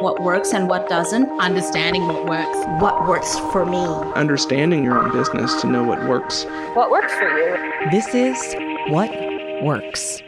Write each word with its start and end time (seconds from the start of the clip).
what 0.00 0.22
works 0.22 0.52
and 0.52 0.68
what 0.68 0.88
doesn't, 0.88 1.28
understanding 1.40 2.06
what 2.06 2.26
works. 2.26 2.82
What 2.82 3.06
works 3.06 3.38
for 3.52 3.66
me. 3.66 3.84
Understanding 4.14 4.82
your 4.82 4.98
own 4.98 5.12
business 5.12 5.60
to 5.60 5.66
know 5.66 5.84
what 5.84 6.08
works. 6.08 6.44
What 6.74 6.90
works 6.90 7.12
for 7.14 7.28
you. 7.28 7.90
This 7.90 8.14
is 8.14 8.54
What 8.88 9.10
Works. 9.62 10.22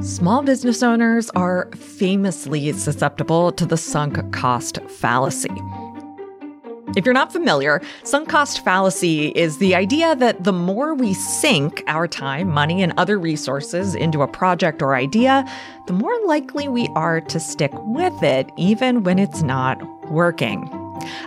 Small 0.00 0.42
business 0.42 0.82
owners 0.82 1.30
are 1.30 1.70
famously 1.76 2.72
susceptible 2.72 3.52
to 3.52 3.64
the 3.64 3.76
sunk 3.76 4.32
cost 4.32 4.78
fallacy. 4.88 5.50
If 6.96 7.04
you're 7.04 7.12
not 7.12 7.32
familiar, 7.32 7.82
sunk 8.04 8.28
cost 8.28 8.64
fallacy 8.64 9.28
is 9.28 9.58
the 9.58 9.74
idea 9.74 10.14
that 10.14 10.44
the 10.44 10.52
more 10.52 10.94
we 10.94 11.12
sink 11.12 11.82
our 11.88 12.06
time, 12.06 12.48
money, 12.48 12.84
and 12.84 12.92
other 12.96 13.18
resources 13.18 13.96
into 13.96 14.22
a 14.22 14.28
project 14.28 14.80
or 14.80 14.94
idea, 14.94 15.44
the 15.86 15.92
more 15.92 16.16
likely 16.24 16.68
we 16.68 16.88
are 16.94 17.20
to 17.20 17.40
stick 17.40 17.72
with 17.74 18.22
it, 18.22 18.48
even 18.56 19.02
when 19.02 19.18
it's 19.18 19.42
not 19.42 19.82
working. 20.08 20.68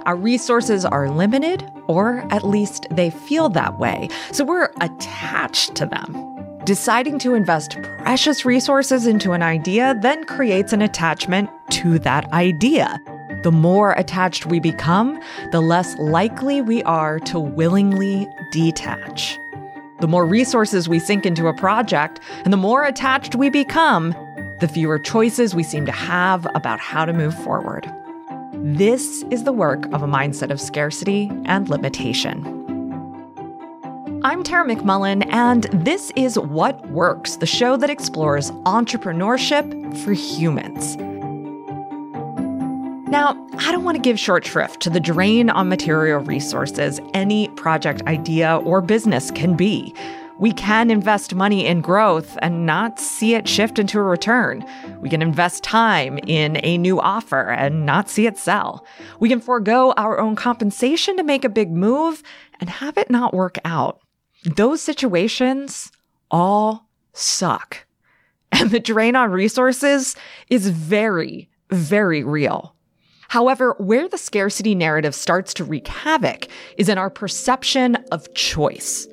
Our 0.06 0.16
resources 0.16 0.86
are 0.86 1.10
limited, 1.10 1.70
or 1.88 2.26
at 2.32 2.48
least 2.48 2.88
they 2.90 3.10
feel 3.10 3.50
that 3.50 3.78
way, 3.78 4.08
so 4.32 4.46
we're 4.46 4.72
attached 4.80 5.76
to 5.76 5.86
them. 5.86 6.16
Deciding 6.64 7.20
to 7.20 7.34
invest 7.34 7.78
precious 8.00 8.46
resources 8.46 9.06
into 9.06 9.34
an 9.34 9.44
idea 9.44 9.96
then 10.02 10.24
creates 10.24 10.72
an 10.72 10.82
attachment 10.82 11.50
to 11.72 12.00
that 12.00 12.32
idea. 12.32 13.02
The 13.44 13.52
more 13.52 13.92
attached 13.94 14.48
we 14.48 14.60
become, 14.60 15.22
the 15.52 15.62
less 15.62 15.96
likely 15.98 16.60
we 16.60 16.82
are 16.84 17.20
to 17.20 17.40
willingly 17.40 18.28
detach. 18.52 19.40
The 20.00 20.08
more 20.08 20.26
resources 20.26 20.90
we 20.90 21.00
sink 21.00 21.26
into 21.26 21.48
a 21.48 21.54
project, 21.54 22.20
and 22.44 22.52
the 22.52 22.58
more 22.58 22.84
attached 22.84 23.36
we 23.36 23.50
become, 23.50 24.16
the 24.60 24.68
fewer 24.68 24.98
choices 24.98 25.54
we 25.54 25.64
seem 25.64 25.86
to 25.86 25.92
have 25.92 26.48
about 26.56 26.80
how 26.80 27.06
to 27.06 27.14
move 27.14 27.38
forward. 27.44 27.88
This 28.54 29.24
is 29.30 29.44
the 29.44 29.54
work 29.54 29.86
of 29.94 30.02
a 30.02 30.08
mindset 30.08 30.50
of 30.50 30.60
scarcity 30.60 31.30
and 31.46 31.70
limitation. 31.70 32.44
I'm 34.24 34.44
Tara 34.44 34.66
McMullin, 34.66 35.32
and 35.32 35.66
this 35.66 36.12
is 36.16 36.40
What 36.40 36.90
Works, 36.90 37.36
the 37.36 37.46
show 37.46 37.78
that 37.78 37.92
explores 37.92 38.50
entrepreneurship 38.66 39.96
for 40.04 40.14
humans. 40.14 40.98
Now, 43.08 43.48
I 43.60 43.72
don't 43.72 43.86
want 43.86 43.96
to 43.96 44.02
give 44.02 44.20
short 44.20 44.46
shrift 44.46 44.82
to 44.82 44.90
the 44.90 45.00
drain 45.00 45.50
on 45.50 45.70
material 45.70 46.20
resources 46.20 47.00
any 47.14 47.48
project 47.50 48.02
idea 48.06 48.58
or 48.66 48.82
business 48.82 49.32
can 49.32 49.56
be. 49.56 49.96
We 50.40 50.52
can 50.52 50.92
invest 50.92 51.34
money 51.34 51.66
in 51.66 51.80
growth 51.80 52.38
and 52.42 52.66
not 52.66 53.00
see 53.00 53.34
it 53.34 53.48
shift 53.48 53.80
into 53.80 53.98
a 53.98 54.04
return. 54.04 54.66
We 55.00 55.10
can 55.10 55.22
invest 55.22 55.64
time 55.64 56.20
in 56.28 56.60
a 56.64 56.78
new 56.78 57.00
offer 57.00 57.50
and 57.50 57.86
not 57.86 58.10
see 58.10 58.28
it 58.28 58.38
sell. 58.38 58.86
We 59.22 59.30
can 59.30 59.40
forego 59.40 59.94
our 59.96 60.20
own 60.20 60.36
compensation 60.36 61.16
to 61.16 61.24
make 61.24 61.46
a 61.46 61.50
big 61.50 61.72
move 61.72 62.22
and 62.60 62.70
have 62.70 62.98
it 62.98 63.10
not 63.10 63.34
work 63.34 63.58
out. 63.64 64.02
Those 64.44 64.82
situations 64.82 65.94
all 66.30 66.90
suck. 67.14 67.86
And 68.54 68.72
the 68.72 68.80
drain 68.80 69.16
on 69.18 69.32
resources 69.32 70.16
is 70.50 70.70
very, 70.70 71.50
very 71.70 72.24
real. 72.24 72.77
However, 73.30 73.76
where 73.78 74.08
the 74.08 74.18
scarcity 74.18 74.74
narrative 74.74 75.14
starts 75.14 75.54
to 75.56 75.64
wreak 75.64 75.88
havoc 75.88 76.48
is 76.78 76.90
in 76.90 76.98
our 76.98 77.10
perception 77.10 77.96
of 78.12 78.34
choice. 78.34 79.08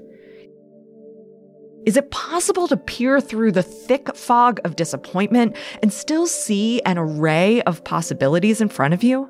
Is 1.85 1.97
it 1.99 2.11
possible 2.11 2.67
to 2.69 2.77
peer 2.77 3.21
through 3.21 3.53
the 3.53 3.63
thick 3.63 4.17
fog 4.17 4.59
of 4.65 4.77
disappointment 4.77 5.57
and 5.83 5.93
still 5.93 6.27
see 6.27 6.81
an 6.83 6.97
array 6.97 7.61
of 7.63 7.85
possibilities 7.85 8.61
in 8.61 8.69
front 8.69 8.95
of 8.95 9.03
you? 9.03 9.29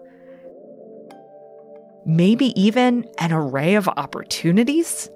Maybe 2.06 2.58
even 2.60 3.08
an 3.18 3.32
array 3.32 3.74
of 3.74 3.88
opportunities? 3.88 5.10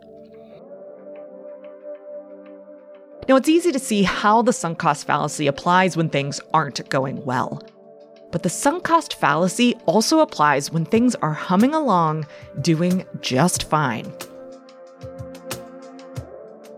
Now, 3.28 3.36
it's 3.36 3.48
easy 3.48 3.70
to 3.72 3.78
see 3.78 4.02
how 4.04 4.40
the 4.40 4.54
sunk 4.54 4.78
cost 4.78 5.06
fallacy 5.06 5.46
applies 5.46 5.96
when 5.96 6.08
things 6.08 6.40
aren't 6.54 6.88
going 6.88 7.22
well. 7.26 7.62
But 8.30 8.42
the 8.42 8.50
sunk 8.50 8.84
cost 8.84 9.14
fallacy 9.14 9.74
also 9.86 10.20
applies 10.20 10.70
when 10.70 10.84
things 10.84 11.14
are 11.16 11.32
humming 11.32 11.74
along, 11.74 12.26
doing 12.60 13.04
just 13.20 13.68
fine. 13.70 14.12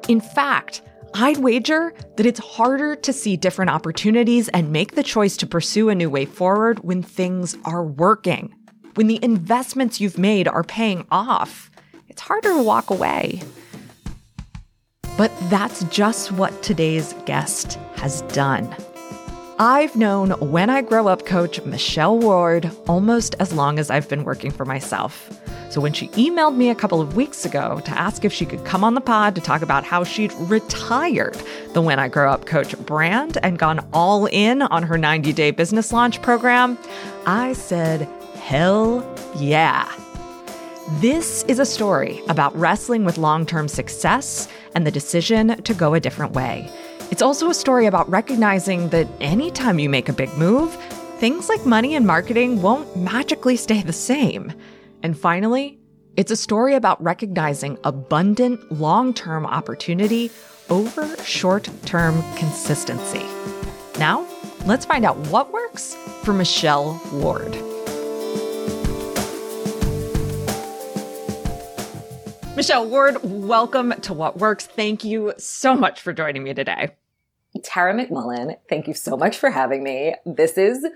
In 0.08 0.20
fact, 0.20 0.82
I'd 1.14 1.38
wager 1.38 1.92
that 2.16 2.26
it's 2.26 2.38
harder 2.38 2.94
to 2.94 3.12
see 3.12 3.36
different 3.36 3.70
opportunities 3.70 4.48
and 4.48 4.72
make 4.72 4.94
the 4.94 5.02
choice 5.02 5.36
to 5.38 5.46
pursue 5.46 5.88
a 5.88 5.94
new 5.94 6.08
way 6.08 6.24
forward 6.24 6.80
when 6.80 7.02
things 7.02 7.56
are 7.64 7.84
working. 7.84 8.54
When 8.94 9.08
the 9.08 9.22
investments 9.22 10.00
you've 10.00 10.18
made 10.18 10.46
are 10.46 10.62
paying 10.62 11.06
off, 11.10 11.70
it's 12.08 12.22
harder 12.22 12.54
to 12.54 12.62
walk 12.62 12.90
away. 12.90 13.42
But 15.16 15.32
that's 15.50 15.84
just 15.84 16.32
what 16.32 16.62
today's 16.62 17.12
guest 17.24 17.78
has 17.96 18.22
done. 18.22 18.74
I've 19.62 19.94
known 19.94 20.30
When 20.40 20.70
I 20.70 20.80
Grow 20.80 21.06
Up 21.06 21.26
coach 21.26 21.60
Michelle 21.66 22.18
Ward 22.18 22.70
almost 22.88 23.34
as 23.40 23.52
long 23.52 23.78
as 23.78 23.90
I've 23.90 24.08
been 24.08 24.24
working 24.24 24.50
for 24.50 24.64
myself. 24.64 25.30
So 25.68 25.82
when 25.82 25.92
she 25.92 26.08
emailed 26.08 26.56
me 26.56 26.70
a 26.70 26.74
couple 26.74 26.98
of 26.98 27.14
weeks 27.14 27.44
ago 27.44 27.78
to 27.84 27.90
ask 27.90 28.24
if 28.24 28.32
she 28.32 28.46
could 28.46 28.64
come 28.64 28.82
on 28.82 28.94
the 28.94 29.02
pod 29.02 29.34
to 29.34 29.40
talk 29.42 29.60
about 29.60 29.84
how 29.84 30.02
she'd 30.02 30.32
retired 30.32 31.36
the 31.74 31.82
When 31.82 31.98
I 31.98 32.08
Grow 32.08 32.32
Up 32.32 32.46
coach 32.46 32.74
brand 32.86 33.36
and 33.42 33.58
gone 33.58 33.86
all 33.92 34.24
in 34.24 34.62
on 34.62 34.82
her 34.82 34.96
90 34.96 35.34
day 35.34 35.50
business 35.50 35.92
launch 35.92 36.22
program, 36.22 36.78
I 37.26 37.52
said, 37.52 38.08
hell 38.36 39.06
yeah. 39.36 39.94
This 41.00 41.42
is 41.48 41.58
a 41.58 41.66
story 41.66 42.22
about 42.30 42.56
wrestling 42.56 43.04
with 43.04 43.18
long 43.18 43.44
term 43.44 43.68
success 43.68 44.48
and 44.74 44.86
the 44.86 44.90
decision 44.90 45.62
to 45.64 45.74
go 45.74 45.92
a 45.92 46.00
different 46.00 46.32
way. 46.32 46.66
It's 47.10 47.22
also 47.22 47.50
a 47.50 47.54
story 47.54 47.86
about 47.86 48.08
recognizing 48.08 48.90
that 48.90 49.08
anytime 49.20 49.80
you 49.80 49.90
make 49.90 50.08
a 50.08 50.12
big 50.12 50.32
move, 50.38 50.72
things 51.18 51.48
like 51.48 51.66
money 51.66 51.96
and 51.96 52.06
marketing 52.06 52.62
won't 52.62 52.96
magically 52.96 53.56
stay 53.56 53.82
the 53.82 53.92
same. 53.92 54.52
And 55.02 55.18
finally, 55.18 55.80
it's 56.16 56.30
a 56.30 56.36
story 56.36 56.76
about 56.76 57.02
recognizing 57.02 57.78
abundant 57.82 58.70
long 58.70 59.12
term 59.12 59.44
opportunity 59.44 60.30
over 60.68 61.16
short 61.24 61.68
term 61.84 62.22
consistency. 62.36 63.26
Now, 63.98 64.24
let's 64.64 64.86
find 64.86 65.04
out 65.04 65.16
what 65.32 65.52
works 65.52 65.96
for 66.22 66.32
Michelle 66.32 67.02
Ward. 67.12 67.56
Michelle 72.54 72.88
Ward, 72.88 73.18
welcome 73.24 73.94
to 74.02 74.14
What 74.14 74.38
Works. 74.38 74.66
Thank 74.66 75.02
you 75.02 75.32
so 75.38 75.74
much 75.74 76.00
for 76.00 76.12
joining 76.12 76.44
me 76.44 76.54
today. 76.54 76.90
Tara 77.64 77.94
McMullin, 77.94 78.56
thank 78.68 78.86
you 78.86 78.94
so 78.94 79.16
much 79.16 79.36
for 79.38 79.50
having 79.50 79.82
me. 79.82 80.14
This 80.24 80.56
is 80.56 80.86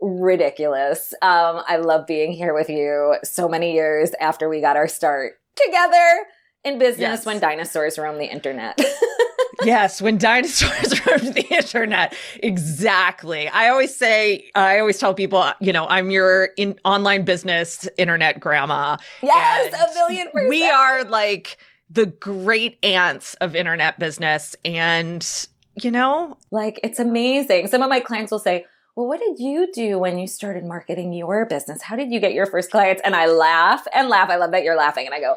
ridiculous. 0.00 1.14
Um, 1.22 1.62
I 1.66 1.76
love 1.76 2.06
being 2.06 2.32
here 2.32 2.54
with 2.54 2.68
you 2.68 3.16
so 3.24 3.48
many 3.48 3.72
years 3.72 4.12
after 4.20 4.48
we 4.48 4.60
got 4.60 4.76
our 4.76 4.88
start 4.88 5.34
together 5.56 6.26
in 6.64 6.78
business 6.78 7.00
yes. 7.00 7.26
when 7.26 7.40
dinosaurs 7.40 7.98
roamed 7.98 8.20
the 8.20 8.30
internet. 8.30 8.78
yes, 9.64 10.02
when 10.02 10.18
dinosaurs 10.18 11.06
roamed 11.06 11.34
the 11.34 11.46
internet. 11.54 12.14
Exactly. 12.42 13.48
I 13.48 13.68
always 13.68 13.94
say, 13.96 14.50
I 14.54 14.78
always 14.78 14.98
tell 14.98 15.14
people, 15.14 15.50
you 15.60 15.72
know, 15.72 15.86
I'm 15.86 16.10
your 16.10 16.50
in- 16.56 16.78
online 16.84 17.24
business 17.24 17.88
internet 17.96 18.40
grandma. 18.40 18.96
Yes, 19.22 19.74
a 19.74 19.94
million 19.94 20.28
percent. 20.30 20.48
We 20.48 20.68
are 20.68 21.04
like 21.04 21.56
the 21.88 22.06
great 22.06 22.78
aunts 22.84 23.34
of 23.34 23.54
internet 23.54 23.98
business. 23.98 24.56
And 24.64 25.26
you 25.82 25.90
know? 25.90 26.36
Like, 26.50 26.80
it's 26.82 26.98
amazing. 26.98 27.68
Some 27.68 27.82
of 27.82 27.88
my 27.88 28.00
clients 28.00 28.32
will 28.32 28.38
say, 28.38 28.66
well, 28.94 29.06
what 29.06 29.20
did 29.20 29.38
you 29.38 29.70
do 29.72 29.98
when 29.98 30.18
you 30.18 30.26
started 30.26 30.64
marketing 30.64 31.12
your 31.12 31.44
business? 31.44 31.82
How 31.82 31.96
did 31.96 32.10
you 32.10 32.18
get 32.18 32.32
your 32.32 32.46
first 32.46 32.70
clients? 32.70 33.02
And 33.04 33.14
I 33.14 33.26
laugh 33.26 33.86
and 33.94 34.08
laugh. 34.08 34.30
I 34.30 34.36
love 34.36 34.52
that 34.52 34.64
you're 34.64 34.76
laughing. 34.76 35.04
And 35.04 35.14
I 35.14 35.20
go, 35.20 35.36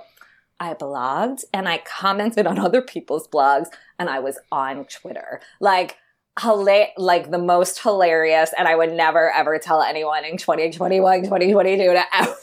I 0.61 0.73
blogged 0.73 1.43
and 1.53 1.67
I 1.67 1.79
commented 1.79 2.47
on 2.47 2.57
other 2.59 2.81
people's 2.81 3.27
blogs 3.27 3.67
and 3.97 4.09
I 4.09 4.19
was 4.19 4.37
on 4.51 4.85
Twitter. 4.85 5.41
Like, 5.59 5.97
hila- 6.37 6.91
like 6.97 7.31
the 7.31 7.37
most 7.37 7.81
hilarious. 7.81 8.53
And 8.57 8.67
I 8.67 8.75
would 8.75 8.93
never 8.93 9.31
ever 9.31 9.59
tell 9.59 9.81
anyone 9.81 10.23
in 10.23 10.37
2021, 10.37 11.23
2022 11.23 11.77
to 11.77 12.03
ever 12.13 12.35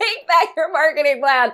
make 0.00 0.26
that 0.28 0.52
your 0.56 0.72
marketing 0.72 1.20
plan 1.20 1.52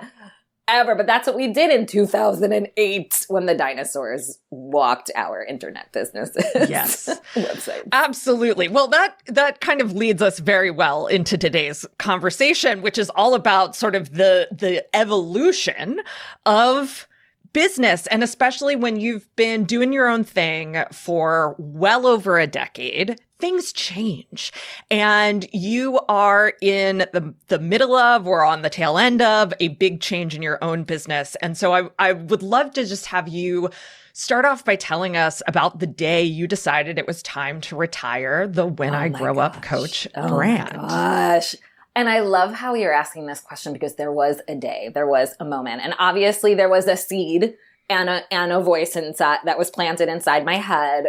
ever. 0.67 0.95
But 0.95 1.07
that's 1.07 1.27
what 1.27 1.35
we 1.35 1.51
did 1.51 1.71
in 1.71 1.85
2008 1.85 3.25
when 3.27 3.45
the 3.45 3.55
dinosaurs 3.55 4.39
walked 4.49 5.11
our 5.15 5.43
internet 5.43 5.91
businesses. 5.91 6.69
Yes. 6.69 7.07
websites. 7.35 7.87
Absolutely. 7.91 8.67
Well, 8.67 8.87
that, 8.89 9.21
that 9.27 9.61
kind 9.61 9.81
of 9.81 9.93
leads 9.93 10.21
us 10.21 10.39
very 10.39 10.71
well 10.71 11.07
into 11.07 11.37
today's 11.37 11.85
conversation, 11.97 12.81
which 12.81 12.97
is 12.97 13.09
all 13.11 13.33
about 13.33 13.75
sort 13.75 13.95
of 13.95 14.13
the, 14.13 14.47
the 14.51 14.85
evolution 14.95 16.01
of 16.45 17.07
business, 17.53 18.05
and 18.07 18.23
especially 18.23 18.75
when 18.75 18.99
you've 18.99 19.33
been 19.35 19.63
doing 19.63 19.91
your 19.91 20.07
own 20.07 20.23
thing 20.23 20.83
for 20.91 21.55
well 21.57 22.05
over 22.05 22.37
a 22.37 22.45
decade, 22.45 23.19
things 23.39 23.71
change 23.71 24.51
and 24.89 25.47
you 25.53 25.99
are 26.09 26.53
in 26.61 26.99
the, 27.13 27.33
the 27.47 27.59
middle 27.59 27.95
of 27.95 28.27
or 28.27 28.43
on 28.43 28.61
the 28.61 28.69
tail 28.69 28.97
end 28.97 29.21
of 29.21 29.53
a 29.59 29.69
big 29.69 30.01
change 30.01 30.35
in 30.35 30.41
your 30.41 30.57
own 30.63 30.83
business. 30.83 31.35
And 31.41 31.57
so 31.57 31.73
I, 31.73 31.89
I 31.99 32.13
would 32.13 32.41
love 32.41 32.73
to 32.73 32.85
just 32.85 33.07
have 33.07 33.27
you 33.27 33.69
start 34.13 34.45
off 34.45 34.65
by 34.65 34.75
telling 34.75 35.15
us 35.15 35.43
about 35.47 35.79
the 35.79 35.85
day 35.87 36.23
you 36.23 36.47
decided 36.47 36.97
it 36.97 37.05
was 37.05 37.21
time 37.21 37.61
to 37.61 37.75
retire 37.75 38.47
the 38.47 38.65
When 38.65 38.95
Oh 38.95 38.97
I 38.97 39.09
Grow 39.09 39.37
Up 39.37 39.53
gosh. 39.61 39.63
Coach 39.63 40.07
Oh 40.15 40.27
brand. 40.29 40.73
gosh. 40.73 41.55
And 41.95 42.09
I 42.09 42.19
love 42.19 42.53
how 42.53 42.73
you're 42.75 42.93
asking 42.93 43.25
this 43.25 43.39
question 43.41 43.73
because 43.73 43.95
there 43.95 44.11
was 44.11 44.39
a 44.47 44.55
day, 44.55 44.91
there 44.93 45.07
was 45.07 45.35
a 45.39 45.45
moment, 45.45 45.81
and 45.83 45.95
obviously 45.97 46.53
there 46.53 46.69
was 46.69 46.87
a 46.87 46.95
seed 46.97 47.55
and 47.89 48.09
a 48.09 48.33
and 48.33 48.51
a 48.51 48.59
voice 48.59 48.95
inside 48.95 49.39
that 49.45 49.57
was 49.57 49.71
planted 49.71 50.07
inside 50.09 50.45
my 50.45 50.57
head 50.57 51.07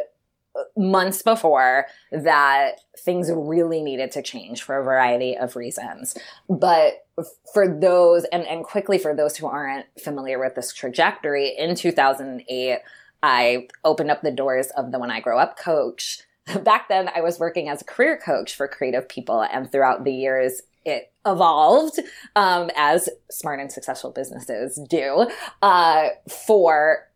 months 0.77 1.23
before 1.23 1.87
that 2.13 2.81
things 2.99 3.31
really 3.35 3.83
needed 3.83 4.11
to 4.13 4.23
change 4.23 4.63
for 4.63 4.79
a 4.79 4.85
variety 4.85 5.37
of 5.37 5.57
reasons. 5.57 6.17
But 6.49 7.07
for 7.53 7.69
those 7.69 8.25
and, 8.33 8.47
and 8.47 8.65
quickly 8.65 8.99
for 8.99 9.15
those 9.15 9.37
who 9.37 9.47
aren't 9.47 9.87
familiar 10.03 10.39
with 10.39 10.55
this 10.55 10.73
trajectory, 10.73 11.55
in 11.57 11.75
2008, 11.75 12.79
I 13.23 13.69
opened 13.85 14.11
up 14.11 14.23
the 14.23 14.31
doors 14.31 14.69
of 14.77 14.93
the 14.93 14.99
When 14.99 15.11
I 15.11 15.21
Grow 15.21 15.39
Up 15.39 15.59
coach. 15.59 16.21
Back 16.63 16.89
then, 16.89 17.11
I 17.15 17.21
was 17.21 17.39
working 17.39 17.69
as 17.69 17.83
a 17.83 17.85
career 17.85 18.17
coach 18.17 18.55
for 18.55 18.69
creative 18.69 19.09
people, 19.09 19.43
and 19.43 19.71
throughout 19.71 20.05
the 20.05 20.13
years, 20.13 20.63
it 20.85 21.13
evolved 21.27 22.01
um, 22.37 22.71
as 22.77 23.09
smart 23.31 23.61
and 23.61 23.71
successful 23.71 24.11
businesses 24.11 24.81
do 24.89 25.29
uh, 25.61 26.09
for 26.47 27.08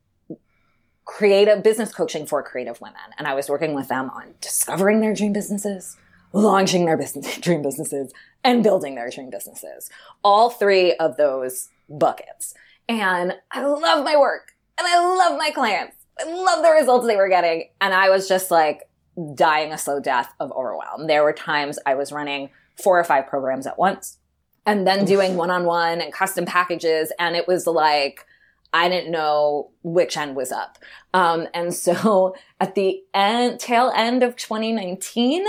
creative 1.13 1.63
business 1.63 1.93
coaching 1.93 2.25
for 2.25 2.43
creative 2.43 2.81
women. 2.81 2.97
And 3.19 3.27
I 3.27 3.35
was 3.35 3.51
working 3.51 3.75
with 3.75 3.89
them 3.89 4.09
on 4.11 4.33
discovering 4.41 5.01
their 5.01 5.13
dream 5.13 5.35
businesses, 5.35 5.99
launching 6.33 6.87
their 6.87 6.97
business, 6.97 7.37
dream 7.41 7.61
businesses, 7.61 8.13
and 8.43 8.63
building 8.63 8.95
their 8.95 9.11
dream 9.11 9.29
businesses. 9.29 9.91
All 10.25 10.49
three 10.49 10.95
of 10.95 11.19
those 11.19 11.69
buckets. 11.91 12.55
And 12.89 13.35
I 13.51 13.63
love 13.63 14.05
my 14.05 14.17
work 14.17 14.53
and 14.79 14.89
I 14.89 14.99
love 14.99 15.37
my 15.37 15.51
clients. 15.51 15.97
I 16.19 16.25
love 16.25 16.65
the 16.65 16.71
results 16.71 17.07
they 17.07 17.17
were 17.17 17.29
getting. 17.29 17.69
And 17.83 17.93
I 17.93 18.09
was 18.09 18.27
just 18.27 18.51
like 18.51 18.89
dying 19.35 19.71
a 19.71 19.79
slow 19.79 20.01
death 20.01 20.33
of 20.41 20.51
overwhelm. 20.53 21.09
There 21.09 21.23
were 21.23 21.35
times 21.35 21.79
I 21.85 21.95
was 21.95 22.11
running 22.11 22.49
four 22.83 22.99
or 22.99 23.05
five 23.05 23.27
programs 23.27 23.67
at 23.67 23.79
once 23.79 24.17
and 24.65 24.87
then 24.87 25.05
doing 25.05 25.37
one 25.37 25.51
on 25.51 25.67
one 25.67 26.01
and 26.01 26.11
custom 26.11 26.47
packages. 26.47 27.13
And 27.19 27.37
it 27.37 27.47
was 27.47 27.67
like, 27.67 28.25
I 28.73 28.89
didn't 28.89 29.11
know 29.11 29.71
which 29.83 30.17
end 30.17 30.35
was 30.35 30.51
up. 30.51 30.79
Um, 31.13 31.47
and 31.55 31.75
so 31.75 32.35
at 32.61 32.75
the 32.75 33.03
end, 33.15 33.61
tail 33.61 33.93
end 33.95 34.23
of 34.23 34.37
2019, 34.37 35.45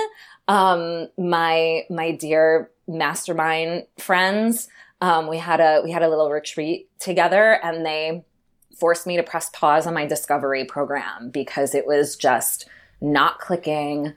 um, 0.48 1.08
my, 1.18 1.84
my 1.90 2.12
dear 2.12 2.70
mastermind 2.88 3.86
friends, 3.98 4.68
um, 5.02 5.28
we 5.28 5.38
had 5.38 5.60
a, 5.60 5.82
we 5.84 5.92
had 5.92 6.04
a 6.04 6.10
little 6.10 6.30
retreat 6.30 6.90
together 7.00 7.60
and 7.64 7.86
they 7.86 8.24
forced 8.78 9.08
me 9.08 9.16
to 9.18 9.24
press 9.24 9.50
pause 9.50 9.88
on 9.88 9.94
my 9.94 10.06
discovery 10.06 10.66
program 10.66 11.30
because 11.30 11.76
it 11.76 11.86
was 11.86 12.16
just 12.16 12.68
not 13.00 13.40
clicking. 13.40 14.14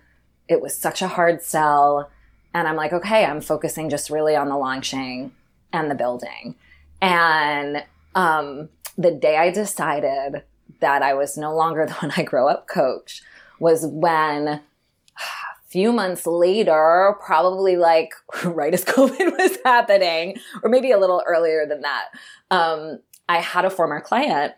It 0.49 0.61
was 0.61 0.77
such 0.77 1.03
a 1.03 1.09
hard 1.09 1.43
sell. 1.43 2.11
And 2.55 2.67
I'm 2.67 2.77
like, 2.77 2.93
okay, 2.93 3.25
I'm 3.25 3.41
focusing 3.41 3.91
just 3.91 4.11
really 4.11 4.35
on 4.35 4.49
the 4.49 4.57
launching 4.57 5.33
and 5.73 5.91
the 5.91 5.95
building. 5.95 6.55
And, 7.03 7.85
um, 8.17 8.71
the 8.99 9.13
day 9.13 9.37
I 9.37 9.51
decided 9.51 10.43
that 10.81 11.03
I 11.03 11.15
was 11.15 11.37
no 11.37 11.55
longer 11.55 11.87
the 11.87 11.95
When 11.95 12.13
I 12.17 12.25
Grow 12.25 12.49
Up 12.49 12.67
coach 12.67 13.23
was 13.61 13.87
when 13.87 14.49
a 14.49 14.61
few 15.69 15.93
months 15.93 16.27
later, 16.27 17.15
probably 17.25 17.77
like 17.77 18.15
right 18.45 18.75
as 18.75 18.85
COVID 18.85 19.39
was 19.39 19.59
happening, 19.65 20.39
or 20.65 20.71
maybe 20.71 20.91
a 20.91 20.99
little 20.99 21.23
earlier 21.27 21.67
than 21.67 21.83
that, 21.83 22.07
um, 22.51 22.99
I 23.29 23.39
had 23.39 23.65
a 23.65 23.71
former 23.71 24.01
client 24.01 24.55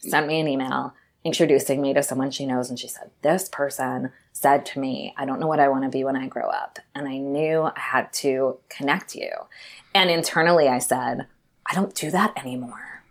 send 0.00 0.26
me 0.26 0.40
an 0.40 0.48
email 0.48 0.94
introducing 1.24 1.82
me 1.82 1.92
to 1.92 2.02
someone 2.02 2.30
she 2.30 2.46
knows. 2.46 2.70
And 2.70 2.78
she 2.78 2.88
said, 2.88 3.10
This 3.22 3.48
person 3.48 4.12
said 4.32 4.64
to 4.66 4.80
me, 4.80 5.12
I 5.16 5.24
don't 5.24 5.40
know 5.40 5.46
what 5.46 5.60
I 5.60 5.68
want 5.68 5.84
to 5.84 5.90
be 5.90 6.04
when 6.04 6.16
I 6.16 6.26
grow 6.26 6.48
up. 6.48 6.78
And 6.94 7.08
I 7.08 7.18
knew 7.18 7.62
I 7.62 7.78
had 7.78 8.12
to 8.14 8.58
connect 8.68 9.14
you. 9.14 9.30
And 9.94 10.10
internally, 10.10 10.68
I 10.68 10.78
said, 10.78 11.26
I 11.68 11.74
don't 11.74 11.94
do 11.94 12.10
that 12.10 12.32
anymore. 12.36 13.02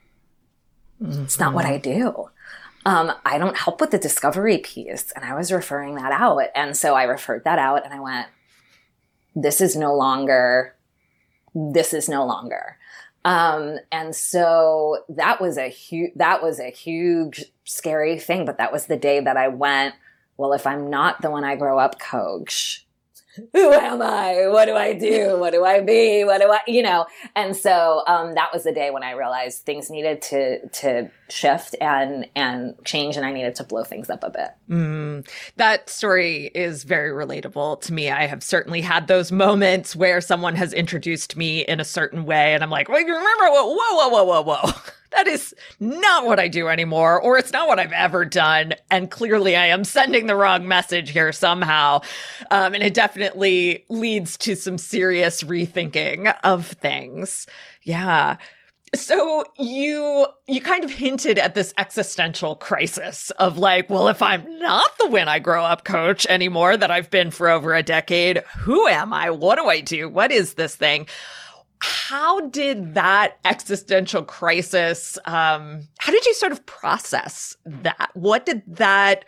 It's 1.00 1.40
not 1.40 1.54
what 1.54 1.66
I 1.66 1.78
do. 1.78 2.30
Um, 2.86 3.12
I 3.26 3.38
don't 3.38 3.58
help 3.58 3.82
with 3.82 3.92
the 3.92 4.00
discovery 4.00 4.58
piece. 4.60 5.12
And 5.12 5.24
I 5.24 5.36
was 5.36 5.52
referring 5.52 5.96
that 5.96 6.12
out. 6.12 6.42
And 6.56 6.76
so 6.76 6.96
I 6.96 7.04
referred 7.04 7.44
that 7.44 7.60
out 7.60 7.86
and 7.86 7.94
I 7.94 8.00
went, 8.00 8.28
this 9.36 9.62
is 9.62 9.76
no 9.76 9.94
longer, 9.96 10.76
this 11.54 11.94
is 11.94 12.10
no 12.10 12.26
longer. 12.26 12.78
Um, 13.26 13.78
and 13.92 14.16
so 14.16 15.04
that 15.10 15.42
was 15.42 15.58
a 15.58 15.68
huge, 15.68 16.14
that 16.16 16.42
was 16.42 16.60
a 16.60 16.72
huge, 16.72 17.46
scary 17.66 18.18
thing. 18.18 18.46
But 18.46 18.58
that 18.58 18.72
was 18.72 18.86
the 18.86 18.98
day 18.98 19.20
that 19.20 19.38
I 19.38 19.50
went, 19.50 19.94
well, 20.38 20.54
if 20.54 20.66
I'm 20.66 20.90
not 20.90 21.22
the 21.22 21.30
When 21.30 21.44
I 21.44 21.56
Grow 21.56 21.78
Up 21.78 22.00
coach, 22.00 22.87
who 23.54 23.74
am 23.74 24.02
I? 24.02 24.48
What 24.48 24.66
do 24.66 24.76
I 24.76 24.94
do? 24.94 25.38
What 25.40 25.52
do 25.52 25.64
I 25.64 25.82
be? 25.82 26.24
What 26.24 26.42
do 26.42 26.52
I, 26.52 26.60
you 26.68 26.84
know? 26.84 27.06
And 27.36 27.56
so, 27.56 28.04
um, 28.08 28.36
that 28.36 28.54
was 28.54 28.64
the 28.64 28.72
day 28.72 28.90
when 28.90 29.04
I 29.04 29.12
realized 29.12 29.64
things 29.64 29.90
needed 29.90 30.22
to, 30.24 30.68
to 30.68 31.12
shift 31.30 31.76
and, 31.82 32.28
and 32.36 32.76
change 32.86 33.18
and 33.18 33.26
I 33.26 33.32
needed 33.32 33.56
to 33.56 33.64
blow 33.64 33.84
things 33.84 34.10
up 34.10 34.24
a 34.24 34.30
bit. 34.30 34.50
Mm, 34.70 35.28
that 35.56 35.90
story 35.90 36.52
is 36.54 36.84
very 36.84 37.12
relatable 37.12 37.82
to 37.82 37.94
me. 37.94 38.10
I 38.10 38.28
have 38.28 38.44
certainly 38.44 38.82
had 38.82 39.08
those 39.08 39.32
moments 39.32 39.96
where 39.96 40.22
someone 40.22 40.56
has 40.56 40.74
introduced 40.74 41.36
me 41.36 41.62
in 41.62 41.80
a 41.80 41.86
certain 41.86 42.26
way, 42.26 42.54
and 42.54 42.64
I'm 42.64 42.70
like, 42.70 42.90
well, 42.90 43.00
you 43.00 43.08
remember? 43.08 43.50
Whoa, 43.50 43.74
whoa, 43.74 44.08
whoa, 44.10 44.24
whoa, 44.24 44.42
whoa. 44.42 44.72
That 45.18 45.28
is 45.28 45.56
not 45.80 46.28
what 46.28 46.40
I 46.40 46.48
do 46.48 46.68
anymore, 46.68 47.20
or 47.20 47.40
it's 47.40 47.52
not 47.52 47.68
what 47.68 47.80
I've 47.80 47.92
ever 47.92 48.24
done. 48.24 48.76
And 48.92 49.10
clearly, 49.10 49.56
I 49.56 49.66
am 49.66 49.84
sending 49.84 50.28
the 50.28 50.36
wrong 50.36 50.68
message 50.68 51.10
here 51.10 51.32
somehow. 51.32 52.02
Um, 52.52 52.76
and 52.76 52.84
it 52.84 52.94
definitely 52.94 53.84
leads 53.90 54.38
to 54.38 54.56
some 54.56 54.78
serious 54.78 55.42
rethinking 55.42 56.36
of 56.44 56.68
things. 56.68 57.48
Yeah. 57.82 58.38
So 58.94 59.44
you 59.58 60.28
you 60.46 60.62
kind 60.62 60.84
of 60.84 60.92
hinted 60.92 61.40
at 61.40 61.56
this 61.56 61.74
existential 61.80 62.56
crisis 62.56 63.32
of 63.32 63.58
like, 63.58 63.90
well, 63.90 64.10
if 64.10 64.22
I'm 64.22 64.60
not 64.60 64.92
the 65.00 65.08
when 65.08 65.28
I 65.28 65.40
grow 65.40 65.64
up 65.64 65.84
coach 65.84 66.28
anymore 66.28 66.78
that 66.78 66.92
I've 66.92 67.10
been 67.10 67.32
for 67.32 67.50
over 67.50 67.74
a 67.74 67.82
decade, 67.82 68.44
who 68.56 68.88
am 68.88 69.14
I? 69.14 69.32
What 69.32 69.56
do 69.56 69.66
I 69.66 69.82
do? 69.82 70.10
What 70.10 70.32
is 70.32 70.54
this 70.54 70.76
thing? 70.76 71.08
How 71.80 72.40
did 72.42 72.96
that 72.96 73.38
existential 73.46 74.24
crisis 74.24 75.18
um 75.26 75.88
how 76.00 76.12
did 76.12 76.26
you 76.26 76.34
sort 76.34 76.52
of 76.52 76.66
process 76.66 77.56
that? 77.66 78.10
What 78.14 78.46
did 78.46 78.64
that 78.68 79.26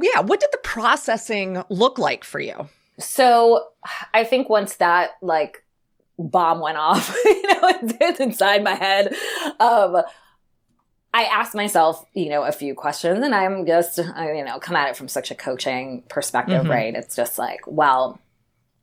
yeah, 0.00 0.20
what 0.20 0.40
did 0.40 0.50
the 0.52 0.58
processing 0.62 1.62
look 1.68 1.98
like 1.98 2.24
for 2.24 2.38
you? 2.40 2.68
So 2.98 3.66
I 4.14 4.24
think 4.24 4.48
once 4.48 4.76
that 4.76 5.12
like 5.20 5.64
bomb 6.18 6.60
went 6.60 6.76
off, 6.78 7.14
you 7.24 7.42
know, 7.54 7.72
inside 8.20 8.62
my 8.62 8.74
head, 8.74 9.14
um, 9.58 10.02
I 11.12 11.24
asked 11.24 11.56
myself, 11.56 12.04
you 12.14 12.28
know, 12.28 12.44
a 12.44 12.52
few 12.52 12.74
questions 12.74 13.24
and 13.24 13.34
I'm 13.34 13.66
just, 13.66 13.98
you 13.98 14.44
know, 14.44 14.60
come 14.60 14.76
at 14.76 14.90
it 14.90 14.96
from 14.96 15.08
such 15.08 15.32
a 15.32 15.34
coaching 15.34 16.04
perspective, 16.08 16.62
Mhm. 16.66 16.70
right? 16.70 16.94
It's 16.94 17.16
just 17.16 17.36
like, 17.36 17.60
well, 17.66 18.20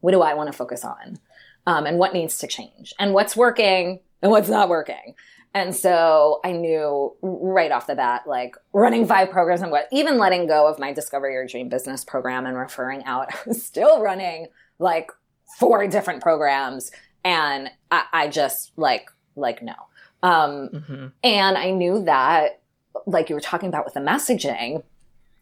what 0.01 0.11
do 0.11 0.21
I 0.21 0.33
want 0.33 0.51
to 0.51 0.57
focus 0.57 0.83
on? 0.83 1.19
Um, 1.67 1.85
and 1.85 1.99
what 1.99 2.13
needs 2.13 2.37
to 2.39 2.47
change 2.47 2.93
and 2.97 3.13
what's 3.13 3.35
working 3.35 3.99
and 4.21 4.31
what's 4.31 4.47
not 4.49 4.69
working. 4.69 5.13
And 5.53 5.75
so 5.75 6.39
I 6.43 6.51
knew 6.53 7.13
right 7.21 7.71
off 7.71 7.87
the 7.87 7.95
bat, 7.95 8.21
like 8.25 8.55
running 8.71 9.05
five 9.05 9.29
programs 9.31 9.61
and 9.61 9.69
what, 9.71 9.87
even 9.91 10.17
letting 10.17 10.47
go 10.47 10.65
of 10.67 10.79
my 10.79 10.93
Discover 10.93 11.29
Your 11.29 11.45
Dream 11.45 11.67
Business 11.67 12.05
program 12.05 12.45
and 12.45 12.57
referring 12.57 13.03
out, 13.03 13.27
I 13.33 13.37
was 13.45 13.63
still 13.63 14.01
running 14.01 14.47
like 14.79 15.11
four 15.59 15.85
different 15.87 16.21
programs. 16.23 16.89
And 17.25 17.69
I, 17.91 18.03
I 18.13 18.27
just 18.29 18.71
like, 18.77 19.09
like, 19.35 19.61
no. 19.61 19.75
Um, 20.23 20.69
Mm-hmm. 20.69 21.07
and 21.23 21.57
I 21.57 21.71
knew 21.71 22.03
that, 22.05 22.61
like 23.05 23.29
you 23.29 23.35
were 23.35 23.41
talking 23.41 23.67
about 23.69 23.83
with 23.85 23.93
the 23.93 23.99
messaging, 23.99 24.83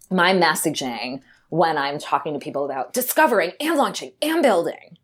my 0.10 0.34
messaging 0.34 1.22
when 1.50 1.78
I'm 1.78 2.00
talking 2.00 2.34
to 2.34 2.40
people 2.40 2.66
about 2.66 2.94
discovering 2.94 3.52
and 3.60 3.78
launching 3.78 4.12
and 4.24 4.42
building 4.42 4.98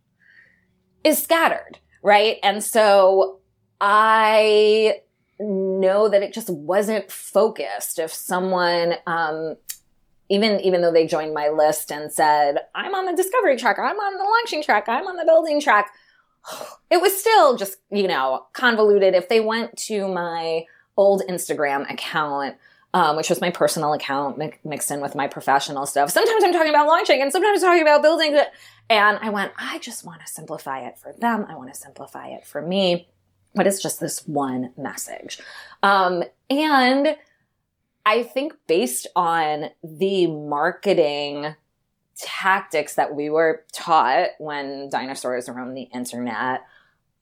is 1.03 1.21
scattered, 1.21 1.79
right? 2.03 2.37
And 2.43 2.63
so 2.63 3.39
I 3.79 5.01
know 5.39 6.07
that 6.07 6.21
it 6.21 6.33
just 6.33 6.49
wasn't 6.49 7.11
focused. 7.11 7.99
If 7.99 8.13
someone, 8.13 8.95
um, 9.07 9.55
even 10.29 10.59
even 10.61 10.81
though 10.81 10.91
they 10.91 11.07
joined 11.07 11.33
my 11.33 11.49
list 11.49 11.91
and 11.91 12.11
said, 12.11 12.57
"I'm 12.75 12.95
on 12.95 13.05
the 13.05 13.13
discovery 13.13 13.57
track," 13.57 13.79
"I'm 13.79 13.97
on 13.97 14.17
the 14.17 14.23
launching 14.23 14.63
track," 14.63 14.87
"I'm 14.87 15.07
on 15.07 15.15
the 15.17 15.25
building 15.25 15.59
track," 15.59 15.91
it 16.89 17.01
was 17.01 17.19
still 17.19 17.57
just 17.57 17.77
you 17.89 18.07
know 18.07 18.45
convoluted. 18.53 19.15
If 19.15 19.29
they 19.29 19.39
went 19.39 19.77
to 19.87 20.07
my 20.07 20.65
old 20.97 21.23
Instagram 21.27 21.91
account 21.91 22.55
um, 22.93 23.15
which 23.15 23.29
was 23.29 23.39
my 23.39 23.49
personal 23.51 23.93
account 23.93 24.37
mi- 24.37 24.53
mixed 24.63 24.91
in 24.91 24.99
with 25.01 25.15
my 25.15 25.27
professional 25.27 25.85
stuff. 25.85 26.09
Sometimes 26.09 26.43
I'm 26.43 26.51
talking 26.51 26.69
about 26.69 26.87
launching 26.87 27.21
and 27.21 27.31
sometimes 27.31 27.63
I'm 27.63 27.69
talking 27.69 27.81
about 27.81 28.01
building. 28.01 28.37
And 28.89 29.17
I 29.21 29.29
went, 29.29 29.53
I 29.57 29.79
just 29.79 30.05
want 30.05 30.21
to 30.21 30.27
simplify 30.27 30.81
it 30.81 30.97
for 30.97 31.13
them. 31.13 31.45
I 31.47 31.55
want 31.55 31.73
to 31.73 31.79
simplify 31.79 32.27
it 32.27 32.45
for 32.45 32.61
me. 32.61 33.07
But 33.53 33.67
it's 33.67 33.81
just 33.81 33.99
this 33.99 34.25
one 34.27 34.73
message. 34.77 35.39
Um, 35.83 36.23
and 36.49 37.17
I 38.05 38.23
think 38.23 38.53
based 38.67 39.07
on 39.15 39.69
the 39.83 40.27
marketing 40.27 41.55
tactics 42.17 42.95
that 42.95 43.15
we 43.15 43.29
were 43.29 43.65
taught 43.73 44.29
when 44.39 44.89
dinosaurs 44.89 45.49
roamed 45.49 45.75
the 45.75 45.89
internet, 45.93 46.61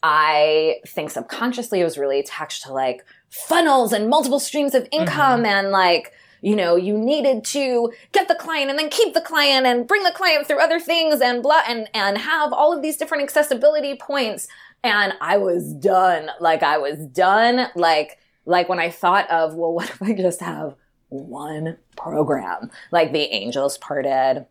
I 0.04 0.82
think 0.88 1.10
subconsciously 1.12 1.82
it 1.82 1.84
was 1.84 1.98
really 1.98 2.20
attached 2.20 2.64
to 2.64 2.74
like 2.74 3.06
funnels 3.30 3.92
and 3.92 4.10
multiple 4.10 4.40
streams 4.40 4.76
of 4.76 4.88
income 4.92 5.44
mm-hmm. 5.44 5.46
and 5.46 5.72
like, 5.72 6.14
you 6.42 6.56
know, 6.56 6.76
you 6.76 6.98
needed 6.98 7.44
to 7.46 7.92
get 8.12 8.28
the 8.28 8.36
client 8.36 8.70
and 8.70 8.80
then 8.80 8.90
keep 8.90 9.14
the 9.14 9.22
client 9.22 9.66
and 9.66 9.88
bring 9.88 10.04
the 10.04 10.12
client 10.12 10.48
through 10.48 10.62
other 10.62 10.80
things 10.80 11.22
and 11.22 11.44
blah 11.44 11.62
and 11.68 11.90
and 11.94 12.18
have 12.18 12.54
all 12.54 12.76
of 12.76 12.82
these 12.82 12.98
different 12.98 13.24
accessibility 13.24 13.96
points. 13.96 14.48
And 14.84 15.14
I 15.22 15.38
was 15.38 15.74
done. 15.74 16.30
Like 16.40 16.64
I 16.64 16.78
was 16.78 17.06
done. 17.08 17.68
Like 17.76 18.18
like 18.46 18.70
when 18.70 18.80
I 18.80 18.90
thought 18.90 19.30
of, 19.30 19.56
well, 19.56 19.74
what 19.74 19.90
if 19.90 20.02
I 20.02 20.14
just 20.14 20.42
have 20.42 20.76
one 21.10 21.78
program? 21.98 22.72
Like 22.92 23.12
the 23.12 23.34
angels 23.34 23.78
parted 23.78 24.46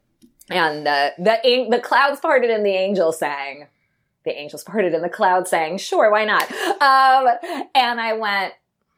and 0.50 0.86
the 0.86 1.12
the 1.18 1.66
the 1.70 1.80
clouds 1.80 2.20
parted 2.20 2.50
and 2.50 2.64
the 2.64 2.70
angels 2.70 3.18
sang 3.18 3.66
the 4.28 4.38
angels 4.38 4.62
parted 4.62 4.94
and 4.94 5.02
the 5.02 5.08
clouds 5.08 5.50
sang, 5.50 5.78
sure, 5.78 6.10
why 6.10 6.24
not? 6.24 6.50
Um, 6.52 7.68
and 7.74 8.00
I 8.00 8.12
went, 8.12 8.54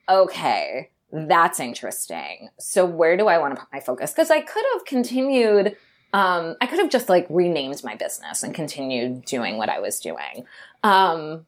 okay, 0.08 0.89
that's 1.12 1.60
interesting. 1.60 2.50
So 2.58 2.84
where 2.84 3.16
do 3.16 3.26
I 3.26 3.38
want 3.38 3.54
to 3.54 3.60
put 3.60 3.72
my 3.72 3.80
focus? 3.80 4.12
Because 4.12 4.30
I 4.30 4.40
could 4.40 4.64
have 4.74 4.84
continued, 4.84 5.76
um, 6.12 6.56
I 6.60 6.66
could 6.66 6.78
have 6.78 6.90
just 6.90 7.08
like 7.08 7.26
renamed 7.28 7.82
my 7.84 7.96
business 7.96 8.42
and 8.42 8.54
continued 8.54 9.24
doing 9.24 9.56
what 9.56 9.68
I 9.68 9.80
was 9.80 10.00
doing. 10.00 10.46
Um, 10.82 11.46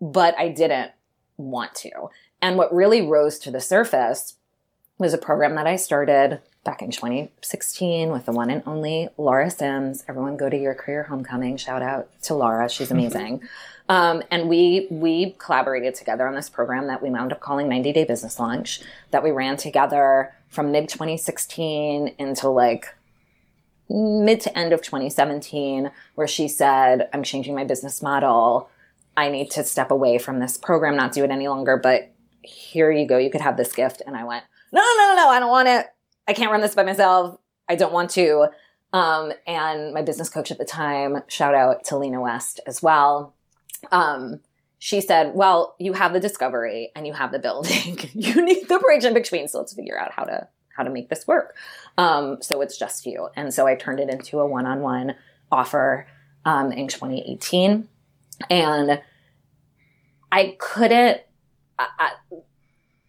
but 0.00 0.38
I 0.38 0.48
didn't 0.48 0.92
want 1.36 1.74
to. 1.76 2.10
And 2.42 2.56
what 2.56 2.74
really 2.74 3.02
rose 3.02 3.38
to 3.40 3.50
the 3.50 3.60
surface 3.60 4.34
was 4.98 5.12
a 5.12 5.18
program 5.18 5.54
that 5.56 5.66
I 5.66 5.76
started 5.76 6.40
back 6.64 6.82
in 6.82 6.90
2016 6.90 8.10
with 8.10 8.26
the 8.26 8.32
one 8.32 8.50
and 8.50 8.62
only 8.66 9.08
Laura 9.16 9.50
Simms. 9.50 10.04
Everyone 10.08 10.36
go 10.36 10.48
to 10.48 10.56
your 10.58 10.74
career 10.74 11.04
homecoming. 11.04 11.56
Shout 11.56 11.82
out 11.82 12.08
to 12.22 12.34
Laura. 12.34 12.68
She's 12.68 12.90
amazing. 12.92 13.42
Um, 13.88 14.22
and 14.30 14.48
we, 14.48 14.88
we 14.90 15.36
collaborated 15.38 15.94
together 15.94 16.26
on 16.26 16.34
this 16.34 16.50
program 16.50 16.86
that 16.88 17.02
we 17.02 17.10
wound 17.10 17.32
up 17.32 17.40
calling 17.40 17.68
90 17.68 17.92
day 17.92 18.04
business 18.04 18.40
launch 18.40 18.80
that 19.10 19.22
we 19.22 19.30
ran 19.30 19.56
together 19.56 20.32
from 20.48 20.72
mid 20.72 20.88
2016 20.88 22.14
until 22.18 22.54
like 22.54 22.94
mid 23.88 24.40
to 24.40 24.58
end 24.58 24.72
of 24.72 24.82
2017 24.82 25.90
where 26.16 26.26
she 26.26 26.48
said, 26.48 27.08
I'm 27.12 27.22
changing 27.22 27.54
my 27.54 27.64
business 27.64 28.02
model. 28.02 28.68
I 29.16 29.30
need 29.30 29.50
to 29.52 29.64
step 29.64 29.90
away 29.90 30.18
from 30.18 30.40
this 30.40 30.58
program, 30.58 30.96
not 30.96 31.12
do 31.12 31.24
it 31.24 31.30
any 31.30 31.48
longer, 31.48 31.76
but 31.76 32.10
here 32.42 32.90
you 32.90 33.06
go. 33.06 33.18
You 33.18 33.30
could 33.30 33.40
have 33.40 33.56
this 33.56 33.72
gift. 33.72 34.02
And 34.06 34.16
I 34.16 34.24
went, 34.24 34.44
no, 34.72 34.80
no, 34.80 35.08
no, 35.08 35.14
no, 35.16 35.28
I 35.28 35.40
don't 35.40 35.50
want 35.50 35.68
it. 35.68 35.86
I 36.28 36.32
can't 36.32 36.50
run 36.50 36.60
this 36.60 36.74
by 36.74 36.82
myself. 36.82 37.38
I 37.68 37.76
don't 37.76 37.92
want 37.92 38.10
to. 38.10 38.48
Um, 38.92 39.32
and 39.46 39.94
my 39.94 40.02
business 40.02 40.28
coach 40.28 40.50
at 40.50 40.58
the 40.58 40.64
time, 40.64 41.22
shout 41.28 41.54
out 41.54 41.84
to 41.84 41.98
Lena 41.98 42.20
West 42.20 42.60
as 42.66 42.82
well. 42.82 43.35
Um, 43.92 44.40
she 44.78 45.00
said, 45.00 45.34
well, 45.34 45.74
you 45.78 45.94
have 45.94 46.12
the 46.12 46.20
discovery 46.20 46.92
and 46.94 47.06
you 47.06 47.12
have 47.12 47.32
the 47.32 47.38
building. 47.38 47.98
you 48.14 48.44
need 48.44 48.68
the 48.68 48.78
bridge 48.78 49.04
in 49.04 49.14
between. 49.14 49.48
So 49.48 49.58
let's 49.58 49.74
figure 49.74 49.98
out 49.98 50.12
how 50.12 50.24
to, 50.24 50.48
how 50.76 50.82
to 50.82 50.90
make 50.90 51.08
this 51.08 51.26
work. 51.26 51.56
Um, 51.96 52.38
so 52.42 52.60
it's 52.60 52.78
just 52.78 53.06
you. 53.06 53.28
And 53.36 53.52
so 53.52 53.66
I 53.66 53.74
turned 53.74 54.00
it 54.00 54.10
into 54.10 54.38
a 54.38 54.46
one-on-one 54.46 55.14
offer, 55.50 56.06
um, 56.44 56.72
in 56.72 56.88
2018. 56.88 57.88
And 58.50 59.00
I 60.30 60.56
couldn't, 60.58 61.22
I, 61.78 61.86
I, 61.98 62.10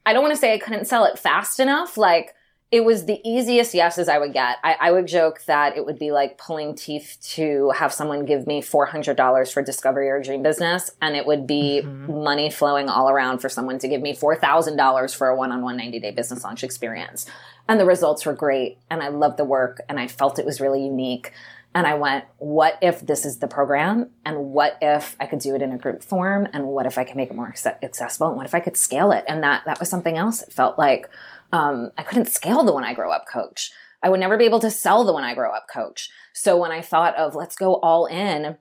I 0.05 0.13
don't 0.13 0.23
want 0.23 0.33
to 0.33 0.39
say 0.39 0.53
I 0.53 0.57
couldn't 0.57 0.85
sell 0.85 1.03
it 1.03 1.19
fast 1.19 1.59
enough. 1.59 1.97
Like 1.97 2.33
it 2.69 2.83
was 2.83 3.05
the 3.05 3.21
easiest 3.23 3.73
yeses 3.73 4.09
I 4.09 4.17
would 4.17 4.33
get. 4.33 4.57
I, 4.61 4.75
I, 4.79 4.91
would 4.91 5.07
joke 5.07 5.41
that 5.45 5.77
it 5.77 5.85
would 5.85 5.97
be 5.97 6.11
like 6.11 6.37
pulling 6.37 6.75
teeth 6.75 7.17
to 7.35 7.69
have 7.69 7.93
someone 7.93 8.25
give 8.25 8.45
me 8.45 8.61
$400 8.61 9.53
for 9.53 9.61
discovery 9.61 10.09
or 10.09 10.21
dream 10.21 10.43
business. 10.43 10.91
And 11.01 11.15
it 11.15 11.25
would 11.25 11.47
be 11.47 11.81
mm-hmm. 11.81 12.23
money 12.23 12.49
flowing 12.49 12.89
all 12.89 13.09
around 13.09 13.39
for 13.39 13.47
someone 13.47 13.79
to 13.79 13.87
give 13.87 14.01
me 14.01 14.13
$4,000 14.13 15.15
for 15.15 15.29
a 15.29 15.35
one-on-one 15.35 15.77
90 15.77 15.99
day 15.99 16.11
business 16.11 16.43
launch 16.43 16.63
experience. 16.63 17.25
And 17.69 17.79
the 17.79 17.85
results 17.85 18.25
were 18.25 18.33
great. 18.33 18.79
And 18.89 19.01
I 19.01 19.09
loved 19.09 19.37
the 19.37 19.45
work 19.45 19.79
and 19.87 19.97
I 19.97 20.07
felt 20.07 20.37
it 20.37 20.45
was 20.45 20.59
really 20.59 20.83
unique. 20.83 21.31
And 21.73 21.85
I 21.85 21.93
went, 21.93 22.25
what 22.37 22.79
if 22.81 23.05
this 23.05 23.25
is 23.25 23.37
the 23.37 23.47
program? 23.47 24.09
And 24.25 24.51
what 24.51 24.77
if 24.81 25.15
I 25.19 25.25
could 25.25 25.39
do 25.39 25.55
it 25.55 25.61
in 25.61 25.71
a 25.71 25.77
group 25.77 26.03
form? 26.03 26.47
And 26.51 26.67
what 26.67 26.85
if 26.85 26.97
I 26.97 27.03
could 27.03 27.15
make 27.15 27.29
it 27.29 27.35
more 27.35 27.47
accessible? 27.47 28.27
And 28.27 28.35
what 28.35 28.45
if 28.45 28.55
I 28.55 28.59
could 28.59 28.75
scale 28.75 29.11
it? 29.11 29.23
And 29.27 29.43
that, 29.43 29.63
that 29.65 29.79
was 29.79 29.87
something 29.87 30.17
else. 30.17 30.41
It 30.41 30.51
felt 30.51 30.77
like, 30.79 31.07
um, 31.51 31.91
I 31.97 32.03
couldn't 32.03 32.27
scale 32.27 32.63
the 32.63 32.73
When 32.73 32.83
I 32.83 32.93
Grow 32.93 33.11
Up 33.11 33.25
coach. 33.31 33.71
I 34.03 34.09
would 34.09 34.19
never 34.19 34.37
be 34.37 34.45
able 34.45 34.59
to 34.59 34.71
sell 34.71 35.03
the 35.03 35.13
When 35.13 35.23
I 35.23 35.33
Grow 35.33 35.51
Up 35.51 35.67
coach. 35.71 36.09
So 36.33 36.57
when 36.57 36.71
I 36.71 36.81
thought 36.81 37.15
of 37.15 37.35
let's 37.35 37.55
go 37.55 37.75
all 37.75 38.05
in 38.05 38.57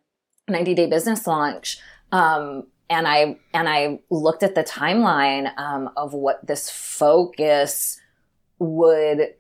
90 0.49 0.75
day 0.75 0.87
business 0.87 1.27
launch, 1.27 1.79
um, 2.13 2.67
and 2.89 3.09
I, 3.09 3.39
and 3.53 3.69
I 3.69 4.01
looked 4.11 4.43
at 4.43 4.55
the 4.55 4.63
timeline, 4.63 5.57
um, 5.59 5.91
of 5.97 6.15
what 6.15 6.47
this 6.47 6.71
focus 6.71 8.01
would, 8.61 9.35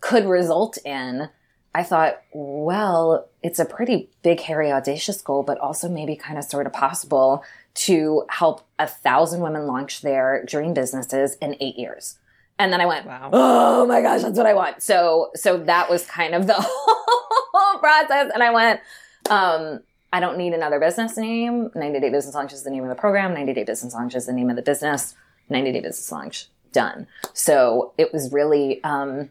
could 0.00 0.24
result 0.24 0.78
in. 0.84 1.28
I 1.74 1.82
thought, 1.82 2.22
well, 2.32 3.28
it's 3.42 3.58
a 3.58 3.64
pretty 3.64 4.10
big, 4.22 4.40
hairy, 4.40 4.72
audacious 4.72 5.20
goal, 5.20 5.42
but 5.42 5.58
also 5.58 5.88
maybe 5.88 6.16
kind 6.16 6.38
of 6.38 6.44
sort 6.44 6.66
of 6.66 6.72
possible 6.72 7.44
to 7.74 8.24
help 8.30 8.66
a 8.78 8.86
thousand 8.86 9.40
women 9.40 9.66
launch 9.66 10.00
their 10.00 10.44
dream 10.46 10.72
businesses 10.72 11.36
in 11.42 11.56
eight 11.60 11.76
years. 11.76 12.18
And 12.58 12.72
then 12.72 12.80
I 12.80 12.86
went, 12.86 13.06
wow. 13.06 13.30
oh 13.32 13.86
my 13.86 14.00
gosh, 14.00 14.22
that's 14.22 14.36
what 14.36 14.46
I 14.46 14.54
want. 14.54 14.82
So, 14.82 15.30
so 15.34 15.58
that 15.58 15.90
was 15.90 16.06
kind 16.06 16.34
of 16.34 16.46
the 16.46 16.54
whole 16.58 17.78
process. 17.80 18.30
And 18.32 18.42
I 18.42 18.50
went, 18.50 18.80
um, 19.28 19.80
I 20.12 20.20
don't 20.20 20.38
need 20.38 20.52
another 20.52 20.78
business 20.78 21.16
name. 21.16 21.70
90 21.74 22.00
Day 22.00 22.10
Business 22.10 22.34
Launch 22.34 22.52
is 22.52 22.62
the 22.62 22.70
name 22.70 22.84
of 22.84 22.88
the 22.88 22.94
program. 22.94 23.34
90 23.34 23.54
Day 23.54 23.64
Business 23.64 23.94
Launch 23.94 24.14
is 24.14 24.26
the 24.26 24.32
name 24.32 24.50
of 24.50 24.56
the 24.56 24.62
business. 24.62 25.16
90 25.48 25.72
Day 25.72 25.80
Business 25.80 26.12
Launch, 26.12 26.48
done. 26.72 27.08
So 27.32 27.92
it 27.98 28.12
was 28.12 28.32
really, 28.32 28.82
um, 28.84 29.30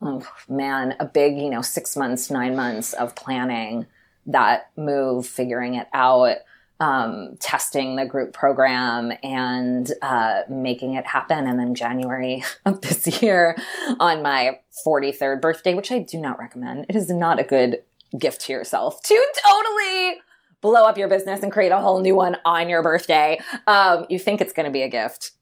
oh 0.00 0.26
man, 0.48 0.96
a 0.98 1.04
big, 1.04 1.36
you 1.36 1.50
know, 1.50 1.60
six 1.60 1.96
months, 1.96 2.30
nine 2.30 2.56
months 2.56 2.94
of 2.94 3.14
planning 3.14 3.86
that 4.24 4.70
move, 4.76 5.26
figuring 5.26 5.74
it 5.74 5.88
out 5.92 6.38
um, 6.80 7.36
testing 7.40 7.96
the 7.96 8.06
group 8.06 8.32
program 8.32 9.12
and 9.22 9.92
uh, 10.02 10.42
making 10.48 10.94
it 10.94 11.06
happen. 11.06 11.46
And 11.46 11.58
then 11.58 11.74
January 11.74 12.42
of 12.66 12.80
this 12.80 13.22
year, 13.22 13.56
on 14.00 14.22
my 14.22 14.58
43rd 14.86 15.40
birthday, 15.40 15.74
which 15.74 15.92
I 15.92 16.00
do 16.00 16.18
not 16.18 16.38
recommend, 16.38 16.86
it 16.88 16.96
is 16.96 17.10
not 17.10 17.38
a 17.38 17.44
good 17.44 17.82
gift 18.18 18.40
to 18.42 18.52
yourself 18.52 19.02
to 19.04 19.26
totally 19.46 20.20
blow 20.60 20.84
up 20.84 20.98
your 20.98 21.08
business 21.08 21.42
and 21.42 21.52
create 21.52 21.72
a 21.72 21.78
whole 21.78 22.00
new 22.00 22.14
one 22.14 22.36
on 22.44 22.68
your 22.68 22.82
birthday. 22.82 23.38
Um, 23.66 24.06
you 24.08 24.18
think 24.18 24.40
it's 24.40 24.52
going 24.52 24.66
to 24.66 24.72
be 24.72 24.82
a 24.82 24.88
gift 24.88 25.32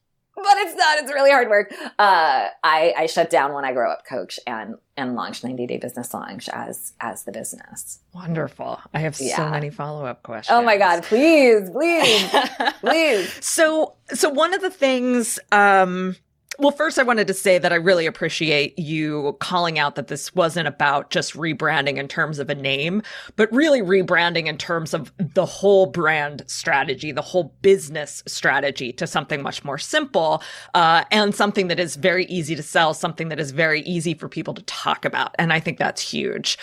but 0.42 0.56
it's 0.58 0.76
not. 0.76 0.98
It's 0.98 1.12
really 1.12 1.30
hard 1.30 1.48
work. 1.48 1.72
Uh, 1.98 2.48
I, 2.62 2.94
I 2.96 3.06
shut 3.06 3.30
down 3.30 3.52
when 3.52 3.64
I 3.64 3.72
grow 3.72 3.90
up 3.90 4.04
coach 4.06 4.38
and 4.46 4.76
and 4.96 5.14
launched 5.14 5.44
90 5.44 5.66
day 5.66 5.78
business 5.78 6.12
launch 6.12 6.48
as 6.48 6.92
as 7.00 7.24
the 7.24 7.32
business. 7.32 8.00
Wonderful. 8.14 8.80
I 8.92 9.00
have 9.00 9.18
yeah. 9.20 9.36
so 9.36 9.48
many 9.50 9.70
follow 9.70 10.04
up 10.04 10.22
questions. 10.22 10.56
Oh 10.56 10.62
my 10.62 10.76
god! 10.76 11.02
Please, 11.04 11.70
please, 11.70 12.30
please. 12.80 13.44
So 13.44 13.94
so 14.12 14.28
one 14.30 14.54
of 14.54 14.60
the 14.60 14.70
things. 14.70 15.38
Um, 15.52 16.16
well, 16.58 16.72
first, 16.72 16.98
I 16.98 17.04
wanted 17.04 17.28
to 17.28 17.34
say 17.34 17.58
that 17.58 17.72
I 17.72 17.76
really 17.76 18.04
appreciate 18.04 18.76
you 18.76 19.36
calling 19.38 19.78
out 19.78 19.94
that 19.94 20.08
this 20.08 20.34
wasn't 20.34 20.66
about 20.66 21.10
just 21.10 21.34
rebranding 21.34 21.98
in 21.98 22.08
terms 22.08 22.40
of 22.40 22.50
a 22.50 22.54
name, 22.54 23.00
but 23.36 23.52
really 23.52 23.80
rebranding 23.80 24.46
in 24.46 24.58
terms 24.58 24.92
of 24.92 25.12
the 25.18 25.46
whole 25.46 25.86
brand 25.86 26.42
strategy, 26.48 27.12
the 27.12 27.22
whole 27.22 27.54
business 27.62 28.24
strategy 28.26 28.92
to 28.94 29.06
something 29.06 29.40
much 29.40 29.64
more 29.64 29.78
simple 29.78 30.42
uh, 30.74 31.04
and 31.12 31.32
something 31.32 31.68
that 31.68 31.78
is 31.78 31.94
very 31.94 32.24
easy 32.26 32.56
to 32.56 32.62
sell, 32.62 32.92
something 32.92 33.28
that 33.28 33.38
is 33.38 33.52
very 33.52 33.82
easy 33.82 34.12
for 34.12 34.28
people 34.28 34.52
to 34.54 34.62
talk 34.62 35.04
about. 35.04 35.36
And 35.38 35.52
I 35.52 35.60
think 35.60 35.78
that's 35.78 36.02
huge. 36.02 36.58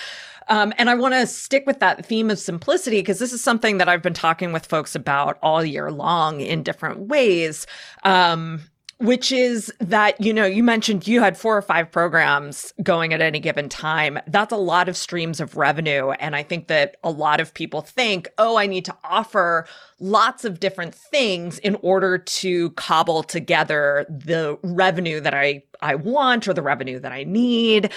Um, 0.47 0.73
and 0.77 0.89
I 0.89 0.95
want 0.95 1.13
to 1.13 1.25
stick 1.25 1.65
with 1.65 1.79
that 1.79 2.05
theme 2.05 2.29
of 2.29 2.37
simplicity 2.37 2.99
because 2.99 3.19
this 3.19 3.33
is 3.33 3.41
something 3.41 3.77
that 3.77 3.87
I've 3.87 4.03
been 4.03 4.13
talking 4.13 4.51
with 4.51 4.65
folks 4.65 4.93
about 4.93 5.39
all 5.41 5.63
year 5.63 5.89
long 5.89 6.41
in 6.41 6.63
different 6.63 7.07
ways. 7.07 7.65
Um, 8.03 8.61
which 8.99 9.31
is 9.31 9.73
that, 9.79 10.19
you 10.21 10.33
know, 10.33 10.45
you 10.45 10.63
mentioned 10.63 11.05
you 11.05 11.21
had 11.21 11.37
four 11.37 11.57
or 11.57 11.61
five 11.61 11.91
programs 11.91 12.73
going 12.81 13.13
at 13.13 13.21
any 13.21 13.39
given 13.39 13.67
time. 13.67 14.17
That's 14.27 14.53
a 14.53 14.57
lot 14.57 14.87
of 14.87 14.95
streams 14.95 15.41
of 15.41 15.57
revenue. 15.57 16.11
And 16.11 16.35
I 16.35 16.43
think 16.43 16.67
that 16.67 16.95
a 17.03 17.11
lot 17.11 17.41
of 17.41 17.53
people 17.53 17.81
think, 17.81 18.29
oh, 18.37 18.57
I 18.57 18.67
need 18.67 18.85
to 18.85 18.95
offer 19.03 19.67
lots 19.99 20.45
of 20.45 20.61
different 20.61 20.95
things 20.95 21.59
in 21.59 21.75
order 21.81 22.17
to 22.17 22.69
cobble 22.71 23.21
together 23.21 24.05
the 24.09 24.57
revenue 24.63 25.19
that 25.19 25.33
I, 25.33 25.63
I 25.81 25.95
want 25.95 26.47
or 26.47 26.53
the 26.53 26.61
revenue 26.61 26.99
that 26.99 27.11
I 27.11 27.25
need. 27.25 27.91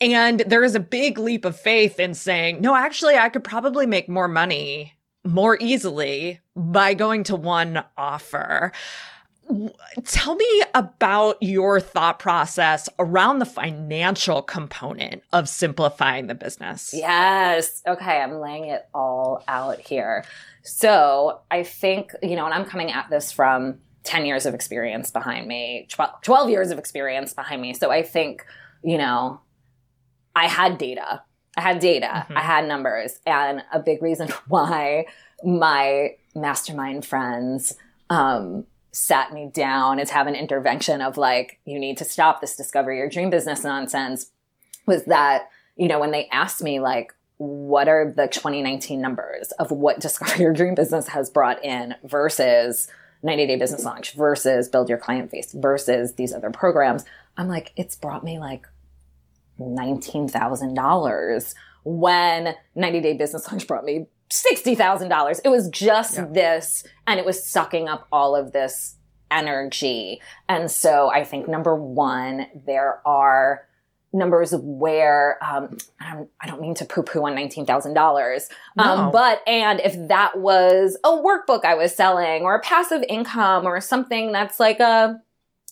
And 0.00 0.40
there 0.40 0.64
is 0.64 0.74
a 0.74 0.80
big 0.80 1.18
leap 1.18 1.44
of 1.44 1.60
faith 1.60 2.00
in 2.00 2.14
saying, 2.14 2.62
no, 2.62 2.74
actually, 2.74 3.18
I 3.18 3.28
could 3.28 3.44
probably 3.44 3.84
make 3.84 4.08
more 4.08 4.28
money 4.28 4.94
more 5.24 5.58
easily 5.60 6.40
by 6.56 6.94
going 6.94 7.24
to 7.24 7.36
one 7.36 7.84
offer. 7.96 8.72
Tell 10.04 10.34
me 10.34 10.62
about 10.74 11.42
your 11.42 11.80
thought 11.80 12.18
process 12.18 12.88
around 12.98 13.38
the 13.38 13.46
financial 13.46 14.42
component 14.42 15.22
of 15.32 15.48
simplifying 15.48 16.26
the 16.26 16.34
business. 16.34 16.92
Yes. 16.92 17.82
Okay. 17.86 18.20
I'm 18.20 18.40
laying 18.40 18.66
it 18.66 18.88
all 18.94 19.42
out 19.48 19.80
here. 19.80 20.24
So 20.62 21.40
I 21.50 21.62
think, 21.62 22.12
you 22.22 22.36
know, 22.36 22.44
and 22.44 22.52
I'm 22.52 22.66
coming 22.66 22.92
at 22.92 23.08
this 23.08 23.32
from 23.32 23.78
10 24.04 24.26
years 24.26 24.46
of 24.46 24.54
experience 24.54 25.10
behind 25.10 25.46
me, 25.46 25.86
12, 25.90 26.22
12 26.22 26.50
years 26.50 26.70
of 26.70 26.78
experience 26.78 27.32
behind 27.32 27.62
me. 27.62 27.74
So 27.74 27.90
I 27.90 28.02
think, 28.02 28.44
you 28.82 28.98
know, 28.98 29.40
I 30.34 30.46
had 30.46 30.78
data. 30.78 31.22
I 31.56 31.60
had 31.60 31.80
data. 31.80 32.06
Mm-hmm. 32.06 32.36
I 32.36 32.40
had 32.40 32.68
numbers. 32.68 33.18
And 33.26 33.62
a 33.72 33.80
big 33.80 34.02
reason 34.02 34.28
why 34.48 35.06
my 35.42 36.10
mastermind 36.34 37.04
friends, 37.04 37.74
um, 38.10 38.64
sat 38.92 39.32
me 39.32 39.50
down 39.52 39.98
and 39.98 40.08
have 40.08 40.26
an 40.26 40.34
intervention 40.34 41.00
of 41.00 41.16
like, 41.16 41.60
you 41.64 41.78
need 41.78 41.98
to 41.98 42.04
stop 42.04 42.40
this 42.40 42.56
discover 42.56 42.92
your 42.92 43.08
dream 43.08 43.30
business 43.30 43.62
nonsense 43.62 44.30
was 44.86 45.04
that, 45.04 45.48
you 45.76 45.88
know, 45.88 46.00
when 46.00 46.10
they 46.10 46.26
asked 46.28 46.62
me 46.62 46.80
like, 46.80 47.12
what 47.36 47.88
are 47.88 48.12
the 48.16 48.26
2019 48.26 49.00
numbers 49.00 49.52
of 49.52 49.70
what 49.70 50.00
discover 50.00 50.42
your 50.42 50.52
dream 50.52 50.74
business 50.74 51.08
has 51.08 51.30
brought 51.30 51.64
in 51.64 51.94
versus 52.04 52.88
90 53.22 53.46
day 53.46 53.56
business 53.56 53.84
launch 53.84 54.12
versus 54.12 54.68
build 54.68 54.88
your 54.88 54.98
client 54.98 55.30
base 55.30 55.52
versus 55.52 56.14
these 56.14 56.32
other 56.32 56.50
programs. 56.50 57.04
I'm 57.36 57.48
like, 57.48 57.72
it's 57.76 57.96
brought 57.96 58.24
me 58.24 58.38
like 58.38 58.66
$19,000 59.60 61.54
when 61.84 62.54
90 62.74 63.00
day 63.00 63.14
business 63.14 63.50
launch 63.50 63.66
brought 63.66 63.84
me 63.84 64.06
$60,000. 64.30 65.40
It 65.44 65.48
was 65.48 65.68
just 65.70 66.16
yeah. 66.16 66.26
this, 66.30 66.84
and 67.06 67.18
it 67.18 67.26
was 67.26 67.44
sucking 67.46 67.88
up 67.88 68.06
all 68.12 68.36
of 68.36 68.52
this 68.52 68.96
energy. 69.30 70.20
And 70.48 70.70
so 70.70 71.10
I 71.10 71.24
think 71.24 71.48
number 71.48 71.74
one, 71.74 72.46
there 72.66 73.00
are 73.06 73.66
numbers 74.12 74.54
where 74.54 75.38
um, 75.44 75.76
I 76.00 76.46
don't 76.46 76.60
mean 76.60 76.74
to 76.76 76.84
poo-poo 76.84 77.26
on 77.26 77.34
nineteen 77.34 77.66
thousand 77.66 77.90
um, 77.90 77.94
dollars, 77.94 78.48
but 78.74 79.46
and 79.46 79.80
if 79.80 80.08
that 80.08 80.38
was 80.38 80.96
a 81.04 81.10
workbook 81.10 81.64
I 81.64 81.74
was 81.74 81.94
selling 81.94 82.42
or 82.42 82.54
a 82.54 82.60
passive 82.60 83.04
income 83.08 83.66
or 83.66 83.80
something 83.80 84.32
that's 84.32 84.58
like 84.58 84.80
a 84.80 85.20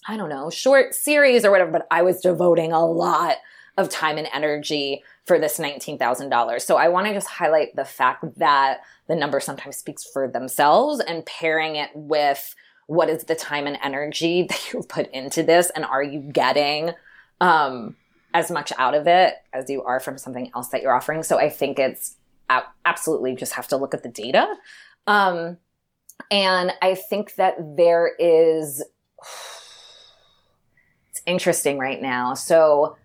I 0.06 0.16
don't 0.16 0.28
know 0.28 0.50
short 0.50 0.94
series 0.94 1.44
or 1.44 1.50
whatever, 1.50 1.72
but 1.72 1.86
I 1.90 2.02
was 2.02 2.20
devoting 2.20 2.72
a 2.72 2.84
lot 2.84 3.36
of 3.76 3.88
time 3.88 4.16
and 4.16 4.28
energy 4.32 5.02
for 5.24 5.38
this 5.38 5.58
$19,000. 5.58 6.60
So 6.62 6.76
I 6.76 6.88
want 6.88 7.06
to 7.06 7.12
just 7.12 7.28
highlight 7.28 7.76
the 7.76 7.84
fact 7.84 8.24
that 8.38 8.80
the 9.06 9.16
number 9.16 9.40
sometimes 9.40 9.76
speaks 9.76 10.04
for 10.04 10.28
themselves 10.28 11.00
and 11.00 11.26
pairing 11.26 11.76
it 11.76 11.90
with 11.94 12.54
what 12.86 13.08
is 13.08 13.24
the 13.24 13.34
time 13.34 13.66
and 13.66 13.78
energy 13.82 14.42
that 14.48 14.72
you 14.72 14.82
put 14.88 15.10
into 15.10 15.42
this 15.42 15.70
and 15.70 15.84
are 15.84 16.02
you 16.02 16.20
getting 16.20 16.92
um, 17.40 17.96
as 18.32 18.50
much 18.50 18.72
out 18.78 18.94
of 18.94 19.06
it 19.06 19.34
as 19.52 19.68
you 19.68 19.82
are 19.82 20.00
from 20.00 20.18
something 20.18 20.50
else 20.54 20.68
that 20.68 20.82
you're 20.82 20.94
offering. 20.94 21.22
So 21.22 21.38
I 21.38 21.50
think 21.50 21.78
it's 21.78 22.16
absolutely 22.84 23.34
just 23.34 23.54
have 23.54 23.68
to 23.68 23.76
look 23.76 23.94
at 23.94 24.02
the 24.02 24.08
data. 24.08 24.46
Um, 25.06 25.58
and 26.30 26.72
I 26.80 26.94
think 26.94 27.34
that 27.34 27.56
there 27.76 28.12
is, 28.18 28.82
it's 31.10 31.22
interesting 31.26 31.78
right 31.78 32.00
now. 32.00 32.34
So 32.34 32.96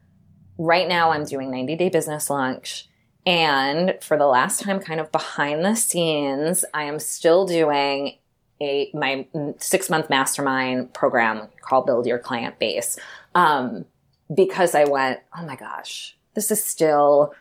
right 0.62 0.88
now 0.88 1.10
I'm 1.10 1.26
doing 1.26 1.50
90 1.50 1.76
day 1.76 1.90
business 1.90 2.30
launch. 2.30 2.88
And 3.26 3.98
for 4.02 4.16
the 4.16 4.28
last 4.28 4.62
time, 4.62 4.80
kind 4.80 5.00
of 5.00 5.12
behind 5.12 5.66
the 5.66 5.76
scenes, 5.76 6.64
I 6.74 6.84
am 6.84 7.00
still 7.00 7.46
doing 7.46 8.18
a 8.62 8.92
my 8.94 9.28
six 9.58 9.90
month 9.90 10.10
mastermind 10.10 10.94
program 10.94 11.48
called 11.62 11.88
Build 11.88 12.06
Your 12.06 12.20
Client 12.20 12.60
Base. 12.60 12.98
Um, 13.34 13.86
because 14.34 14.76
I 14.76 14.86
went, 14.86 15.20
oh 15.38 15.46
my 15.46 15.56
gosh, 15.56 16.16
this 16.36 16.52
is 16.52 16.64
still 16.64 17.34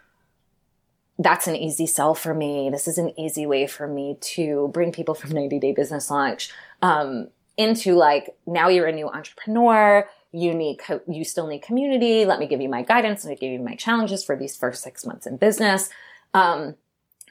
that's 1.19 1.47
an 1.47 1.57
easy 1.57 1.87
sell 1.87 2.15
for 2.15 2.33
me. 2.33 2.71
This 2.71 2.89
is 2.89 2.97
an 2.97 3.13
easy 3.21 3.45
way 3.45 3.67
for 3.67 3.87
me 3.87 4.17
to 4.21 4.71
bring 4.73 4.93
people 4.93 5.15
from 5.15 5.33
90 5.33 5.59
day 5.61 5.73
business 5.73 6.11
launch 6.11 6.51
um, 6.81 7.29
into 7.59 7.95
like 7.95 8.35
now 8.47 8.69
you're 8.69 8.87
a 8.87 8.93
new 8.93 9.09
entrepreneur 9.09 10.09
you 10.33 10.55
need 10.55 10.77
co- 10.77 11.03
you 11.09 11.25
still 11.25 11.47
need 11.47 11.61
community 11.61 12.25
let 12.25 12.39
me 12.39 12.47
give 12.47 12.61
you 12.61 12.69
my 12.69 12.83
guidance 12.83 13.25
let 13.25 13.31
me 13.31 13.37
give 13.37 13.53
you 13.53 13.59
my 13.59 13.75
challenges 13.75 14.25
for 14.25 14.37
these 14.37 14.57
first 14.57 14.83
six 14.83 15.05
months 15.05 15.27
in 15.27 15.37
business 15.37 15.91
um, 16.35 16.77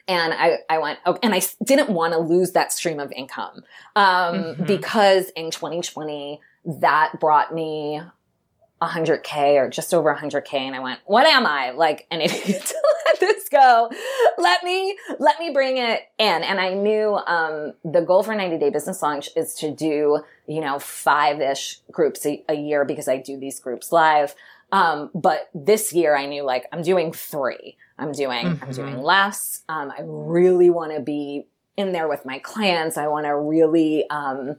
and 0.08 0.34
I, 0.34 0.58
I 0.68 0.78
went, 0.78 0.98
oh, 1.06 1.18
and 1.22 1.32
I 1.32 1.40
didn't 1.62 1.90
want 1.90 2.14
to 2.14 2.18
lose 2.18 2.50
that 2.52 2.72
stream 2.72 2.98
of 2.98 3.12
income, 3.12 3.62
um, 3.94 4.04
mm-hmm. 4.04 4.64
because 4.64 5.30
in 5.36 5.52
2020, 5.52 6.40
that 6.64 7.12
brought 7.20 7.54
me 7.54 8.00
100k 8.82 9.54
or 9.54 9.68
just 9.68 9.92
over 9.92 10.14
100k 10.14 10.54
and 10.54 10.74
i 10.74 10.78
went 10.80 11.00
what 11.04 11.26
am 11.26 11.44
i 11.44 11.70
like 11.70 12.06
an 12.10 12.22
idiot 12.22 12.40
to 12.42 12.46
let 12.46 12.64
this 12.64 12.99
go. 13.50 13.90
Let 14.38 14.62
me 14.64 14.96
let 15.18 15.38
me 15.38 15.50
bring 15.50 15.76
it 15.76 16.02
in. 16.18 16.42
And 16.42 16.60
i 16.60 16.72
knew 16.74 17.18
um, 17.26 17.72
the 17.84 18.00
goal 18.00 18.22
for 18.22 18.34
90 18.34 18.58
day 18.58 18.70
business 18.70 19.02
launch 19.02 19.28
is 19.36 19.54
to 19.56 19.70
do 19.70 20.20
you 20.46 20.60
know 20.60 20.78
five-ish 20.78 21.80
groups 21.90 22.24
a, 22.26 22.44
a 22.48 22.54
year 22.54 22.84
because 22.84 23.08
i 23.08 23.16
do 23.16 23.38
these 23.38 23.60
groups 23.60 23.92
live. 23.92 24.34
Um, 24.72 25.10
but 25.14 25.50
this 25.54 25.92
year 25.92 26.16
i 26.16 26.26
knew 26.26 26.42
like 26.42 26.66
i'm 26.72 26.82
doing 26.82 27.12
three. 27.12 27.76
I'm 27.98 28.12
doing 28.12 28.46
mm-hmm. 28.46 28.64
i'm 28.64 28.70
doing 28.70 29.02
less. 29.02 29.62
Um, 29.68 29.90
i 29.90 30.00
really 30.04 30.70
want 30.70 30.94
to 30.94 31.00
be 31.00 31.46
in 31.76 31.92
there 31.92 32.08
with 32.08 32.24
my 32.26 32.38
clients. 32.38 32.96
I 32.96 33.08
want 33.08 33.26
to 33.26 33.34
really 33.36 34.08
um, 34.10 34.56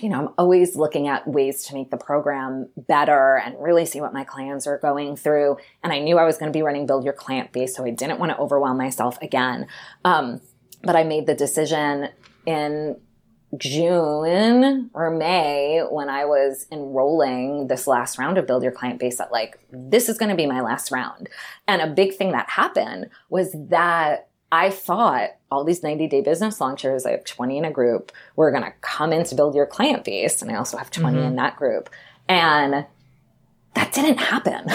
you 0.00 0.08
know, 0.08 0.18
I'm 0.18 0.28
always 0.38 0.76
looking 0.76 1.08
at 1.08 1.26
ways 1.26 1.64
to 1.64 1.74
make 1.74 1.90
the 1.90 1.96
program 1.96 2.68
better 2.76 3.36
and 3.36 3.56
really 3.58 3.84
see 3.84 4.00
what 4.00 4.12
my 4.12 4.24
clients 4.24 4.66
are 4.66 4.78
going 4.78 5.16
through. 5.16 5.56
And 5.82 5.92
I 5.92 5.98
knew 5.98 6.18
I 6.18 6.24
was 6.24 6.38
going 6.38 6.52
to 6.52 6.56
be 6.56 6.62
running 6.62 6.86
Build 6.86 7.04
Your 7.04 7.12
Client 7.12 7.52
Base, 7.52 7.74
so 7.74 7.84
I 7.84 7.90
didn't 7.90 8.20
want 8.20 8.30
to 8.30 8.38
overwhelm 8.38 8.78
myself 8.78 9.20
again. 9.20 9.66
Um, 10.04 10.40
but 10.82 10.96
I 10.96 11.04
made 11.04 11.26
the 11.26 11.34
decision 11.34 12.08
in 12.46 12.96
June 13.56 14.90
or 14.94 15.10
May 15.10 15.80
when 15.90 16.08
I 16.08 16.24
was 16.24 16.66
enrolling 16.72 17.66
this 17.66 17.86
last 17.86 18.18
round 18.18 18.38
of 18.38 18.46
Build 18.46 18.62
Your 18.62 18.72
Client 18.72 18.98
Base 18.98 19.18
that 19.18 19.32
like, 19.32 19.58
this 19.70 20.08
is 20.08 20.16
going 20.16 20.30
to 20.30 20.36
be 20.36 20.46
my 20.46 20.60
last 20.60 20.90
round. 20.90 21.28
And 21.68 21.82
a 21.82 21.86
big 21.86 22.14
thing 22.14 22.32
that 22.32 22.48
happened 22.48 23.10
was 23.28 23.54
that 23.68 24.28
I 24.50 24.70
thought 24.70 25.30
all 25.52 25.64
these 25.64 25.82
90 25.82 26.08
day 26.08 26.20
business 26.22 26.60
launchers, 26.60 27.06
I 27.06 27.12
have 27.12 27.24
20 27.24 27.58
in 27.58 27.64
a 27.64 27.70
group, 27.70 28.10
We're 28.34 28.50
going 28.50 28.64
to 28.64 28.72
come 28.80 29.12
in 29.12 29.24
to 29.24 29.34
build 29.34 29.54
your 29.54 29.66
client 29.66 30.04
base. 30.04 30.42
And 30.42 30.50
I 30.50 30.56
also 30.56 30.78
have 30.78 30.90
20 30.90 31.16
mm-hmm. 31.16 31.26
in 31.26 31.36
that 31.36 31.56
group. 31.56 31.90
And 32.28 32.86
that 33.74 33.92
didn't 33.92 34.18
happen. 34.18 34.64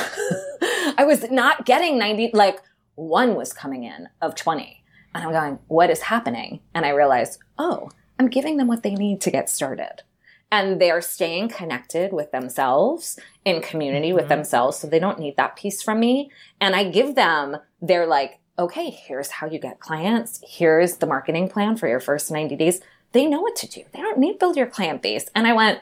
I 0.98 1.04
was 1.06 1.30
not 1.30 1.66
getting 1.66 1.98
90, 1.98 2.32
like 2.34 2.60
one 2.96 3.36
was 3.36 3.54
coming 3.54 3.84
in 3.84 4.08
of 4.22 4.36
20. 4.36 4.84
And 5.14 5.24
I'm 5.24 5.32
going, 5.32 5.60
what 5.68 5.90
is 5.90 6.02
happening? 6.02 6.60
And 6.74 6.86
I 6.86 6.90
realized, 6.90 7.40
oh, 7.58 7.90
I'm 8.20 8.28
giving 8.28 8.58
them 8.58 8.68
what 8.68 8.84
they 8.84 8.94
need 8.94 9.22
to 9.22 9.32
get 9.32 9.50
started. 9.50 10.04
And 10.52 10.80
they're 10.80 11.02
staying 11.02 11.50
connected 11.50 12.14
with 12.14 12.32
themselves 12.32 13.20
in 13.44 13.62
community 13.62 14.10
mm-hmm. 14.10 14.16
with 14.16 14.30
themselves. 14.30 14.78
So 14.78 14.88
they 14.88 15.00
don't 15.00 15.20
need 15.20 15.38
that 15.38 15.56
piece 15.56 15.82
from 15.82 16.00
me. 16.00 16.32
And 16.62 16.76
I 16.76 16.90
give 16.90 17.16
them 17.16 17.58
their 17.82 18.06
like 18.06 18.40
okay, 18.60 18.90
here's 18.90 19.30
how 19.30 19.48
you 19.48 19.60
get 19.60 19.80
clients. 19.80 20.42
Here's 20.48 20.98
the 20.98 21.06
marketing 21.06 21.50
plan 21.50 21.78
for 21.78 21.88
your 21.88 22.00
first 22.00 22.32
90 22.32 22.56
days. 22.56 22.82
They 23.12 23.26
know 23.26 23.42
what 23.42 23.56
to 23.58 23.68
do. 23.68 23.84
They 23.94 24.02
don't 24.02 24.18
need 24.18 24.34
to 24.34 24.40
build 24.40 24.58
your 24.58 24.68
client 24.68 25.02
base. 25.02 25.30
And 25.36 25.48
I 25.48 25.54
went, 25.54 25.80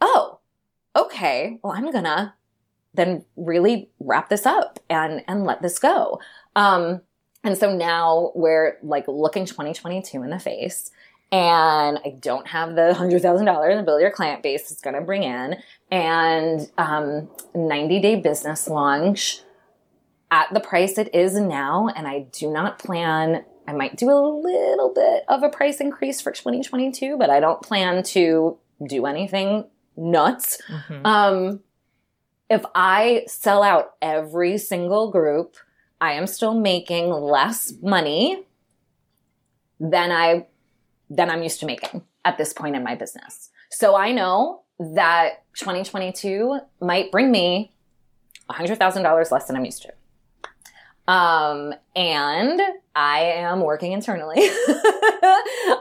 oh, 0.00 0.38
okay, 0.96 1.58
well, 1.62 1.72
I'm 1.72 1.90
gonna 1.90 2.34
then 2.94 3.24
really 3.36 3.90
wrap 3.98 4.28
this 4.28 4.46
up 4.46 4.78
and, 4.88 5.22
and 5.26 5.44
let 5.44 5.62
this 5.62 5.78
go. 5.78 6.20
Um, 6.56 7.02
and 7.42 7.58
so 7.58 7.74
now 7.74 8.32
we're 8.34 8.78
like 8.82 9.06
looking 9.06 9.44
2022 9.44 10.22
in 10.22 10.30
the 10.30 10.38
face 10.38 10.90
and 11.30 11.98
I 12.04 12.16
don't 12.20 12.46
have 12.46 12.74
the 12.76 12.94
hundred 12.94 13.22
thousand 13.22 13.46
dollars 13.46 13.76
to 13.76 13.82
build 13.82 14.00
your 14.00 14.10
client 14.10 14.42
base 14.42 14.70
it's 14.70 14.80
going 14.80 14.94
to 14.94 15.02
bring 15.02 15.24
in 15.24 15.56
and 15.90 16.70
um, 16.78 17.28
90 17.54 18.00
day 18.00 18.16
business 18.16 18.68
launch 18.68 19.40
at 20.34 20.52
the 20.52 20.58
price 20.58 20.98
it 20.98 21.14
is 21.14 21.34
now. 21.34 21.88
And 21.94 22.08
I 22.08 22.26
do 22.32 22.50
not 22.50 22.80
plan, 22.80 23.44
I 23.68 23.72
might 23.72 23.96
do 23.96 24.10
a 24.10 24.18
little 24.18 24.92
bit 24.92 25.22
of 25.28 25.44
a 25.44 25.48
price 25.48 25.80
increase 25.80 26.20
for 26.20 26.32
2022, 26.32 27.16
but 27.16 27.30
I 27.30 27.38
don't 27.38 27.62
plan 27.62 28.02
to 28.02 28.58
do 28.88 29.06
anything 29.06 29.66
nuts. 29.96 30.60
Um, 31.04 31.60
if 32.50 32.64
I 32.74 33.24
sell 33.28 33.62
out 33.62 33.92
every 34.02 34.58
single 34.58 35.12
group, 35.12 35.56
I 36.00 36.14
am 36.14 36.26
still 36.26 36.54
making 36.54 37.10
less 37.10 37.72
money 37.80 38.42
than 39.78 40.10
I 40.10 40.46
than 41.08 41.30
I'm 41.30 41.42
used 41.42 41.60
to 41.60 41.66
making 41.66 42.02
at 42.24 42.38
this 42.38 42.52
point 42.52 42.74
in 42.74 42.82
my 42.82 42.96
business. 42.96 43.50
So 43.70 43.94
I 43.94 44.10
know 44.10 44.62
that 44.78 45.44
2022 45.58 46.58
might 46.80 47.12
bring 47.12 47.30
me 47.30 47.72
$100,000 48.50 49.30
less 49.30 49.46
than 49.46 49.56
I'm 49.56 49.64
used 49.64 49.82
to. 49.82 49.92
Um, 51.06 51.74
and 51.94 52.60
I 52.94 53.20
am 53.20 53.60
working 53.60 53.92
internally 53.92 54.36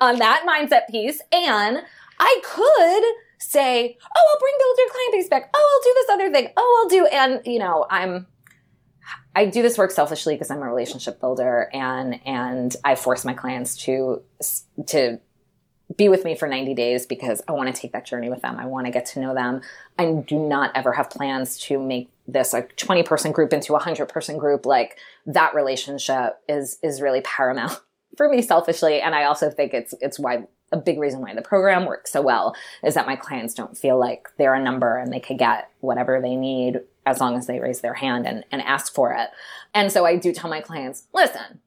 on 0.02 0.20
that 0.20 0.46
mindset 0.48 0.88
piece. 0.90 1.22
And 1.32 1.82
I 2.20 2.42
could 2.44 3.04
say, 3.40 3.98
oh, 4.02 4.30
I'll 4.32 4.40
bring 4.40 4.54
build 4.60 4.78
your 4.78 4.90
client 4.90 5.12
base 5.14 5.30
back. 5.30 5.50
Oh, 5.54 5.82
I'll 5.84 5.84
do 5.84 5.94
this 5.96 6.10
other 6.10 6.32
thing. 6.32 6.54
Oh, 6.58 6.82
I'll 6.84 6.90
do, 6.90 7.06
and 7.06 7.42
you 7.46 7.60
know, 7.60 7.86
I'm, 7.90 8.28
I 9.36 9.46
do 9.46 9.62
this 9.62 9.78
work 9.78 9.92
selfishly 9.92 10.36
because 10.36 10.52
I'm 10.52 10.62
a 10.62 10.68
relationship 10.68 11.20
builder 11.20 11.70
and, 11.74 12.20
and 12.26 12.76
I 12.84 12.96
force 12.96 13.26
my 13.26 13.34
clients 13.34 13.78
to, 13.86 14.22
to 14.88 15.20
be 15.98 16.10
with 16.10 16.24
me 16.24 16.36
for 16.36 16.48
90 16.48 16.74
days 16.74 17.06
because 17.06 17.42
I 17.48 17.52
want 17.52 17.74
to 17.74 17.80
take 17.80 17.94
that 17.94 18.06
journey 18.06 18.30
with 18.30 18.42
them. 18.42 18.58
I 18.58 18.66
want 18.66 18.86
to 18.86 18.92
get 18.92 19.06
to 19.08 19.20
know 19.20 19.34
them. 19.34 19.62
I 19.98 20.12
do 20.12 20.38
not 20.38 20.72
ever 20.76 20.94
have 20.94 21.10
plans 21.10 21.58
to 21.60 21.80
make 21.80 22.10
this 22.28 22.54
a 22.54 22.64
20 22.64 23.04
person 23.04 23.32
group 23.32 23.54
into 23.54 23.74
a 23.74 23.76
100 23.76 24.08
person 24.08 24.38
group. 24.38 24.66
Like 24.66 24.98
that 25.26 25.54
relationship 25.54 26.40
is, 26.48 26.78
is 26.82 27.02
really 27.02 27.22
paramount 27.22 27.80
for 28.18 28.30
me 28.30 28.42
selfishly. 28.42 29.02
And 29.02 29.16
I 29.16 29.26
also 29.26 29.50
think 29.50 29.74
it's, 29.74 29.94
it's 30.02 30.20
why 30.20 30.44
a 30.72 30.78
big 30.78 31.00
reason 31.00 31.22
why 31.22 31.36
the 31.36 31.42
program 31.42 31.86
works 31.86 32.12
so 32.12 32.22
well 32.22 32.56
is 32.84 32.96
that 32.96 33.06
my 33.06 33.16
clients 33.16 33.54
don't 33.54 33.78
feel 33.78 33.98
like 33.98 34.28
they're 34.38 34.56
a 34.56 34.64
number 34.64 34.98
and 34.98 35.14
they 35.14 35.20
could 35.20 35.38
get 35.38 35.70
whatever 35.82 36.20
they 36.20 36.36
need 36.36 36.82
as 37.06 37.20
long 37.20 37.38
as 37.38 37.48
they 37.48 37.60
raise 37.60 37.82
their 37.82 37.94
hand 37.94 38.26
and, 38.26 38.44
and 38.52 38.62
ask 38.62 38.94
for 38.94 39.14
it. 39.14 39.30
And 39.74 39.92
so 39.92 40.06
I 40.06 40.16
do 40.16 40.34
tell 40.34 40.50
my 40.50 40.62
clients, 40.62 41.08
listen, 41.14 41.60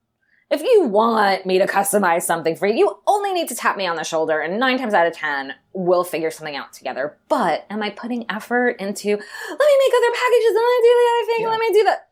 if 0.51 0.63
you 0.63 0.83
want 0.85 1.45
me 1.45 1.59
to 1.59 1.67
customize 1.67 2.23
something 2.23 2.55
for 2.55 2.67
you, 2.67 2.77
you 2.77 2.99
only 3.07 3.33
need 3.33 3.49
to 3.49 3.55
tap 3.55 3.77
me 3.77 3.87
on 3.87 3.97
the 3.97 4.05
shoulder 4.05 4.41
and 4.41 4.59
nine 4.61 4.79
times 4.79 4.95
out 4.95 5.07
of 5.07 5.13
10, 5.13 5.53
we'll 5.73 6.05
figure 6.05 6.31
something 6.31 6.55
out 6.55 6.73
together. 6.73 7.17
But 7.29 7.67
am 7.69 7.83
I 7.83 7.91
putting 7.91 8.25
effort 8.31 8.77
into, 8.79 9.09
let 9.09 9.19
me 9.19 9.19
make 9.19 9.93
other 9.97 10.13
packages, 10.15 10.49
and 10.49 10.55
let 10.55 10.71
me 10.71 10.83
do 10.83 10.95
the 10.95 11.11
other 11.11 11.27
thing, 11.27 11.43
Yeah. 11.43 11.49
let 11.49 11.61
me 11.61 11.73
do 11.73 11.85
that? 11.85 12.09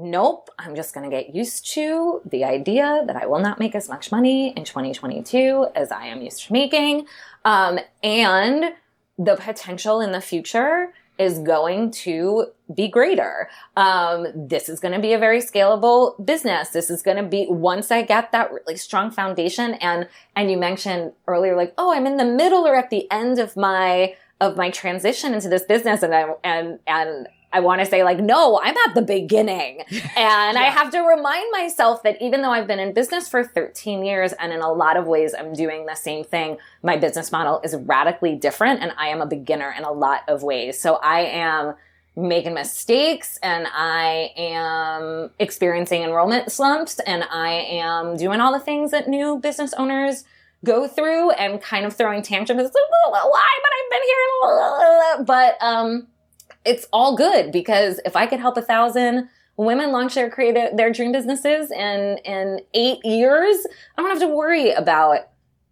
Nope. 0.00 0.48
I'm 0.58 0.74
just 0.76 0.94
going 0.94 1.10
to 1.10 1.14
get 1.14 1.34
used 1.34 1.70
to 1.74 2.22
the 2.24 2.44
idea 2.44 3.02
that 3.06 3.16
I 3.16 3.26
will 3.26 3.40
not 3.40 3.58
make 3.58 3.74
as 3.74 3.88
much 3.88 4.12
money 4.12 4.50
in 4.50 4.64
2022 4.64 5.66
as 5.74 5.90
I 5.90 6.06
am 6.06 6.22
used 6.22 6.44
to 6.46 6.52
making. 6.52 7.06
Um, 7.44 7.80
and 8.02 8.72
the 9.18 9.34
potential 9.36 10.00
in 10.00 10.12
the 10.12 10.20
future 10.20 10.94
is 11.18 11.38
going 11.38 11.90
to 11.90 12.46
be 12.74 12.88
greater. 12.88 13.48
Um, 13.76 14.26
this 14.34 14.68
is 14.68 14.78
going 14.80 14.94
to 14.94 15.00
be 15.00 15.12
a 15.12 15.18
very 15.18 15.40
scalable 15.40 16.24
business. 16.24 16.68
This 16.70 16.90
is 16.90 17.02
going 17.02 17.16
to 17.16 17.22
be 17.22 17.46
once 17.48 17.90
I 17.90 18.02
get 18.02 18.32
that 18.32 18.52
really 18.52 18.76
strong 18.76 19.10
foundation. 19.10 19.74
And 19.74 20.08
and 20.36 20.50
you 20.50 20.56
mentioned 20.56 21.12
earlier, 21.26 21.56
like, 21.56 21.74
oh, 21.78 21.92
I'm 21.92 22.06
in 22.06 22.16
the 22.16 22.24
middle 22.24 22.66
or 22.66 22.76
at 22.76 22.90
the 22.90 23.10
end 23.10 23.38
of 23.38 23.56
my 23.56 24.14
of 24.40 24.56
my 24.56 24.70
transition 24.70 25.34
into 25.34 25.48
this 25.48 25.64
business, 25.64 26.02
and 26.02 26.14
I 26.14 26.34
and 26.44 26.78
and 26.86 27.28
I 27.52 27.60
want 27.60 27.80
to 27.80 27.86
say 27.86 28.04
like, 28.04 28.18
no, 28.18 28.60
I'm 28.62 28.76
at 28.88 28.94
the 28.94 29.02
beginning. 29.02 29.82
And 30.16 30.58
I 30.58 30.64
have 30.64 30.90
to 30.90 31.00
remind 31.00 31.50
myself 31.52 32.02
that 32.02 32.20
even 32.20 32.42
though 32.42 32.50
I've 32.50 32.66
been 32.66 32.80
in 32.80 32.92
business 32.92 33.28
for 33.28 33.44
13 33.44 34.04
years 34.04 34.32
and 34.32 34.52
in 34.52 34.60
a 34.60 34.72
lot 34.72 34.96
of 34.96 35.06
ways 35.06 35.32
I'm 35.32 35.52
doing 35.52 35.86
the 35.86 35.94
same 35.94 36.24
thing, 36.24 36.58
my 36.82 36.96
business 36.96 37.30
model 37.30 37.60
is 37.62 37.76
radically 37.76 38.34
different 38.34 38.82
and 38.82 38.92
I 38.98 39.08
am 39.08 39.20
a 39.20 39.26
beginner 39.26 39.72
in 39.76 39.84
a 39.84 39.92
lot 39.92 40.22
of 40.26 40.42
ways. 40.42 40.80
So 40.80 40.96
I 40.96 41.20
am 41.20 41.74
making 42.16 42.54
mistakes 42.54 43.38
and 43.42 43.68
I 43.72 44.32
am 44.36 45.30
experiencing 45.38 46.02
enrollment 46.02 46.50
slumps 46.50 46.98
and 47.00 47.22
I 47.30 47.50
am 47.50 48.16
doing 48.16 48.40
all 48.40 48.52
the 48.52 48.60
things 48.60 48.90
that 48.90 49.08
new 49.08 49.38
business 49.38 49.72
owners 49.74 50.24
go 50.64 50.88
through 50.88 51.30
and 51.32 51.62
kind 51.62 51.86
of 51.86 51.94
throwing 51.94 52.22
tantrums. 52.22 52.62
It's 52.62 52.74
like, 52.74 53.22
why? 53.24 53.48
But 53.62 53.72
I've 53.76 53.90
been 53.90 54.02
here. 54.02 55.24
But, 55.24 55.62
um, 55.62 56.08
it's 56.68 56.86
all 56.92 57.16
good 57.16 57.50
because 57.50 57.98
if 58.04 58.14
I 58.14 58.26
could 58.26 58.40
help 58.40 58.56
a 58.58 58.62
thousand 58.62 59.28
women 59.56 59.90
launch 59.90 60.14
their 60.14 60.30
creative, 60.30 60.76
their 60.76 60.92
dream 60.92 61.12
businesses 61.12 61.70
in, 61.70 62.18
in 62.24 62.60
eight 62.74 63.04
years, 63.04 63.66
I 63.96 64.02
don't 64.02 64.10
have 64.10 64.20
to 64.20 64.28
worry 64.28 64.70
about 64.72 65.30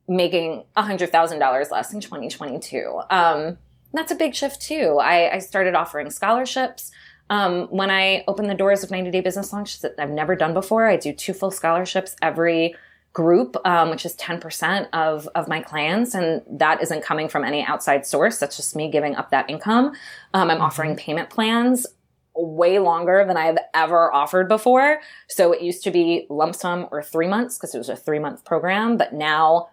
making 0.09 0.65
hundred 0.77 1.13
thousand 1.13 1.39
dollars 1.39 1.71
less 1.71 1.93
in 1.93 2.01
2022. 2.01 3.01
Um, 3.11 3.59
that's 3.93 4.11
a 4.11 4.15
big 4.15 4.35
shift 4.35 4.63
too. 4.63 4.99
I, 5.01 5.35
I 5.35 5.39
started 5.39 5.75
offering 5.75 6.11
scholarships. 6.11 6.91
Um, 7.29 7.67
when 7.67 7.91
I 7.91 8.25
opened 8.29 8.49
the 8.49 8.55
doors 8.55 8.83
of 8.85 8.91
90 8.91 9.11
Day 9.11 9.21
Business 9.21 9.53
Launch 9.53 9.81
that 9.81 9.95
I've 9.99 10.11
never 10.11 10.35
done 10.35 10.55
before, 10.55 10.87
I 10.87 10.97
do 10.97 11.13
two 11.13 11.33
full 11.33 11.51
scholarships 11.51 12.17
every 12.23 12.75
group, 13.17 13.57
um, 13.65 13.89
which 13.89 14.05
is 14.05 14.15
10% 14.17 14.89
of, 14.93 15.27
of 15.35 15.49
my 15.49 15.63
clients. 15.63 16.15
And 16.15 16.43
that 16.51 16.83
isn't 16.83 17.03
coming 17.03 17.31
from 17.31 17.45
any 17.45 17.65
outside 17.65 18.05
source. 18.05 18.39
That's 18.39 18.59
just 18.59 18.77
me 18.77 18.91
giving 18.91 19.17
up 19.17 19.31
that 19.31 19.49
income. 19.49 19.95
Um, 20.35 20.51
I'm 20.51 20.61
offering 20.61 20.97
payment 20.97 21.31
plans 21.31 21.87
way 22.35 22.79
longer 22.79 23.25
than 23.27 23.39
I've 23.39 23.57
ever 23.73 24.13
offered 24.13 24.49
before. 24.49 25.01
So 25.29 25.53
it 25.53 25.63
used 25.63 25.83
to 25.85 25.91
be 25.91 26.27
lump 26.29 26.55
sum 26.55 26.89
or 26.93 27.03
three 27.03 27.27
months 27.27 27.57
because 27.57 27.75
it 27.75 27.79
was 27.79 27.89
a 27.89 27.97
three 27.97 28.19
month 28.19 28.45
program, 28.45 28.99
but 28.99 29.15
now 29.15 29.71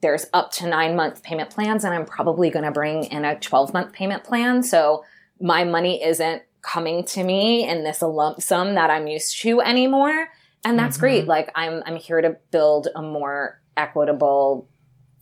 there's 0.00 0.26
up 0.32 0.52
to 0.52 0.68
nine 0.68 0.94
month 0.94 1.24
payment 1.24 1.50
plans 1.50 1.82
and 1.82 1.92
I'm 1.92 2.06
probably 2.06 2.50
going 2.50 2.66
to 2.66 2.70
bring 2.70 3.02
in 3.06 3.24
a 3.24 3.36
12 3.36 3.72
month 3.72 3.94
payment 3.94 4.22
plan. 4.22 4.62
So 4.62 5.04
my 5.40 5.64
money 5.64 6.04
isn't 6.04 6.42
coming 6.62 7.04
to 7.06 7.24
me 7.24 7.68
in 7.68 7.82
this 7.82 8.00
lump 8.00 8.40
sum 8.40 8.76
that 8.76 8.90
I'm 8.90 9.08
used 9.08 9.40
to 9.40 9.60
anymore. 9.60 10.28
And 10.64 10.78
that's 10.78 10.96
great. 10.96 11.26
Like 11.26 11.52
I'm, 11.54 11.82
I'm 11.86 11.96
here 11.96 12.20
to 12.20 12.36
build 12.50 12.88
a 12.94 13.02
more 13.02 13.60
equitable, 13.76 14.68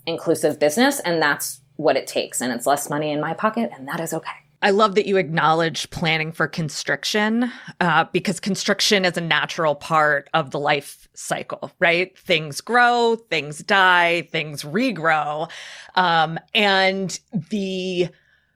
inclusive 0.06 0.58
business. 0.58 1.00
And 1.00 1.20
that's 1.20 1.60
what 1.76 1.96
it 1.96 2.06
takes. 2.06 2.40
And 2.40 2.52
it's 2.52 2.66
less 2.66 2.88
money 2.88 3.10
in 3.10 3.20
my 3.20 3.34
pocket. 3.34 3.70
And 3.74 3.88
that 3.88 4.00
is 4.00 4.14
okay. 4.14 4.30
I 4.62 4.70
love 4.70 4.94
that 4.94 5.04
you 5.04 5.18
acknowledge 5.18 5.90
planning 5.90 6.32
for 6.32 6.48
constriction 6.48 7.52
uh, 7.80 8.06
because 8.12 8.40
constriction 8.40 9.04
is 9.04 9.18
a 9.18 9.20
natural 9.20 9.74
part 9.74 10.30
of 10.32 10.52
the 10.52 10.58
life 10.58 11.06
cycle, 11.12 11.70
right? 11.80 12.16
Things 12.18 12.62
grow, 12.62 13.16
things 13.28 13.58
die, 13.58 14.22
things 14.32 14.62
regrow. 14.62 15.50
Um, 15.96 16.38
and 16.54 17.20
the 17.50 18.08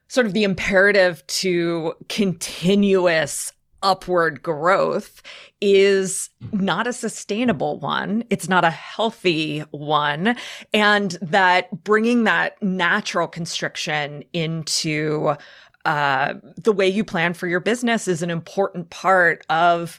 sort 0.09 0.27
of 0.27 0.33
the 0.33 0.45
imperative 0.45 1.27
to 1.27 1.93
continuous 2.09 3.53
upward 3.83 4.43
growth 4.43 5.23
is 5.61 6.31
not 6.53 6.87
a 6.87 6.93
sustainable 6.93 7.79
one. 7.79 8.25
It's 8.31 8.49
not 8.49 8.64
a 8.64 8.71
healthy 8.71 9.61
one. 9.71 10.37
And 10.73 11.12
that 11.23 11.85
bringing 11.85 12.25
that 12.25 12.62
natural 12.62 13.29
constriction 13.29 14.25
into 14.33 15.37
uh, 15.85 16.35
the 16.57 16.73
way 16.73 16.88
you 16.88 17.05
plan 17.05 17.35
for 17.35 17.47
your 17.47 17.61
business 17.61 18.09
is 18.09 18.23
an 18.23 18.31
important 18.31 18.91
part 18.91 19.45
of 19.49 19.99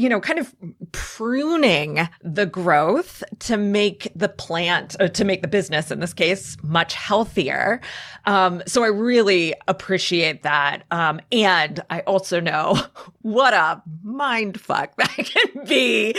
you 0.00 0.08
know, 0.08 0.18
kind 0.18 0.38
of 0.38 0.54
pruning 0.92 2.08
the 2.22 2.46
growth 2.46 3.22
to 3.38 3.58
make 3.58 4.10
the 4.16 4.30
plant, 4.30 4.96
uh, 4.98 5.08
to 5.08 5.26
make 5.26 5.42
the 5.42 5.48
business 5.48 5.90
in 5.90 6.00
this 6.00 6.14
case 6.14 6.56
much 6.62 6.94
healthier. 6.94 7.82
Um, 8.24 8.62
so 8.66 8.82
I 8.82 8.86
really 8.86 9.54
appreciate 9.68 10.42
that. 10.42 10.84
Um, 10.90 11.20
and 11.30 11.80
I 11.90 12.00
also 12.00 12.40
know 12.40 12.80
what 13.22 13.52
a 13.52 13.82
mind 14.02 14.58
fuck 14.58 14.94
that 14.96 15.16
can 15.16 15.66
be. 15.66 16.14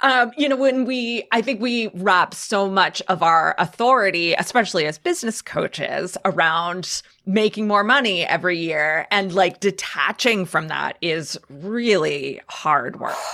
Um, 0.00 0.32
you 0.38 0.48
know, 0.48 0.56
when 0.56 0.86
we, 0.86 1.28
I 1.30 1.42
think 1.42 1.60
we 1.60 1.88
wrap 1.88 2.32
so 2.32 2.70
much 2.70 3.02
of 3.02 3.22
our 3.22 3.54
authority, 3.58 4.32
especially 4.32 4.86
as 4.86 4.96
business 4.96 5.42
coaches, 5.42 6.16
around 6.24 7.02
making 7.26 7.66
more 7.66 7.84
money 7.84 8.24
every 8.24 8.58
year. 8.58 9.06
And 9.10 9.34
like 9.34 9.60
detaching 9.60 10.46
from 10.46 10.68
that 10.68 10.96
is 11.02 11.38
really 11.50 12.40
hard 12.48 13.00
work. 13.00 13.16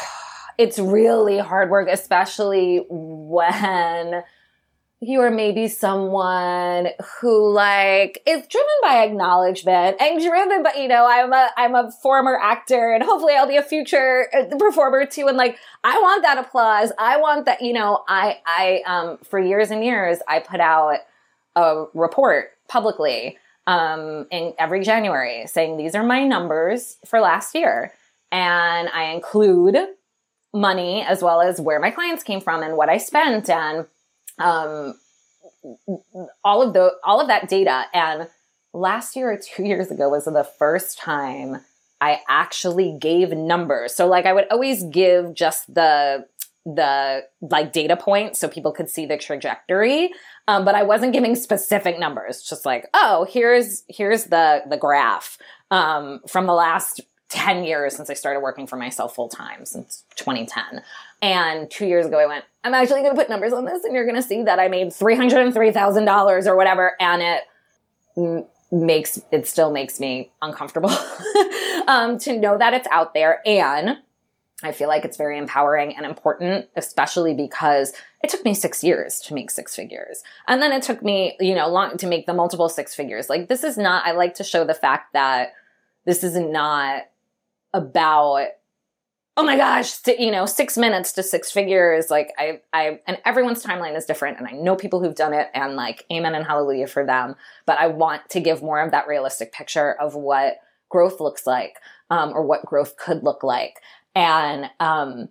It's 0.59 0.79
really 0.79 1.39
hard 1.39 1.71
work, 1.71 1.89
especially 1.91 2.85
when 2.89 4.23
you 5.01 5.21
are 5.21 5.31
maybe 5.31 5.67
someone 5.67 6.89
who 7.21 7.51
like 7.51 8.23
is 8.25 8.47
driven 8.47 8.75
by 8.83 9.03
acknowledgement 9.03 9.97
and 10.01 10.23
driven 10.23 10.63
by 10.63 10.75
you 10.75 10.87
know 10.87 11.05
I'm 11.09 11.33
a 11.33 11.49
I'm 11.57 11.75
a 11.75 11.91
former 11.91 12.39
actor 12.41 12.93
and 12.93 13.03
hopefully 13.03 13.35
I'll 13.35 13.49
be 13.49 13.57
a 13.57 13.63
future 13.63 14.29
uh, 14.33 14.57
performer 14.57 15.05
too. 15.07 15.27
And 15.27 15.37
like 15.37 15.59
I 15.83 15.99
want 15.99 16.23
that 16.23 16.39
applause. 16.39 16.93
I 16.99 17.17
want 17.17 17.47
that 17.47 17.63
you 17.63 17.73
know 17.73 18.05
I 18.07 18.39
I 18.47 18.83
um 18.87 19.19
for 19.25 19.41
years 19.41 19.73
and 19.73 19.83
years 19.83 20.19
I 20.29 20.39
put 20.39 20.61
out 20.61 20.99
a 21.57 21.87
report 21.95 22.51
publicly 22.69 23.39
um 23.67 24.27
in 24.31 24.53
every 24.59 24.83
January 24.83 25.47
saying 25.47 25.77
these 25.77 25.95
are 25.95 26.03
my 26.03 26.25
numbers 26.25 26.97
for 27.07 27.21
last 27.21 27.55
year 27.55 27.93
and 28.33 28.89
I 28.89 29.13
include 29.13 29.77
money 30.55 31.03
as 31.03 31.23
well 31.23 31.41
as 31.41 31.61
where 31.61 31.81
my 31.81 31.91
clients 31.91 32.23
came 32.23 32.41
from 32.41 32.63
and 32.63 32.77
what 32.77 32.89
I 32.89 32.99
spent 32.99 33.49
and 33.49 33.87
um, 34.39 34.95
all 36.45 36.63
of 36.63 36.73
the 36.73 36.93
all 37.05 37.21
of 37.21 37.29
that 37.29 37.49
data 37.49 37.85
and 37.95 38.29
last 38.73 39.15
year 39.15 39.31
or 39.31 39.39
two 39.39 39.65
years 39.65 39.91
ago 39.91 40.09
was 40.09 40.25
the 40.25 40.45
first 40.59 40.99
time 40.99 41.61
I 42.01 42.21
actually 42.29 42.97
gave 42.99 43.31
numbers. 43.31 43.95
So 43.95 44.09
like 44.09 44.27
I 44.27 44.33
would 44.33 44.47
always 44.51 44.83
give 44.85 45.35
just 45.35 45.73
the 45.73 46.27
the 46.65 47.25
like 47.41 47.73
data 47.73 47.97
points 47.97 48.39
so 48.39 48.49
people 48.49 48.73
could 48.73 48.89
see 48.89 49.07
the 49.07 49.17
trajectory. 49.17 50.11
Um, 50.49 50.65
but 50.65 50.75
I 50.75 50.83
wasn't 50.83 51.13
giving 51.13 51.35
specific 51.35 51.99
numbers, 51.99 52.43
just 52.43 52.65
like, 52.65 52.87
oh, 52.95 53.27
here's 53.29 53.85
here's 53.89 54.25
the 54.25 54.63
the 54.69 54.77
graph 54.77 55.39
um, 55.71 56.21
from 56.29 56.47
the 56.47 56.53
last 56.53 57.01
10 57.33 57.65
years 57.65 57.97
since 57.97 58.11
I 58.11 58.15
started 58.15 58.41
working 58.41 58.67
for 58.67 58.77
myself 58.77 59.15
full 59.15 59.29
time 59.29 59.65
since 59.65 60.05
2010. 60.17 60.83
And 61.23 61.71
two 61.71 61.87
years 61.87 62.05
ago, 62.05 62.19
I 62.19 62.27
went, 62.27 62.45
I'm 62.63 62.75
actually 62.75 63.01
going 63.01 63.15
to 63.15 63.19
put 63.19 63.31
numbers 63.31 63.55
on 63.55 63.65
this 63.65 63.85
and 63.85 63.95
you're 63.95 64.05
going 64.05 64.17
to 64.17 64.23
see 64.23 64.43
that 64.43 64.59
I 64.59 64.69
made 64.69 64.89
$303,000 64.89 66.47
or 66.47 66.57
whatever. 66.57 66.93
And 67.01 67.23
it 67.23 67.43
m- 68.19 68.45
makes, 68.71 69.19
it 69.31 69.47
still 69.47 69.73
makes 69.73 69.99
me 69.99 70.31
uncomfortable 70.43 70.91
um, 71.89 72.19
to 72.19 72.39
know 72.39 72.59
that 72.59 72.75
it's 72.75 72.89
out 72.91 73.15
there. 73.15 73.41
And 73.47 73.97
I 74.63 74.73
feel 74.73 74.89
like 74.89 75.05
it's 75.05 75.17
very 75.17 75.39
empowering 75.39 75.97
and 75.97 76.07
important, 76.07 76.69
especially 76.77 77.35
because 77.35 77.93
it 78.23 78.31
took 78.31 78.45
me 78.45 78.55
six 78.55 78.83
years 78.85 79.21
to 79.21 79.35
make 79.35 79.51
six 79.51 79.75
figures. 79.75 80.23
And 80.47 80.63
then 80.63 80.73
it 80.73 80.83
took 80.83 81.03
me, 81.03 81.37
you 81.41 81.55
know, 81.55 81.69
long 81.69 81.97
to 81.99 82.07
make 82.07 82.27
the 82.27 82.35
multiple 82.35 82.69
six 82.69 82.95
figures. 82.95 83.29
Like 83.29 83.49
this 83.49 83.65
is 83.65 83.77
not, 83.77 84.07
I 84.07 84.13
like 84.13 84.35
to 84.35 84.45
show 84.45 84.65
the 84.65 84.75
fact 84.75 85.13
that 85.13 85.53
this 86.05 86.25
is 86.25 86.37
not 86.37 87.05
about 87.75 88.49
oh 89.37 89.43
my 89.43 89.57
gosh 89.57 89.95
you 90.19 90.31
know 90.31 90.45
six 90.45 90.77
minutes 90.77 91.13
to 91.13 91.23
six 91.23 91.51
figures 91.51 92.11
like 92.11 92.33
i 92.39 92.61
i 92.75 93.01
and 93.07 93.17
everyone's 93.25 93.65
timeline 93.65 93.97
is 93.97 94.05
different 94.05 94.39
and 94.39 94.47
i 94.47 94.53
know 94.53 94.77
people 94.77 95.03
who've 95.03 95.15
done 95.15 95.33
it 95.33 95.49
and 95.55 95.75
like 95.75 96.05
amen 96.13 96.35
and 96.35 96.45
hallelujah 96.45 96.87
for 96.87 97.07
them 97.07 97.35
but 97.65 97.79
i 97.79 97.87
want 97.87 98.29
to 98.29 98.41
give 98.41 98.63
more 98.63 98.81
of 98.81 98.91
that 98.91 99.09
realistic 99.09 99.51
picture 99.51 99.95
of 99.95 100.15
what 100.15 100.59
growth 100.91 101.21
looks 101.21 101.47
like 101.47 101.79
um, 102.11 102.33
or 102.35 102.45
what 102.45 102.67
growth 102.67 102.99
could 102.99 103.23
look 103.25 103.43
like 103.43 103.81
and 104.15 104.71
um, 104.81 105.29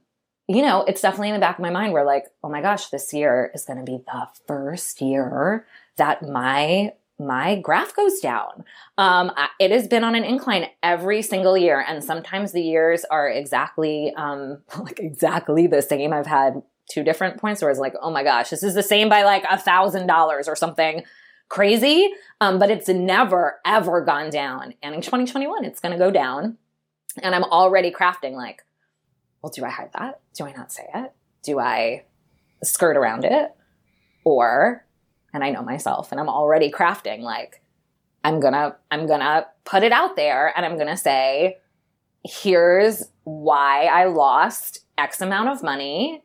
you 0.48 0.62
know 0.62 0.84
it's 0.84 1.02
definitely 1.02 1.30
in 1.30 1.36
the 1.36 1.40
back 1.40 1.58
of 1.58 1.62
my 1.62 1.70
mind 1.70 1.94
where 1.94 2.06
like 2.06 2.26
oh 2.44 2.50
my 2.50 2.62
gosh 2.62 2.88
this 2.88 3.14
year 3.14 3.52
is 3.54 3.66
going 3.66 3.80
to 3.80 3.86
be 3.86 3.98
the 4.06 4.28
first 4.48 5.02
year 5.02 5.66
that 5.98 6.28
my 6.28 6.94
my 7.20 7.56
graph 7.56 7.96
goes 7.96 8.20
down. 8.20 8.66
Um, 8.98 9.32
it 9.60 9.72
has 9.72 9.88
been 9.88 10.04
on 10.04 10.16
an 10.16 10.24
incline 10.24 10.66
every 10.82 11.22
single 11.22 11.58
year, 11.58 11.84
and 11.88 12.04
sometimes 12.04 12.52
the 12.52 12.62
years 12.62 13.06
are 13.06 13.30
exactly 13.30 14.14
um, 14.16 14.62
like 14.80 15.00
exactly 15.00 15.68
the 15.68 15.82
same. 15.82 16.14
I've 16.14 16.28
had 16.28 16.62
two 16.90 17.04
different 17.04 17.38
points 17.38 17.62
where 17.62 17.72
it's 17.72 17.80
like, 17.80 17.94
oh 18.02 18.12
my 18.12 18.24
gosh, 18.24 18.50
this 18.50 18.64
is 18.64 18.74
the 18.74 18.84
same 18.84 19.08
by 19.08 19.24
like 19.24 19.46
a 19.50 19.58
thousand 19.58 20.08
dollars 20.08 20.48
or 20.48 20.56
something 20.56 21.04
crazy. 21.48 22.10
Um, 22.40 22.60
but 22.60 22.70
it's 22.70 22.88
never 22.88 23.60
ever 23.66 24.02
gone 24.02 24.30
down. 24.30 24.74
And 24.82 24.96
in 24.96 25.02
2021, 25.02 25.64
it's 25.64 25.80
going 25.80 25.92
to 25.92 25.98
go 25.98 26.12
down. 26.12 26.58
And 27.22 27.36
I'm 27.36 27.44
already 27.44 27.92
crafting 27.92 28.34
like, 28.34 28.64
well, 29.42 29.52
do 29.52 29.66
I 29.66 29.70
hide 29.70 29.92
that? 29.98 30.22
Do 30.36 30.46
I 30.46 30.54
not 30.54 30.72
say 30.72 30.88
it? 30.94 31.14
Do 31.44 31.60
I 31.60 32.06
skirt 32.64 32.98
around 32.98 33.26
it? 33.26 33.52
Or 34.24 34.86
and 35.34 35.44
I 35.44 35.50
know 35.50 35.64
myself 35.64 36.12
and 36.12 36.20
I'm 36.20 36.30
already 36.30 36.72
crafting 36.72 37.22
like 37.22 37.62
I'm 38.24 38.40
to 38.54 38.76
I'm 38.92 39.08
to 39.22 39.48
put 39.64 39.84
it 39.84 39.92
out 39.92 40.16
there 40.16 40.54
and 40.56 40.66
I'm 40.66 40.76
to 40.88 40.98
say 40.98 41.58
here's 42.24 43.04
why 43.24 43.86
I 43.86 44.06
lost 44.06 44.86
x 44.98 45.22
amount 45.22 45.50
of 45.50 45.64
money 45.64 46.24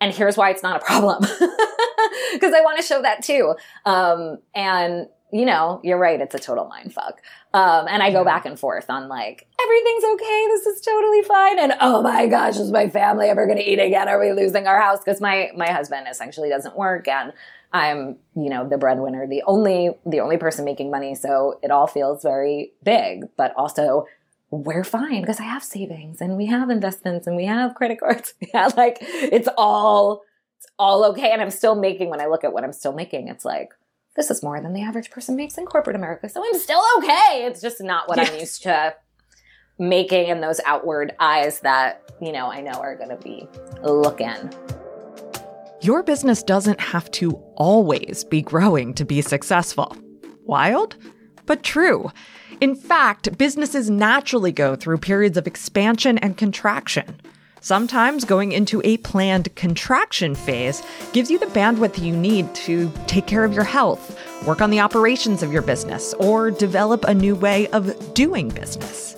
and 0.00 0.12
here's 0.12 0.36
why 0.36 0.50
it's 0.50 0.62
not 0.62 0.82
a 0.82 0.84
problem 0.84 1.20
because 2.32 2.52
I 2.52 2.60
want 2.62 2.78
to 2.78 2.82
show 2.82 3.02
that 3.02 3.22
too. 3.22 3.54
Um, 3.84 4.38
and 4.54 5.06
you 5.32 5.46
know, 5.46 5.80
you're 5.82 5.98
right. 5.98 6.20
It's 6.20 6.34
a 6.34 6.38
total 6.38 6.66
mind 6.66 6.92
fuck. 6.92 7.22
Um, 7.54 7.86
and 7.88 8.02
I 8.02 8.12
go 8.12 8.22
back 8.22 8.44
and 8.44 8.58
forth 8.58 8.90
on 8.90 9.08
like, 9.08 9.48
everything's 9.60 10.04
okay. 10.04 10.46
This 10.48 10.66
is 10.66 10.80
totally 10.82 11.22
fine. 11.22 11.58
And 11.58 11.72
oh 11.80 12.02
my 12.02 12.26
gosh, 12.26 12.58
is 12.58 12.70
my 12.70 12.90
family 12.90 13.28
ever 13.28 13.46
going 13.46 13.56
to 13.56 13.64
eat 13.64 13.78
again? 13.78 14.08
Are 14.08 14.20
we 14.20 14.32
losing 14.32 14.66
our 14.66 14.78
house? 14.78 15.02
Cause 15.02 15.22
my, 15.22 15.50
my 15.56 15.70
husband 15.70 16.06
essentially 16.08 16.50
doesn't 16.50 16.76
work 16.76 17.08
and 17.08 17.32
I'm, 17.72 18.18
you 18.36 18.50
know, 18.50 18.68
the 18.68 18.76
breadwinner, 18.76 19.26
the 19.26 19.42
only, 19.46 19.92
the 20.04 20.20
only 20.20 20.36
person 20.36 20.66
making 20.66 20.90
money. 20.90 21.14
So 21.14 21.58
it 21.62 21.70
all 21.70 21.86
feels 21.86 22.22
very 22.22 22.72
big, 22.84 23.24
but 23.38 23.54
also 23.56 24.04
we're 24.50 24.84
fine 24.84 25.22
because 25.22 25.40
I 25.40 25.44
have 25.44 25.64
savings 25.64 26.20
and 26.20 26.36
we 26.36 26.44
have 26.46 26.68
investments 26.68 27.26
and 27.26 27.36
we 27.36 27.46
have 27.46 27.74
credit 27.74 28.00
cards. 28.00 28.34
yeah. 28.54 28.68
Like 28.76 28.98
it's 29.00 29.48
all, 29.56 30.24
it's 30.58 30.66
all 30.78 31.06
okay. 31.06 31.30
And 31.32 31.40
I'm 31.40 31.50
still 31.50 31.74
making, 31.74 32.10
when 32.10 32.20
I 32.20 32.26
look 32.26 32.44
at 32.44 32.52
what 32.52 32.64
I'm 32.64 32.74
still 32.74 32.92
making, 32.92 33.28
it's 33.28 33.46
like, 33.46 33.70
this 34.16 34.30
is 34.30 34.42
more 34.42 34.60
than 34.60 34.72
the 34.72 34.82
average 34.82 35.10
person 35.10 35.36
makes 35.36 35.56
in 35.56 35.66
corporate 35.66 35.96
America. 35.96 36.28
So 36.28 36.44
I'm 36.44 36.58
still 36.58 36.82
okay. 36.98 37.46
It's 37.46 37.60
just 37.60 37.82
not 37.82 38.08
what 38.08 38.18
yes. 38.18 38.30
I'm 38.30 38.38
used 38.38 38.62
to 38.64 38.94
making 39.78 40.28
in 40.28 40.40
those 40.40 40.60
outward 40.66 41.14
eyes 41.18 41.60
that, 41.60 42.12
you 42.20 42.32
know, 42.32 42.50
I 42.50 42.60
know 42.60 42.72
are 42.72 42.96
going 42.96 43.08
to 43.08 43.16
be 43.16 43.48
looking. 43.82 44.52
Your 45.80 46.02
business 46.02 46.42
doesn't 46.42 46.80
have 46.80 47.10
to 47.12 47.32
always 47.56 48.24
be 48.24 48.42
growing 48.42 48.94
to 48.94 49.04
be 49.04 49.22
successful. 49.22 49.96
Wild, 50.44 50.96
but 51.46 51.62
true. 51.62 52.12
In 52.60 52.76
fact, 52.76 53.36
businesses 53.38 53.90
naturally 53.90 54.52
go 54.52 54.76
through 54.76 54.98
periods 54.98 55.36
of 55.36 55.46
expansion 55.48 56.18
and 56.18 56.36
contraction. 56.36 57.20
Sometimes 57.64 58.24
going 58.24 58.50
into 58.50 58.82
a 58.82 58.96
planned 58.96 59.54
contraction 59.54 60.34
phase 60.34 60.82
gives 61.12 61.30
you 61.30 61.38
the 61.38 61.46
bandwidth 61.46 62.02
you 62.02 62.12
need 62.12 62.52
to 62.56 62.90
take 63.06 63.28
care 63.28 63.44
of 63.44 63.52
your 63.52 63.62
health, 63.62 64.18
work 64.44 64.60
on 64.60 64.70
the 64.70 64.80
operations 64.80 65.44
of 65.44 65.52
your 65.52 65.62
business, 65.62 66.12
or 66.14 66.50
develop 66.50 67.04
a 67.04 67.14
new 67.14 67.36
way 67.36 67.68
of 67.68 68.14
doing 68.14 68.48
business. 68.48 69.16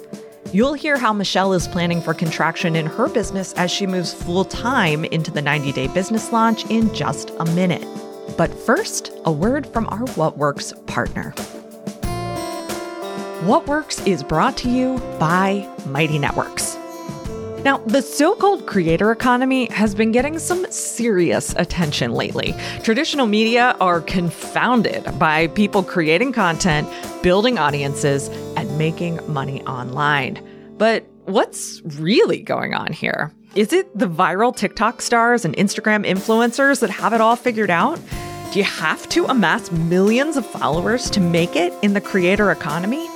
You'll 0.53 0.75
hear 0.75 0.99
how 0.99 1.15
Michelle 1.15 1.55
is 1.55 1.67
planning 1.67 2.03
for 2.03 2.13
contraction 2.13 2.77
in 2.77 2.85
her 2.85 3.09
business 3.09 3.55
as 3.55 3.71
she 3.71 3.87
moves 3.87 4.13
full 4.13 4.45
time 4.45 5.07
into 5.07 5.31
the 5.31 5.41
90 5.41 5.73
day 5.73 5.87
business 5.87 6.31
launch 6.31 6.67
in 6.67 6.95
just 6.95 7.31
a 7.39 7.47
minute. 7.47 7.89
But 8.37 8.53
first, 8.53 9.11
a 9.25 9.33
word 9.33 9.67
from 9.67 9.87
our 9.87 10.07
What 10.17 10.37
Works 10.37 10.75
partner. 10.87 11.31
What 13.47 13.67
Works 13.67 14.07
is 14.07 14.23
brought 14.23 14.59
to 14.59 14.69
you 14.69 14.99
by 15.19 15.67
Mighty 15.87 16.19
Networks. 16.19 16.77
Now, 17.65 17.79
the 17.79 18.03
so 18.03 18.35
called 18.35 18.67
creator 18.67 19.11
economy 19.11 19.71
has 19.71 19.95
been 19.95 20.13
getting 20.13 20.39
some 20.39 20.71
serious 20.71 21.55
attention 21.57 22.13
lately. 22.13 22.55
Traditional 22.83 23.27
media 23.27 23.75
are 23.81 24.03
confounded 24.03 25.19
by 25.19 25.47
people 25.47 25.83
creating 25.83 26.33
content, 26.33 26.87
building 27.23 27.59
audiences, 27.59 28.29
and 28.59 28.77
making 28.77 29.19
money 29.33 29.63
online. 29.63 30.47
But 30.77 31.07
what's 31.25 31.81
really 31.97 32.43
going 32.43 32.75
on 32.75 32.93
here? 32.93 33.33
Is 33.55 33.73
it 33.73 33.99
the 33.99 34.09
viral 34.09 34.55
TikTok 34.55 35.01
stars 35.01 35.47
and 35.47 35.57
Instagram 35.57 36.05
influencers 36.05 36.81
that 36.81 36.91
have 36.91 37.15
it 37.15 37.23
all 37.23 37.35
figured 37.35 37.71
out? 37.71 37.99
Do 38.53 38.59
you 38.59 38.65
have 38.67 39.09
to 39.09 39.25
amass 39.25 39.73
millions 39.73 40.37
of 40.37 40.45
followers 40.45 41.09
to 41.11 41.21
make 41.21 41.57
it 41.57 41.73
in 41.81 41.95
the 41.95 42.01
creator 42.03 42.51
economy? 42.51 43.09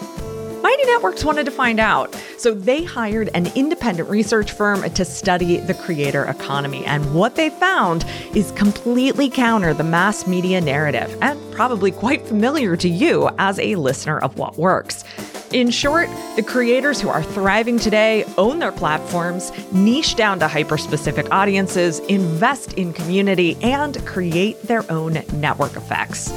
Mighty 0.62 0.84
Networks 0.86 1.24
wanted 1.24 1.44
to 1.44 1.52
find 1.52 1.78
out, 1.78 2.14
so 2.36 2.52
they 2.52 2.82
hired 2.82 3.30
an 3.34 3.46
independent 3.54 4.08
research 4.08 4.50
firm 4.50 4.82
to 4.90 5.04
study 5.04 5.58
the 5.58 5.74
creator 5.74 6.24
economy. 6.24 6.84
And 6.84 7.14
what 7.14 7.36
they 7.36 7.50
found 7.50 8.04
is 8.34 8.50
completely 8.52 9.30
counter 9.30 9.72
the 9.72 9.84
mass 9.84 10.26
media 10.26 10.60
narrative 10.60 11.16
and 11.22 11.38
probably 11.52 11.92
quite 11.92 12.26
familiar 12.26 12.76
to 12.76 12.88
you 12.88 13.30
as 13.38 13.60
a 13.60 13.76
listener 13.76 14.18
of 14.18 14.36
What 14.36 14.58
Works. 14.58 15.04
In 15.52 15.70
short, 15.70 16.08
the 16.34 16.42
creators 16.42 17.00
who 17.00 17.08
are 17.08 17.22
thriving 17.22 17.78
today 17.78 18.24
own 18.36 18.58
their 18.58 18.72
platforms, 18.72 19.52
niche 19.72 20.16
down 20.16 20.40
to 20.40 20.48
hyper 20.48 20.76
specific 20.76 21.30
audiences, 21.30 22.00
invest 22.00 22.72
in 22.74 22.92
community, 22.92 23.56
and 23.62 24.04
create 24.04 24.60
their 24.64 24.90
own 24.90 25.22
network 25.34 25.76
effects. 25.76 26.30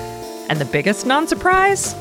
And 0.48 0.60
the 0.60 0.66
biggest 0.66 1.06
non 1.08 1.28
surprise? 1.28 1.96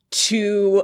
to 0.10 0.84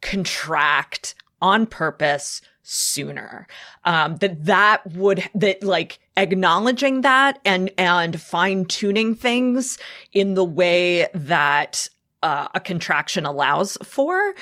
contract 0.00 1.14
on 1.40 1.66
purpose 1.66 2.42
sooner 2.62 3.46
um 3.84 4.16
that 4.16 4.44
that 4.44 4.86
would 4.92 5.28
that 5.34 5.62
like 5.62 5.98
acknowledging 6.16 7.00
that 7.00 7.40
and 7.44 7.70
and 7.76 8.20
fine 8.20 8.64
tuning 8.64 9.14
things 9.14 9.78
in 10.12 10.34
the 10.34 10.44
way 10.44 11.08
that 11.12 11.88
uh, 12.22 12.46
a 12.54 12.60
contraction 12.60 13.26
allows 13.26 13.76
for 13.82 14.34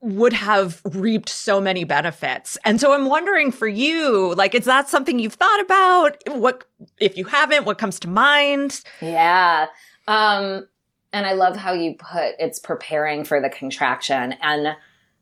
would 0.00 0.32
have 0.32 0.80
reaped 0.84 1.28
so 1.28 1.60
many 1.60 1.84
benefits. 1.84 2.56
And 2.64 2.80
so 2.80 2.94
I'm 2.94 3.06
wondering 3.06 3.52
for 3.52 3.68
you, 3.68 4.34
like, 4.34 4.54
is 4.54 4.64
that 4.64 4.88
something 4.88 5.18
you've 5.18 5.34
thought 5.34 5.60
about? 5.60 6.16
What, 6.28 6.64
if 6.98 7.16
you 7.16 7.24
haven't, 7.24 7.66
what 7.66 7.78
comes 7.78 8.00
to 8.00 8.08
mind? 8.08 8.82
Yeah. 9.02 9.66
Um, 10.08 10.66
and 11.12 11.26
I 11.26 11.32
love 11.32 11.56
how 11.56 11.72
you 11.72 11.94
put 11.94 12.34
it's 12.38 12.58
preparing 12.58 13.24
for 13.24 13.40
the 13.40 13.50
contraction 13.50 14.34
and 14.40 14.76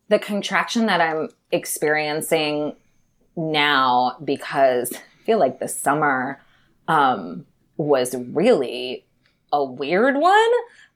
the 0.08 0.18
contraction 0.18 0.86
that 0.86 1.00
I'm 1.00 1.28
experiencing 1.50 2.74
now 3.36 4.16
because 4.22 4.92
I 4.92 5.24
feel 5.24 5.38
like 5.38 5.58
the 5.58 5.68
summer, 5.68 6.40
um, 6.88 7.46
was 7.76 8.14
really 8.14 9.04
a 9.52 9.64
weird 9.64 10.16
one. 10.16 10.50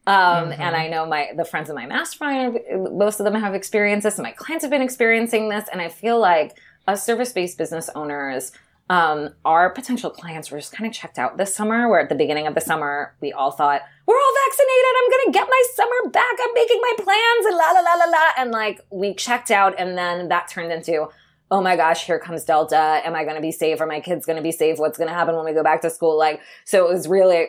Um, 0.07 0.51
Mhm. 0.51 0.59
and 0.61 0.77
I 0.77 0.89
know 0.89 1.05
my, 1.07 1.31
the 1.37 1.45
friends 1.45 1.69
in 1.69 1.75
my 1.75 1.87
mastermind, 1.87 2.61
most 2.93 3.21
of 3.21 3.25
them 3.25 3.35
have 3.35 3.55
experienced 3.55 4.05
this 4.05 4.17
and 4.17 4.23
my 4.25 4.33
clients 4.33 4.65
have 4.65 4.71
been 4.71 4.83
experiencing 4.83 5.49
this. 5.49 5.69
And 5.71 5.83
I 5.83 5.89
feel 5.89 6.19
like 6.19 6.57
us 6.87 7.05
service-based 7.05 7.59
business 7.59 7.91
owners, 7.95 8.53
um, 8.91 9.31
our 9.45 9.71
potential 9.71 10.11
clients 10.11 10.51
were 10.51 10.59
just 10.59 10.73
kind 10.73 10.89
of 10.89 10.95
checked 10.95 11.19
out 11.19 11.37
this 11.37 11.55
summer 11.55 11.89
where 11.89 12.01
at 12.01 12.09
the 12.09 12.15
beginning 12.15 12.47
of 12.47 12.55
the 12.55 12.61
summer, 12.61 13.15
we 13.21 13.33
all 13.33 13.51
thought, 13.51 13.83
we're 14.07 14.17
all 14.17 14.35
vaccinated. 14.47 14.95
I'm 14.99 15.11
going 15.11 15.27
to 15.27 15.33
get 15.33 15.49
my 15.49 15.63
summer 15.75 16.11
back. 16.11 16.37
I'm 16.43 16.55
making 16.55 16.81
my 16.81 16.93
plans 16.97 17.47
and 17.47 17.57
la 17.57 17.71
la 17.73 17.81
la 17.81 17.95
la 17.95 18.11
la. 18.11 18.29
And 18.39 18.51
like 18.51 18.81
we 18.91 19.15
checked 19.15 19.51
out 19.51 19.75
and 19.79 19.99
then 19.99 20.29
that 20.29 20.49
turned 20.49 20.73
into, 20.73 21.09
oh 21.51 21.61
my 21.61 21.77
gosh, 21.77 22.07
here 22.07 22.19
comes 22.19 22.45
Delta. 22.45 23.03
Am 23.05 23.15
I 23.15 23.25
going 23.25 23.37
to 23.37 23.43
be 23.43 23.53
safe? 23.53 23.81
Are 23.81 23.87
my 23.87 24.01
kids 24.01 24.25
going 24.25 24.37
to 24.37 24.43
be 24.43 24.53
safe? 24.53 24.79
What's 24.79 24.97
going 24.97 25.09
to 25.09 25.15
happen 25.15 25.37
when 25.37 25.45
we 25.45 25.53
go 25.53 25.63
back 25.63 25.83
to 25.83 25.91
school? 25.91 26.17
Like, 26.17 26.41
so 26.65 26.87
it 26.87 26.93
was 26.93 27.07
really, 27.09 27.49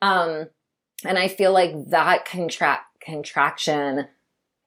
um, 0.00 0.46
and 1.04 1.18
I 1.18 1.28
feel 1.28 1.52
like 1.52 1.72
that 1.90 2.24
contract 2.24 2.84
contraction 3.02 4.06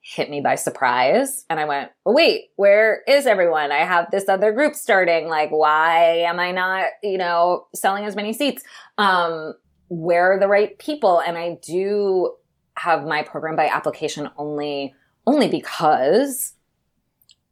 hit 0.10 0.30
me 0.30 0.40
by 0.40 0.56
surprise. 0.56 1.44
And 1.50 1.60
I 1.60 1.66
went, 1.66 1.92
oh, 2.06 2.14
wait, 2.14 2.46
where 2.56 3.02
is 3.10 3.26
everyone? 3.28 3.74
I 3.74 3.80
have 3.80 4.10
this 4.10 4.30
other 4.30 4.54
group 4.54 4.74
starting. 4.74 5.28
Like, 5.28 5.50
why 5.50 6.20
am 6.20 6.40
I 6.40 6.52
not, 6.54 6.86
you 7.04 7.18
know, 7.18 7.68
selling 7.76 8.06
as 8.06 8.16
many 8.16 8.32
seats? 8.32 8.64
Um, 8.98 9.54
where 9.90 10.32
are 10.32 10.40
the 10.40 10.48
right 10.48 10.80
people? 10.80 11.20
And 11.20 11.38
I 11.38 11.58
do 11.62 12.36
have 12.78 13.04
my 13.06 13.22
program 13.22 13.58
by 13.58 13.68
application 13.68 14.30
only, 14.38 14.94
only 15.26 15.50
because 15.50 16.54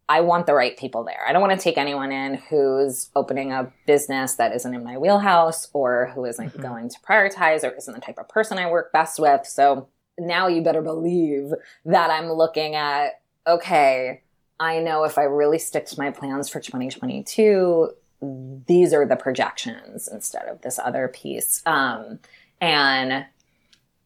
I 0.07 0.21
want 0.21 0.45
the 0.45 0.53
right 0.53 0.77
people 0.77 1.03
there. 1.03 1.25
I 1.27 1.33
don't 1.33 1.41
want 1.41 1.59
to 1.59 1.61
take 1.61 1.77
anyone 1.77 2.13
in 2.13 2.35
who's 2.35 3.09
opening 3.17 3.51
a 3.51 3.69
business 3.85 4.35
that 4.35 4.53
isn't 4.55 4.73
in 4.73 4.83
my 4.83 4.97
wheelhouse 4.97 5.67
or 5.73 6.11
who 6.15 6.23
isn't 6.23 6.53
Mhm. 6.53 6.61
going 6.61 6.89
to 6.89 6.99
prioritize 7.01 7.69
or 7.69 7.75
isn't 7.75 7.93
the 7.93 7.99
type 7.99 8.19
of 8.19 8.29
person 8.29 8.57
I 8.59 8.69
work 8.69 8.93
best 8.93 9.19
with. 9.19 9.45
So 9.45 9.89
now 10.17 10.47
you 10.47 10.61
better 10.61 10.81
believe 10.81 11.51
that 11.85 12.09
I'm 12.09 12.31
looking 12.31 12.75
at, 12.75 13.21
okay, 13.45 14.21
I 14.59 14.79
know 14.79 15.03
if 15.03 15.17
I 15.17 15.23
really 15.23 15.59
stick 15.59 15.85
to 15.87 15.99
my 15.99 16.11
plans 16.11 16.49
for 16.49 16.59
2022, 16.59 17.91
these 18.67 18.93
are 18.93 19.05
the 19.05 19.15
projections 19.15 20.07
instead 20.07 20.47
of 20.47 20.61
this 20.61 20.79
other 20.79 21.07
piece. 21.09 21.61
Um, 21.65 22.19
and 22.61 23.25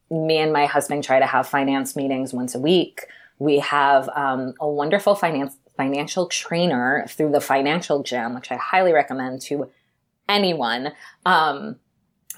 me 0.09 0.37
and 0.37 0.51
my 0.51 0.65
husband 0.65 1.03
try 1.03 1.19
to 1.19 1.25
have 1.25 1.47
finance 1.47 1.95
meetings 1.95 2.33
once 2.33 2.55
a 2.55 2.59
week. 2.59 3.05
We 3.37 3.59
have 3.59 4.09
um, 4.09 4.53
a 4.59 4.67
wonderful 4.67 5.15
finance 5.15 5.55
financial 5.77 6.25
trainer 6.27 7.05
through 7.07 7.31
the 7.31 7.39
financial 7.39 8.03
gym, 8.03 8.35
which 8.35 8.51
I 8.51 8.57
highly 8.57 8.91
recommend 8.91 9.39
to 9.43 9.69
anyone. 10.27 10.91
Um, 11.25 11.77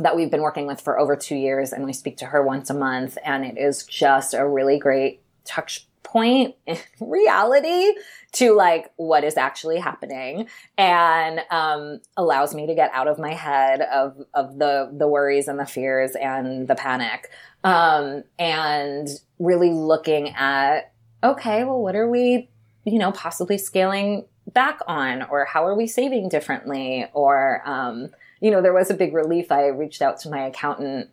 that 0.02 0.16
we've 0.16 0.32
been 0.32 0.42
working 0.42 0.68
with 0.68 0.82
for 0.82 1.00
over 1.00 1.16
two 1.16 1.36
years, 1.36 1.72
and 1.72 1.86
we 1.86 1.94
speak 1.94 2.18
to 2.18 2.26
her 2.28 2.44
once 2.44 2.70
a 2.70 2.74
month, 2.74 3.18
and 3.24 3.46
it 3.46 3.58
is 3.58 3.84
just 3.84 4.34
a 4.34 4.48
really 4.48 4.78
great 4.78 5.22
touch 5.46 5.88
point 6.04 6.56
in 6.66 6.78
reality 7.00 7.94
to 8.34 8.54
like 8.54 8.92
what 8.98 9.24
is 9.24 9.38
actually 9.38 9.80
happening 9.80 10.48
and 10.78 11.42
um, 11.50 12.00
allows 12.18 12.54
me 12.54 12.68
to 12.68 12.76
get 12.76 12.92
out 12.94 13.08
of 13.08 13.20
my 13.20 13.34
head 13.34 13.82
of 13.82 14.18
of 14.34 14.58
the 14.58 14.92
the 14.98 15.08
worries 15.08 15.48
and 15.48 15.60
the 15.60 15.66
fears 15.66 16.16
and 16.16 16.68
the 16.68 16.76
panic 16.76 17.30
um, 17.64 18.24
and 18.40 19.08
really 19.40 19.72
looking 19.72 20.30
at 20.30 20.92
okay 21.24 21.64
well 21.64 21.82
what 21.82 21.96
are 21.96 22.10
we 22.10 22.50
you 22.84 23.00
know 23.00 23.12
possibly 23.12 23.58
scaling 23.58 24.26
back 24.54 24.80
on 24.88 25.22
or 25.24 25.46
how 25.46 25.66
are 25.66 25.76
we 25.76 25.88
saving 25.88 26.28
differently 26.28 27.06
or 27.14 27.62
um, 27.66 28.10
you 28.42 28.52
know 28.52 28.62
there 28.62 28.74
was 28.74 28.90
a 28.90 28.96
big 28.96 29.14
relief. 29.14 29.52
I 29.52 29.68
reached 29.68 30.02
out 30.02 30.20
to 30.22 30.30
my 30.30 30.46
accountant 30.48 31.10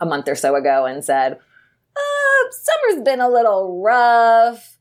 a 0.00 0.06
month 0.06 0.28
or 0.28 0.36
so 0.36 0.54
ago 0.54 0.86
and 0.86 1.04
said 1.04 1.32
uh, 1.96 2.50
summer's 2.50 3.04
been 3.04 3.20
a 3.20 3.28
little 3.28 3.82
rough. 3.82 4.76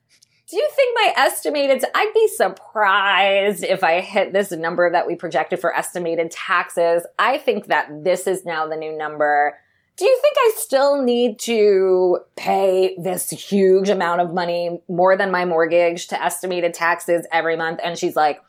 Do 0.47 0.57
you 0.57 0.69
think 0.75 0.95
my 0.95 1.13
estimated 1.15 1.83
i'd 1.93 2.11
be 2.13 2.27
surprised 2.27 3.63
if 3.63 3.83
i 3.83 4.01
hit 4.01 4.33
this 4.33 4.51
number 4.51 4.91
that 4.91 5.05
we 5.05 5.15
projected 5.15 5.59
for 5.59 5.75
estimated 5.75 6.31
taxes. 6.31 7.03
I 7.17 7.37
think 7.37 7.67
that 7.67 8.03
this 8.03 8.27
is 8.27 8.45
now 8.45 8.67
the 8.67 8.75
new 8.75 8.97
number. 8.97 9.55
Do 9.99 10.05
you 10.05 10.17
think 10.21 10.35
I 10.37 10.53
still 10.55 11.03
need 11.03 11.39
to 11.39 12.19
pay 12.37 12.95
this 12.97 13.29
huge 13.31 13.89
amount 13.89 14.21
of 14.21 14.33
money, 14.33 14.81
more 14.87 15.17
than 15.17 15.29
my 15.29 15.43
mortgage, 15.43 16.07
to 16.07 16.23
estimated 16.23 16.73
taxes 16.73 17.27
every 17.33 17.57
month? 17.57 17.81
And 17.83 17.97
she's 17.97 18.15
like, 18.15 18.39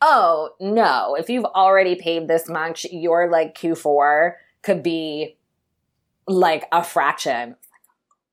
oh, 0.00 0.50
no. 0.60 1.14
If 1.18 1.28
you've 1.28 1.44
already 1.44 1.94
paid 1.94 2.28
this 2.28 2.48
much, 2.48 2.84
your 2.90 3.30
like 3.30 3.56
Q4 3.56 4.34
could 4.62 4.82
be 4.82 5.36
like 6.26 6.66
a 6.72 6.82
fraction. 6.82 7.56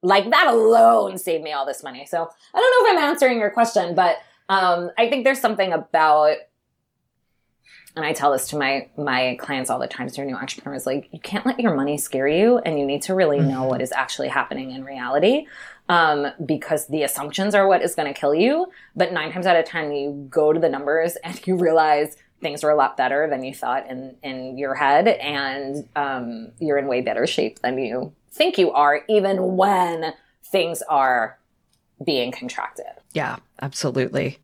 Like 0.02 0.30
that 0.30 0.48
alone 0.48 1.18
saved 1.18 1.44
me 1.44 1.52
all 1.52 1.66
this 1.66 1.84
money. 1.84 2.06
So 2.06 2.18
I 2.54 2.60
don't 2.60 2.86
know 2.86 2.92
if 2.92 2.98
I'm 2.98 3.10
answering 3.10 3.40
your 3.40 3.50
question, 3.50 3.96
but 3.96 4.18
um, 4.50 4.92
I 4.98 5.10
think 5.10 5.24
there's 5.24 5.42
something 5.42 5.74
about 5.74 6.38
and 7.98 8.06
I 8.06 8.14
tell 8.14 8.32
this 8.32 8.48
to 8.50 8.58
my 8.58 8.88
my 8.96 9.36
clients 9.40 9.70
all 9.70 9.80
the 9.80 9.88
time, 9.88 10.08
so 10.08 10.24
new 10.24 10.36
entrepreneurs, 10.36 10.86
like 10.86 11.10
you 11.12 11.20
can't 11.20 11.46
let 11.46 11.60
your 11.60 11.76
money 11.76 11.98
scare 11.98 12.28
you, 12.28 12.60
and 12.60 12.80
you 12.80 12.86
need 12.86 13.02
to 13.04 13.16
really 13.16 13.40
know 13.40 13.64
what 13.64 13.82
is 13.82 13.92
actually 13.92 14.28
happening 14.28 14.72
in 14.72 14.86
reality, 14.86 15.48
um, 15.90 16.28
because 16.46 16.88
the 16.88 17.04
assumptions 17.04 17.56
are 17.56 17.68
what 17.68 17.82
is 17.82 17.96
going 17.96 18.12
to 18.12 18.18
kill 18.18 18.36
you. 18.36 18.68
But 18.96 19.12
nine 19.12 19.32
times 19.32 19.48
out 19.48 19.58
of 19.58 19.66
ten, 19.66 19.92
you 19.92 20.28
go 20.30 20.54
to 20.54 20.60
the 20.60 20.70
numbers 20.70 21.16
and 21.24 21.46
you 21.46 21.58
realize 21.58 22.16
things 22.40 22.64
are 22.64 22.70
a 22.70 22.76
lot 22.76 22.96
better 22.96 23.28
than 23.28 23.44
you 23.44 23.54
thought 23.54 23.90
in 23.90 24.16
in 24.22 24.58
your 24.58 24.76
head, 24.76 25.08
and 25.08 25.90
um, 25.96 26.52
you're 26.60 26.78
in 26.78 26.88
way 26.88 27.02
better 27.02 27.26
shape 27.26 27.60
than 27.60 27.80
you 27.80 28.14
think 28.32 28.60
you 28.60 28.72
are, 28.72 29.04
even 29.10 29.58
when 29.58 30.14
things 30.44 30.84
are 30.84 31.40
being 32.06 32.32
contracted. 32.32 32.86
Yeah, 33.14 33.38
absolutely. 33.60 34.38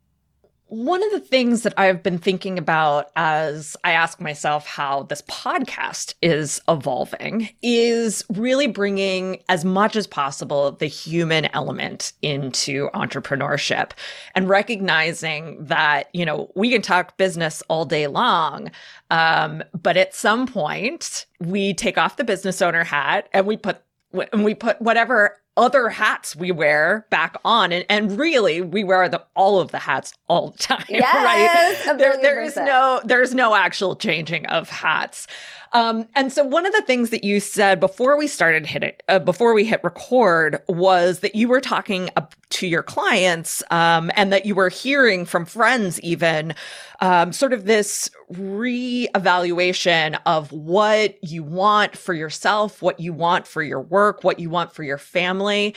One 0.73 1.03
of 1.03 1.11
the 1.11 1.19
things 1.19 1.61
that 1.61 1.75
I've 1.77 2.01
been 2.01 2.17
thinking 2.17 2.57
about 2.57 3.11
as 3.15 3.77
I 3.83 3.91
ask 3.91 4.19
myself 4.19 4.65
how 4.65 5.03
this 5.03 5.21
podcast 5.21 6.15
is 6.19 6.59
evolving 6.67 7.49
is 7.61 8.25
really 8.31 8.65
bringing 8.65 9.43
as 9.49 9.63
much 9.63 9.95
as 9.95 10.07
possible 10.07 10.71
the 10.71 10.87
human 10.87 11.45
element 11.53 12.13
into 12.23 12.89
entrepreneurship 12.95 13.91
and 14.33 14.49
recognizing 14.49 15.63
that, 15.63 16.09
you 16.11 16.25
know, 16.25 16.51
we 16.55 16.71
can 16.71 16.81
talk 16.81 17.17
business 17.17 17.61
all 17.67 17.85
day 17.85 18.07
long. 18.07 18.71
Um, 19.11 19.61
but 19.79 19.95
at 19.95 20.15
some 20.15 20.47
point 20.47 21.27
we 21.39 21.75
take 21.75 21.99
off 21.99 22.17
the 22.17 22.23
business 22.23 22.63
owner 22.63 22.83
hat 22.83 23.29
and 23.31 23.45
we 23.45 23.57
put 23.57 23.83
and 24.31 24.43
we 24.43 24.55
put 24.55 24.81
whatever 24.81 25.37
other 25.55 25.89
hats 25.89 26.35
we 26.35 26.51
wear 26.51 27.05
back 27.09 27.35
on. 27.45 27.71
And, 27.71 27.85
and 27.89 28.17
really 28.17 28.61
we 28.61 28.83
wear 28.83 29.07
the 29.09 29.23
all 29.35 29.59
of 29.59 29.71
the 29.71 29.79
hats 29.79 30.13
all 30.27 30.51
the 30.51 30.57
time 30.57 30.85
Yes, 30.89 31.87
right 31.87 31.97
there, 31.97 32.17
there 32.21 32.41
is 32.41 32.55
no 32.55 33.01
there's 33.03 33.33
no 33.33 33.55
actual 33.55 33.95
changing 33.95 34.45
of 34.47 34.69
hats 34.69 35.27
um, 35.73 36.07
and 36.15 36.31
so 36.31 36.43
one 36.43 36.65
of 36.65 36.73
the 36.73 36.83
things 36.83 37.09
that 37.09 37.23
you 37.23 37.39
said 37.39 37.79
before 37.79 38.17
we 38.17 38.27
started 38.27 38.65
hit 38.65 38.83
it 38.83 39.03
uh, 39.09 39.19
before 39.19 39.53
we 39.53 39.65
hit 39.65 39.83
record 39.83 40.61
was 40.67 41.19
that 41.19 41.35
you 41.35 41.47
were 41.47 41.61
talking 41.61 42.09
to 42.49 42.67
your 42.67 42.83
clients 42.83 43.63
um, 43.71 44.11
and 44.15 44.31
that 44.31 44.45
you 44.45 44.55
were 44.55 44.69
hearing 44.69 45.25
from 45.25 45.45
friends 45.45 45.99
even 46.01 46.53
um, 47.01 47.33
sort 47.33 47.53
of 47.53 47.65
this 47.65 48.09
re-evaluation 48.29 50.15
of 50.25 50.51
what 50.51 51.17
you 51.23 51.43
want 51.43 51.97
for 51.97 52.13
yourself 52.13 52.81
what 52.81 52.99
you 52.99 53.11
want 53.11 53.47
for 53.47 53.61
your 53.61 53.81
work 53.81 54.23
what 54.23 54.39
you 54.39 54.49
want 54.49 54.71
for 54.71 54.83
your 54.83 54.97
family 54.97 55.75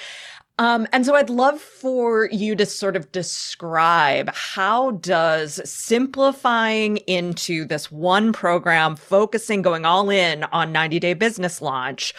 um, 0.59 0.87
and 0.93 1.05
so 1.05 1.15
I'd 1.15 1.29
love 1.29 1.61
for 1.61 2.29
you 2.33 2.57
to 2.57 2.65
sort 2.65 2.97
of 2.97 3.13
describe 3.13 4.35
how 4.35 4.93
does 4.93 5.61
simplifying 5.69 6.97
into 6.99 7.67
this 7.67 7.93
one 7.93 8.33
program, 8.33 8.97
focusing, 8.97 9.61
going 9.61 9.85
all 9.85 10.09
in 10.09 10.45
on 10.45 10.73
90 10.73 10.99
day 10.99 11.15
business 11.15 11.61
launch, 11.61 12.15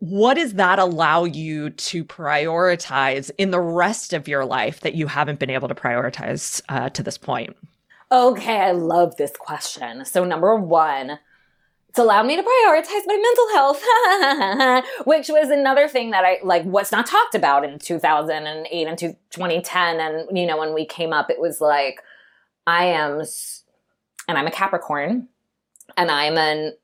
what 0.00 0.34
does 0.34 0.54
that 0.54 0.78
allow 0.78 1.24
you 1.24 1.70
to 1.70 2.04
prioritize 2.04 3.30
in 3.38 3.50
the 3.50 3.60
rest 3.60 4.12
of 4.12 4.28
your 4.28 4.44
life 4.44 4.80
that 4.80 4.94
you 4.94 5.06
haven't 5.06 5.38
been 5.38 5.50
able 5.50 5.68
to 5.68 5.74
prioritize 5.74 6.60
uh, 6.68 6.88
to 6.90 7.02
this 7.02 7.16
point? 7.16 7.56
Okay, 8.12 8.60
I 8.60 8.72
love 8.72 9.16
this 9.16 9.32
question. 9.36 10.04
So, 10.04 10.24
number 10.24 10.54
one, 10.56 11.18
it's 11.96 12.02
allowed 12.02 12.26
me 12.26 12.36
to 12.36 12.42
prioritize 12.42 13.06
my 13.06 13.16
mental 13.16 13.48
health, 13.54 14.84
which 15.06 15.30
was 15.30 15.48
another 15.48 15.88
thing 15.88 16.10
that 16.10 16.26
I 16.26 16.38
like 16.42 16.62
was 16.66 16.92
not 16.92 17.06
talked 17.06 17.34
about 17.34 17.64
in 17.64 17.78
2008 17.78 18.86
and 18.86 18.98
2010. 18.98 20.00
And, 20.00 20.36
you 20.36 20.44
know, 20.44 20.58
when 20.58 20.74
we 20.74 20.84
came 20.84 21.14
up, 21.14 21.30
it 21.30 21.40
was 21.40 21.62
like, 21.62 22.02
I 22.66 22.84
am, 22.84 23.22
and 24.28 24.36
I'm 24.36 24.46
a 24.46 24.50
Capricorn 24.50 25.28
and 25.96 26.10
I'm 26.10 26.36
an 26.36 26.74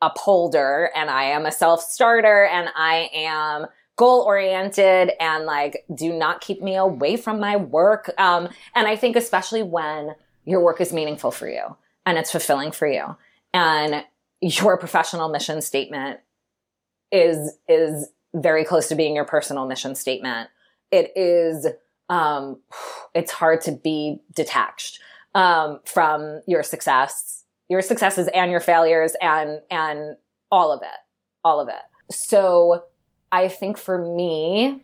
upholder 0.00 0.90
and 0.96 1.10
I 1.10 1.24
am 1.24 1.44
a 1.44 1.52
self 1.52 1.82
starter 1.82 2.46
and 2.46 2.70
I 2.74 3.10
am 3.12 3.66
goal 3.96 4.22
oriented 4.22 5.12
and 5.20 5.44
like 5.44 5.84
do 5.94 6.14
not 6.14 6.40
keep 6.40 6.62
me 6.62 6.76
away 6.76 7.18
from 7.18 7.40
my 7.40 7.56
work. 7.56 8.10
Um, 8.16 8.48
and 8.74 8.88
I 8.88 8.96
think 8.96 9.16
especially 9.16 9.62
when 9.62 10.14
your 10.46 10.64
work 10.64 10.80
is 10.80 10.94
meaningful 10.94 11.30
for 11.30 11.46
you 11.46 11.76
and 12.06 12.16
it's 12.16 12.30
fulfilling 12.30 12.72
for 12.72 12.86
you 12.86 13.16
and 13.52 14.02
your 14.40 14.76
professional 14.76 15.28
mission 15.28 15.60
statement 15.60 16.20
is, 17.10 17.56
is 17.68 18.08
very 18.34 18.64
close 18.64 18.88
to 18.88 18.94
being 18.94 19.14
your 19.14 19.24
personal 19.24 19.66
mission 19.66 19.94
statement. 19.94 20.50
It 20.90 21.12
is, 21.16 21.66
um, 22.08 22.60
it's 23.14 23.32
hard 23.32 23.60
to 23.62 23.72
be 23.72 24.20
detached, 24.34 25.00
um, 25.34 25.80
from 25.84 26.40
your 26.46 26.62
success 26.62 27.36
your 27.68 27.82
successes 27.82 28.28
and 28.34 28.50
your 28.50 28.60
failures 28.60 29.14
and 29.20 29.60
and 29.70 30.16
all 30.50 30.72
of 30.72 30.82
it 30.82 30.98
all 31.44 31.60
of 31.60 31.68
it 31.68 32.14
so 32.14 32.84
i 33.32 33.48
think 33.48 33.76
for 33.76 33.98
me 33.98 34.82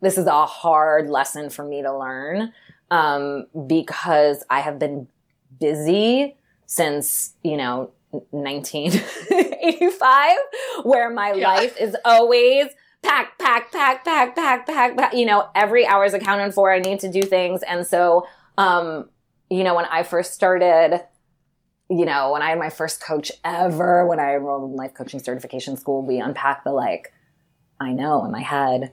this 0.00 0.18
is 0.18 0.26
a 0.26 0.46
hard 0.46 1.08
lesson 1.08 1.48
for 1.48 1.64
me 1.64 1.82
to 1.82 1.96
learn 1.96 2.52
um, 2.90 3.46
because 3.66 4.44
i 4.50 4.60
have 4.60 4.78
been 4.78 5.08
busy 5.60 6.36
since 6.66 7.34
you 7.42 7.56
know 7.56 7.90
1985 8.10 10.36
where 10.82 11.10
my 11.10 11.32
yeah. 11.32 11.48
life 11.48 11.76
is 11.80 11.96
always 12.04 12.66
pack 13.02 13.38
pack 13.38 13.72
pack 13.72 14.04
pack 14.04 14.34
pack 14.34 14.66
pack 14.66 14.96
pack 14.96 15.14
you 15.14 15.26
know 15.26 15.48
every 15.54 15.86
hour 15.86 16.04
is 16.04 16.14
accounted 16.14 16.54
for 16.54 16.72
i 16.72 16.78
need 16.78 17.00
to 17.00 17.10
do 17.10 17.22
things 17.22 17.62
and 17.62 17.86
so 17.86 18.26
um, 18.58 19.08
you 19.50 19.64
know, 19.64 19.74
when 19.74 19.84
I 19.84 20.02
first 20.02 20.34
started, 20.34 21.00
you 21.88 22.04
know, 22.04 22.32
when 22.32 22.42
I 22.42 22.50
had 22.50 22.58
my 22.58 22.70
first 22.70 23.00
coach 23.00 23.30
ever, 23.44 24.06
when 24.06 24.18
I 24.18 24.34
enrolled 24.34 24.70
in 24.70 24.76
life 24.76 24.94
coaching 24.94 25.20
certification 25.20 25.76
school, 25.76 26.04
we 26.04 26.18
unpacked 26.18 26.64
the 26.64 26.72
like, 26.72 27.12
I 27.80 27.92
know 27.92 28.24
in 28.24 28.32
my 28.32 28.40
head, 28.40 28.92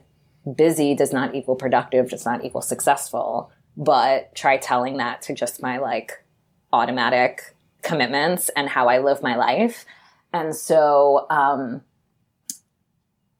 busy 0.56 0.94
does 0.94 1.12
not 1.12 1.34
equal 1.34 1.56
productive, 1.56 2.10
does 2.10 2.24
not 2.24 2.44
equal 2.44 2.62
successful. 2.62 3.50
But 3.76 4.34
try 4.36 4.56
telling 4.56 4.98
that 4.98 5.22
to 5.22 5.34
just 5.34 5.60
my 5.60 5.78
like 5.78 6.24
automatic 6.72 7.53
commitments 7.84 8.48
and 8.56 8.68
how 8.68 8.88
I 8.88 8.98
live 8.98 9.22
my 9.22 9.36
life. 9.36 9.84
And 10.32 10.56
so, 10.56 11.26
um, 11.30 11.82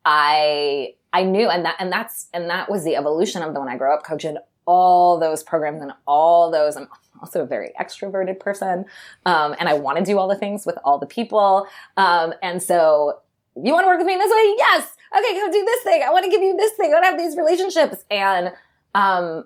I, 0.04 0.94
I 1.12 1.24
knew, 1.24 1.48
and 1.48 1.64
that, 1.64 1.76
and 1.78 1.90
that's, 1.90 2.28
and 2.32 2.50
that 2.50 2.70
was 2.70 2.84
the 2.84 2.94
evolution 2.94 3.42
of 3.42 3.54
the 3.54 3.60
when 3.60 3.68
I 3.68 3.76
grow 3.76 3.94
up 3.94 4.04
coaching 4.04 4.36
all 4.66 5.18
those 5.18 5.42
programs 5.42 5.82
and 5.82 5.92
all 6.06 6.50
those. 6.50 6.76
I'm 6.76 6.88
also 7.20 7.42
a 7.42 7.46
very 7.46 7.72
extroverted 7.80 8.38
person. 8.38 8.84
Um, 9.26 9.54
and 9.58 9.68
I 9.68 9.74
want 9.74 9.98
to 9.98 10.04
do 10.04 10.18
all 10.18 10.28
the 10.28 10.36
things 10.36 10.66
with 10.66 10.78
all 10.84 10.98
the 10.98 11.06
people. 11.06 11.66
Um, 11.96 12.34
and 12.42 12.62
so 12.62 13.20
you 13.56 13.72
want 13.72 13.84
to 13.84 13.88
work 13.88 13.98
with 13.98 14.06
me 14.06 14.14
in 14.14 14.18
this 14.18 14.30
way? 14.30 14.54
Yes. 14.58 14.96
Okay, 15.16 15.34
go 15.34 15.50
do 15.50 15.64
this 15.64 15.82
thing. 15.84 16.02
I 16.06 16.10
want 16.10 16.24
to 16.24 16.30
give 16.30 16.42
you 16.42 16.56
this 16.56 16.72
thing. 16.72 16.90
I 16.90 16.94
want 16.94 17.04
to 17.04 17.10
have 17.10 17.18
these 17.18 17.36
relationships. 17.36 18.04
And, 18.10 18.52
um, 18.94 19.44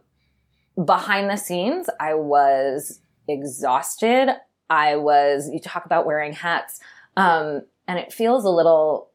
behind 0.85 1.29
the 1.29 1.37
scenes, 1.37 1.91
I 2.01 2.15
was 2.15 3.01
exhausted. 3.29 4.31
I 4.71 4.97
was, 4.97 5.49
you 5.53 5.61
talk 5.61 5.85
about 5.87 6.07
wearing 6.07 6.33
hats. 6.33 6.81
Um, 7.17 7.63
and 7.87 7.99
it 7.99 8.13
feels 8.13 8.45
a 8.45 8.51
little 8.51 9.11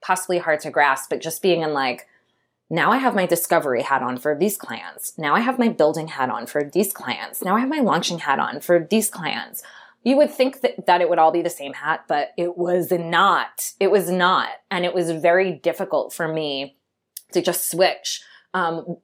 possibly 0.00 0.38
hard 0.38 0.60
to 0.60 0.70
grasp, 0.70 1.10
but 1.10 1.20
just 1.20 1.42
being 1.42 1.62
in 1.62 1.72
like, 1.72 2.08
now 2.68 2.90
I 2.90 2.96
have 2.96 3.14
my 3.14 3.26
discovery 3.26 3.82
hat 3.82 4.02
on 4.02 4.18
for 4.18 4.36
these 4.36 4.56
clients. 4.56 5.18
Now 5.18 5.34
I 5.34 5.40
have 5.40 5.58
my 5.58 5.68
building 5.68 6.08
hat 6.08 6.30
on 6.30 6.46
for 6.46 6.64
these 6.64 6.92
clients. 6.92 7.44
Now 7.44 7.54
I 7.54 7.60
have 7.60 7.68
my 7.68 7.80
launching 7.80 8.18
hat 8.18 8.38
on 8.38 8.60
for 8.60 8.86
these 8.90 9.10
clients. 9.10 9.62
You 10.04 10.16
would 10.16 10.30
think 10.30 10.62
that, 10.62 10.86
that 10.86 11.00
it 11.00 11.08
would 11.08 11.18
all 11.18 11.30
be 11.30 11.42
the 11.42 11.50
same 11.50 11.74
hat, 11.74 12.04
but 12.08 12.32
it 12.36 12.56
was 12.58 12.90
not. 12.90 13.72
It 13.78 13.90
was 13.90 14.10
not. 14.10 14.48
And 14.70 14.84
it 14.84 14.94
was 14.94 15.10
very 15.10 15.52
difficult 15.52 16.12
for 16.12 16.26
me 16.26 16.76
to 17.32 17.42
just 17.42 17.70
switch 17.70 18.22
um, 18.54 18.96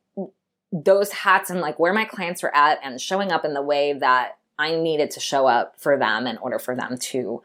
those 0.73 1.13
hats 1.13 1.51
and 1.51 1.61
like 1.61 1.79
where 1.79 1.93
my 1.93 2.05
clients 2.05 2.43
were 2.43 2.55
at 2.55 2.79
and 2.83 3.01
showing 3.01 3.31
up 3.31 3.45
in 3.45 3.55
the 3.55 3.63
way 3.63 3.93
that 3.93 4.38
I 4.59 4.77
needed 4.77 5.11
to 5.13 5.21
show 5.21 5.47
up 5.47 5.79
for 5.79 5.97
them 5.99 6.27
in 6.27 6.39
order 6.39 6.59
for 6.59 6.75
them 6.75 6.99
to 6.99 7.43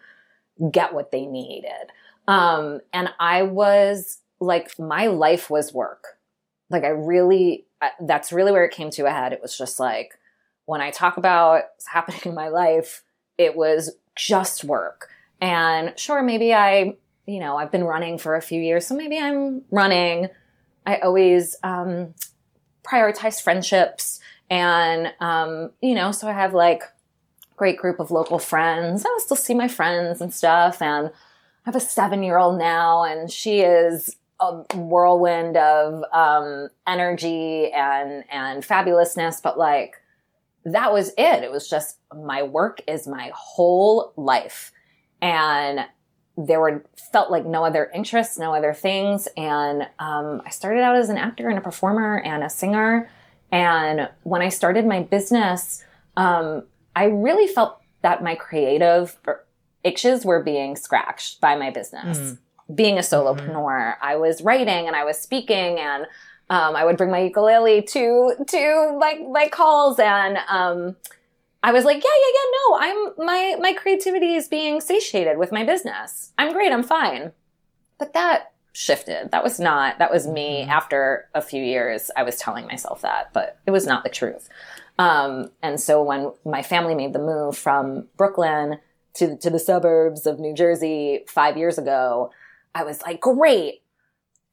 get 0.71 0.93
what 0.93 1.11
they 1.11 1.25
needed. 1.25 1.91
Um, 2.27 2.79
and 2.91 3.09
I 3.19 3.43
was 3.43 4.19
like 4.39 4.77
my 4.79 5.07
life 5.07 5.49
was 5.49 5.73
work. 5.73 6.17
Like 6.69 6.83
I 6.83 6.89
really, 6.89 7.65
that's 8.01 8.31
really 8.31 8.51
where 8.51 8.65
it 8.65 8.71
came 8.73 8.89
to 8.91 9.05
a 9.05 9.11
head. 9.11 9.33
It 9.33 9.41
was 9.41 9.57
just 9.57 9.79
like 9.79 10.17
when 10.65 10.81
I 10.81 10.91
talk 10.91 11.17
about 11.17 11.63
what's 11.75 11.87
happening 11.87 12.21
in 12.25 12.35
my 12.35 12.47
life, 12.49 13.03
it 13.37 13.55
was 13.55 13.95
just 14.15 14.63
work. 14.63 15.09
And 15.41 15.97
sure, 15.99 16.23
maybe 16.23 16.53
I, 16.53 16.95
you 17.25 17.39
know, 17.39 17.57
I've 17.57 17.71
been 17.71 17.83
running 17.83 18.17
for 18.17 18.35
a 18.35 18.41
few 18.41 18.61
years, 18.61 18.87
so 18.87 18.95
maybe 18.95 19.19
I'm 19.19 19.63
running. 19.71 20.29
I 20.85 20.97
always 20.97 21.55
um, 21.63 22.13
prioritize 22.83 23.41
friendships, 23.41 24.19
and 24.49 25.13
um, 25.19 25.71
you 25.81 25.95
know, 25.95 26.11
so 26.11 26.27
I 26.27 26.33
have 26.33 26.53
like 26.53 26.83
great 27.55 27.77
group 27.77 27.99
of 27.99 28.11
local 28.11 28.39
friends. 28.39 29.05
I 29.05 29.19
still 29.21 29.37
see 29.37 29.53
my 29.53 29.67
friends 29.67 30.21
and 30.21 30.33
stuff, 30.33 30.81
and 30.81 31.07
I 31.07 31.11
have 31.65 31.75
a 31.75 31.79
seven 31.79 32.23
year 32.23 32.37
old 32.37 32.57
now, 32.57 33.03
and 33.03 33.31
she 33.31 33.61
is 33.61 34.15
a 34.39 34.63
whirlwind 34.75 35.57
of 35.57 36.03
um, 36.11 36.69
energy 36.87 37.71
and 37.71 38.23
and 38.31 38.63
fabulousness, 38.63 39.41
but 39.41 39.57
like 39.57 39.95
that 40.65 40.91
was 40.91 41.09
it. 41.17 41.43
It 41.43 41.51
was 41.51 41.69
just 41.69 41.97
my 42.15 42.43
work 42.43 42.81
is 42.87 43.07
my 43.07 43.31
whole 43.33 44.13
life, 44.15 44.71
and 45.21 45.85
there 46.35 46.59
were 46.59 46.83
felt 47.11 47.29
like 47.29 47.45
no 47.45 47.63
other 47.63 47.91
interests, 47.93 48.39
no 48.39 48.53
other 48.53 48.73
things. 48.73 49.27
And 49.37 49.83
um, 49.99 50.41
I 50.45 50.49
started 50.49 50.81
out 50.81 50.95
as 50.95 51.09
an 51.09 51.17
actor 51.17 51.47
and 51.47 51.57
a 51.57 51.61
performer 51.61 52.19
and 52.19 52.43
a 52.43 52.49
singer. 52.49 53.09
And 53.51 54.09
when 54.23 54.41
I 54.41 54.49
started 54.49 54.85
my 54.85 55.03
business, 55.03 55.83
um, 56.17 56.63
I 56.95 57.05
really 57.05 57.47
felt 57.47 57.79
that 58.01 58.23
my 58.23 58.35
creative 58.35 59.17
itches 59.83 60.25
were 60.25 60.43
being 60.43 60.75
scratched 60.75 61.41
by 61.41 61.55
my 61.55 61.69
business. 61.69 62.17
Mm 62.17 62.37
being 62.73 62.97
a 62.97 63.01
solopreneur. 63.01 63.95
Mm-hmm. 63.95 64.05
I 64.05 64.15
was 64.15 64.41
writing 64.41 64.87
and 64.87 64.95
I 64.95 65.03
was 65.03 65.17
speaking 65.17 65.79
and 65.79 66.05
um, 66.49 66.75
I 66.75 66.85
would 66.85 66.97
bring 66.97 67.11
my 67.11 67.19
ukulele 67.19 67.81
to 67.81 68.35
to 68.47 68.97
like 68.99 69.19
my 69.29 69.47
calls 69.47 69.99
and 69.99 70.37
um, 70.47 70.95
I 71.61 71.71
was 71.71 71.85
like, 71.85 71.97
yeah, 71.97 72.09
yeah, 72.09 72.31
yeah, 72.33 72.51
no, 72.51 72.77
I'm 72.79 73.25
my 73.25 73.55
my 73.59 73.73
creativity 73.73 74.35
is 74.35 74.47
being 74.47 74.81
satiated 74.81 75.37
with 75.37 75.51
my 75.51 75.63
business. 75.63 76.33
I'm 76.37 76.53
great, 76.53 76.71
I'm 76.71 76.83
fine. 76.83 77.31
But 77.97 78.13
that 78.13 78.51
shifted. 78.73 79.31
That 79.31 79.43
was 79.43 79.59
not 79.59 79.99
that 79.99 80.11
was 80.11 80.27
me 80.27 80.61
mm-hmm. 80.61 80.71
after 80.71 81.29
a 81.33 81.41
few 81.41 81.63
years. 81.63 82.11
I 82.15 82.23
was 82.23 82.37
telling 82.37 82.67
myself 82.67 83.01
that, 83.01 83.31
but 83.33 83.59
it 83.65 83.71
was 83.71 83.87
not 83.87 84.03
the 84.03 84.09
truth. 84.09 84.49
Um, 84.99 85.49
and 85.61 85.79
so 85.79 86.03
when 86.03 86.31
my 86.45 86.61
family 86.61 86.95
made 86.95 87.13
the 87.13 87.19
move 87.19 87.57
from 87.57 88.07
Brooklyn 88.17 88.79
to 89.15 89.37
to 89.37 89.49
the 89.49 89.59
suburbs 89.59 90.25
of 90.25 90.39
New 90.39 90.53
Jersey 90.53 91.23
five 91.27 91.57
years 91.57 91.77
ago, 91.77 92.31
I 92.75 92.83
was 92.83 93.01
like, 93.01 93.21
great. 93.21 93.81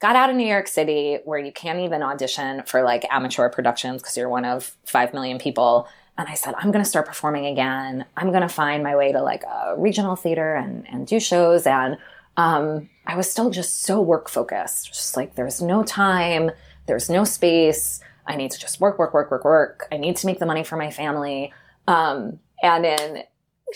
Got 0.00 0.16
out 0.16 0.30
of 0.30 0.36
New 0.36 0.46
York 0.46 0.66
City 0.66 1.18
where 1.24 1.38
you 1.38 1.52
can't 1.52 1.80
even 1.80 2.02
audition 2.02 2.62
for 2.64 2.82
like 2.82 3.04
amateur 3.10 3.50
productions 3.50 4.00
because 4.00 4.16
you're 4.16 4.30
one 4.30 4.46
of 4.46 4.74
5 4.86 5.12
million 5.12 5.38
people. 5.38 5.86
And 6.16 6.26
I 6.28 6.34
said, 6.34 6.54
I'm 6.56 6.70
going 6.70 6.82
to 6.82 6.88
start 6.88 7.06
performing 7.06 7.46
again. 7.46 8.06
I'm 8.16 8.30
going 8.30 8.42
to 8.42 8.48
find 8.48 8.82
my 8.82 8.96
way 8.96 9.12
to 9.12 9.22
like 9.22 9.42
a 9.44 9.74
regional 9.76 10.16
theater 10.16 10.54
and, 10.54 10.86
and 10.90 11.06
do 11.06 11.20
shows. 11.20 11.66
And 11.66 11.98
um, 12.38 12.88
I 13.06 13.16
was 13.16 13.30
still 13.30 13.50
just 13.50 13.82
so 13.82 14.00
work 14.00 14.30
focused. 14.30 14.88
Just 14.88 15.16
like, 15.16 15.34
there's 15.34 15.60
no 15.60 15.82
time, 15.82 16.50
there's 16.86 17.10
no 17.10 17.24
space. 17.24 18.00
I 18.30 18.36
need 18.36 18.50
to 18.52 18.58
just 18.58 18.80
work, 18.80 18.98
work, 18.98 19.12
work, 19.12 19.30
work, 19.30 19.44
work. 19.44 19.88
I 19.90 19.96
need 19.96 20.16
to 20.16 20.26
make 20.26 20.38
the 20.38 20.46
money 20.46 20.64
for 20.64 20.76
my 20.76 20.90
family. 20.90 21.52
Um, 21.88 22.38
and 22.62 22.86
in 22.86 23.22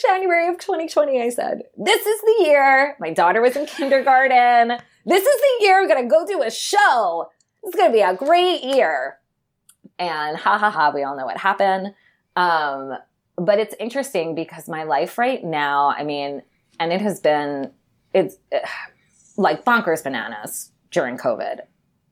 January 0.01 0.49
of 0.49 0.59
2020, 0.59 1.21
I 1.21 1.29
said, 1.29 1.63
This 1.77 2.07
is 2.07 2.21
the 2.21 2.45
year. 2.45 2.97
My 3.01 3.13
daughter 3.13 3.41
was 3.41 3.57
in 3.57 3.67
kindergarten. 3.67 4.79
This 5.07 5.27
is 5.27 5.41
the 5.41 5.65
year 5.65 5.81
I'm 5.81 5.89
going 5.89 6.03
to 6.03 6.09
go 6.09 6.27
do 6.27 6.43
a 6.43 6.51
show. 6.51 7.31
It's 7.63 7.77
going 7.77 7.91
to 7.91 7.93
be 7.93 8.03
a 8.03 8.15
great 8.15 8.63
year. 8.63 9.19
And 9.99 10.37
ha 10.37 10.59
ha 10.59 10.71
ha, 10.71 10.93
we 10.95 11.03
all 11.03 11.17
know 11.17 11.27
what 11.27 11.37
happened. 11.37 11.95
Um, 12.37 12.95
but 13.37 13.59
it's 13.59 13.75
interesting 13.81 14.35
because 14.35 14.69
my 14.69 14.85
life 14.85 15.19
right 15.19 15.43
now, 15.43 15.89
I 15.89 16.05
mean, 16.05 16.43
and 16.79 16.93
it 16.93 17.01
has 17.01 17.21
been, 17.21 17.73
it's, 18.13 18.37
like 19.37 19.65
bonkers 19.65 20.03
bananas 20.03 20.71
during 20.91 21.19
COVID, 21.19 21.61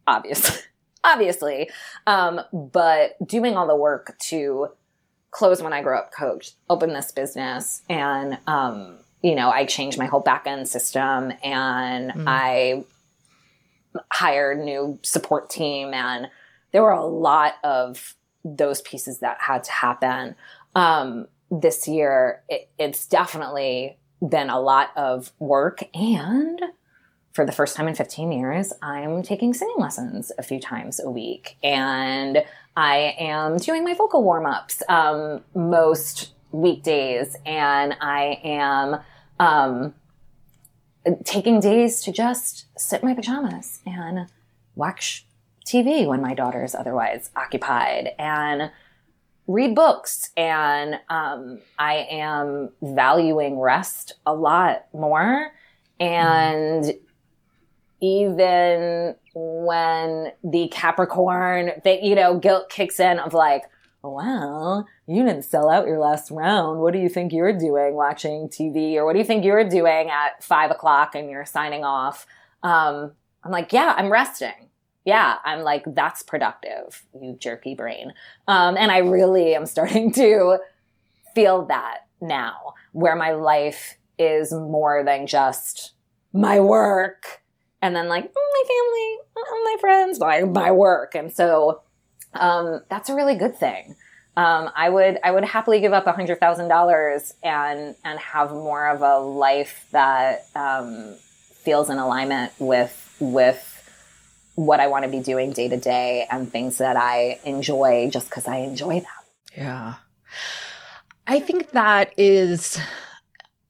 obviously, 0.07 0.61
obviously. 1.05 1.71
Um, 2.07 2.41
but 2.53 3.17
doing 3.27 3.57
all 3.57 3.67
the 3.67 3.77
work 3.77 4.17
to 4.29 4.69
close 5.31 5.63
when 5.63 5.73
I 5.73 5.83
grow 5.83 5.99
up 5.99 6.13
coach, 6.13 6.53
open 6.69 6.93
this 6.93 7.11
business 7.13 7.83
and, 7.89 8.39
um, 8.47 8.99
you 9.23 9.35
know, 9.35 9.51
I 9.51 9.65
changed 9.65 9.99
my 9.99 10.07
whole 10.07 10.21
back 10.21 10.47
end 10.47 10.69
system 10.69 11.33
and 11.43 12.13
mm. 12.13 12.25
I 12.27 12.85
hired 14.11 14.59
new 14.59 14.99
support 15.03 15.49
team 15.49 15.95
and 15.95 16.29
there 16.73 16.83
were 16.83 16.91
a 16.91 17.05
lot 17.05 17.55
of 17.63 18.15
those 18.45 18.81
pieces 18.83 19.21
that 19.21 19.39
had 19.41 19.65
to 19.65 19.73
happen. 19.73 20.35
Um, 20.75 21.29
this 21.51 21.87
year, 21.87 22.43
it, 22.49 22.71
it's 22.79 23.07
definitely 23.07 23.99
been 24.27 24.51
a 24.51 24.61
lot 24.61 24.91
of 24.97 25.33
work 25.39 25.83
and 25.95 26.61
for 27.33 27.47
the 27.47 27.53
first 27.53 27.77
time 27.77 27.89
in 27.89 27.95
15 27.95 28.31
years, 28.31 28.73
I'm 28.83 29.23
taking 29.23 29.55
singing 29.55 29.77
lessons 29.79 30.33
a 30.39 30.43
few 30.43 30.61
times 30.61 31.01
a 31.01 31.11
week. 31.11 31.57
And 31.63 32.45
I 32.77 33.15
am 33.19 33.57
doing 33.57 33.85
my 33.85 33.95
vocal 33.95 34.23
warm 34.23 34.47
ups 34.47 34.83
um, 34.89 35.43
most 35.55 36.33
weekdays. 36.53 37.37
And 37.47 37.97
I 38.01 38.41
am 38.45 39.01
um, 39.41 39.95
taking 41.25 41.61
days 41.61 42.03
to 42.03 42.13
just 42.13 42.67
sit 42.79 43.03
in 43.03 43.09
my 43.09 43.15
pajamas 43.15 43.81
and 43.87 44.27
watch 44.77 45.27
TV 45.67 46.07
when 46.07 46.21
my 46.21 46.35
daughter 46.35 46.65
is 46.65 46.75
otherwise 46.75 47.31
occupied 47.35 48.11
and 48.19 48.71
read 49.47 49.75
books. 49.75 50.31
And 50.37 51.01
um, 51.09 51.61
I 51.79 52.07
am 52.11 52.71
valuing 52.83 53.59
rest 53.59 54.15
a 54.27 54.35
lot 54.35 54.87
more. 54.93 55.53
And 55.99 56.85
mm 56.85 56.99
even 58.03 59.15
when 59.33 60.33
the 60.43 60.69
Capricorn, 60.69 61.71
that 61.85 62.03
you 62.03 62.15
know, 62.15 62.37
guilt 62.37 62.69
kicks 62.69 62.99
in 63.01 63.19
of 63.21 63.33
like, 63.33 63.63
well, 64.03 64.89
you 65.07 65.25
didn't 65.25 65.45
sell 65.45 65.71
out 65.71 65.87
your 65.87 66.01
last 66.01 66.33
round. 66.33 66.81
What 66.81 66.93
do 66.93 66.99
you 66.99 67.09
think 67.09 67.33
you're 67.33 67.57
doing 67.57 67.95
watching 67.95 68.49
TV? 68.49 68.95
Or 68.97 69.05
what 69.05 69.13
do 69.13 69.21
you 69.21 69.25
think 69.25 69.45
you're 69.45 69.69
doing 69.69 70.11
at 70.11 70.43
five 70.43 70.73
o'clock 70.73 71.15
and 71.15 71.31
you're 71.31 71.47
signing 71.47 71.85
off? 71.85 72.27
Um, 72.65 73.13
I'm 73.45 73.53
like, 73.53 73.73
yeah, 73.73 73.95
I'm 73.97 74.11
resting. 74.11 74.71
Yeah, 75.05 75.37
I'm 75.45 75.61
like, 75.61 75.85
that's 75.87 76.23
productive, 76.23 77.05
you 77.21 77.37
jerky 77.39 77.75
brain. 77.75 78.13
Um, 78.49 78.77
and 78.77 78.91
I 78.91 78.99
really 78.99 79.55
am 79.55 79.67
starting 79.67 80.13
to 80.15 80.59
feel 81.35 81.67
that 81.67 81.99
now, 82.21 82.75
where 82.93 83.17
my 83.17 83.33
life 83.33 83.97
is 84.19 84.53
more 84.53 85.03
than 85.05 85.27
just 85.27 85.93
my 86.33 86.61
work 86.61 87.42
and 87.83 87.95
then 87.95 88.09
like 88.09 88.25
mm, 88.25 88.35
my 88.35 88.63
family, 88.69 89.19
mm, 89.37 89.65
my 89.65 89.77
friends, 89.81 90.21
my 90.21 90.43
my 90.43 90.71
work, 90.71 91.15
and 91.15 91.33
so 91.33 91.83
um, 92.33 92.81
that's 92.89 93.11
a 93.11 93.15
really 93.15 93.35
good 93.35 93.57
thing. 93.59 93.97
Um, 94.37 94.71
I 94.75 94.89
would 94.89 95.19
I 95.23 95.33
would 95.33 95.45
happily 95.45 95.81
give 95.81 95.93
up 95.93 96.07
hundred 96.07 96.41
thousand 96.41 96.69
dollars 96.69 97.35
and 97.43 97.95
and 98.05 98.19
have 98.21 98.53
more 98.53 98.89
of 98.89 99.03
a 99.03 99.19
life 99.19 99.89
that 99.91 100.47
um, 100.55 101.17
feels 101.65 101.91
in 101.91 101.99
alignment 101.99 102.53
with 102.59 103.15
with 103.21 103.69
what 104.55 104.81
I 104.81 104.87
want 104.87 105.05
to 105.05 105.11
be 105.11 105.21
doing 105.21 105.53
day 105.53 105.69
to 105.69 105.77
day 105.77 106.27
and 106.31 106.51
things 106.51 106.79
that 106.79 106.97
I 106.97 107.41
enjoy 107.45 108.11
just 108.11 108.29
because 108.31 108.47
I 108.47 108.59
enjoy 108.59 109.01
them. 109.01 109.07
Yeah, 109.57 109.95
I 111.27 111.41
think 111.41 111.73
that 111.73 112.15
is 112.17 112.79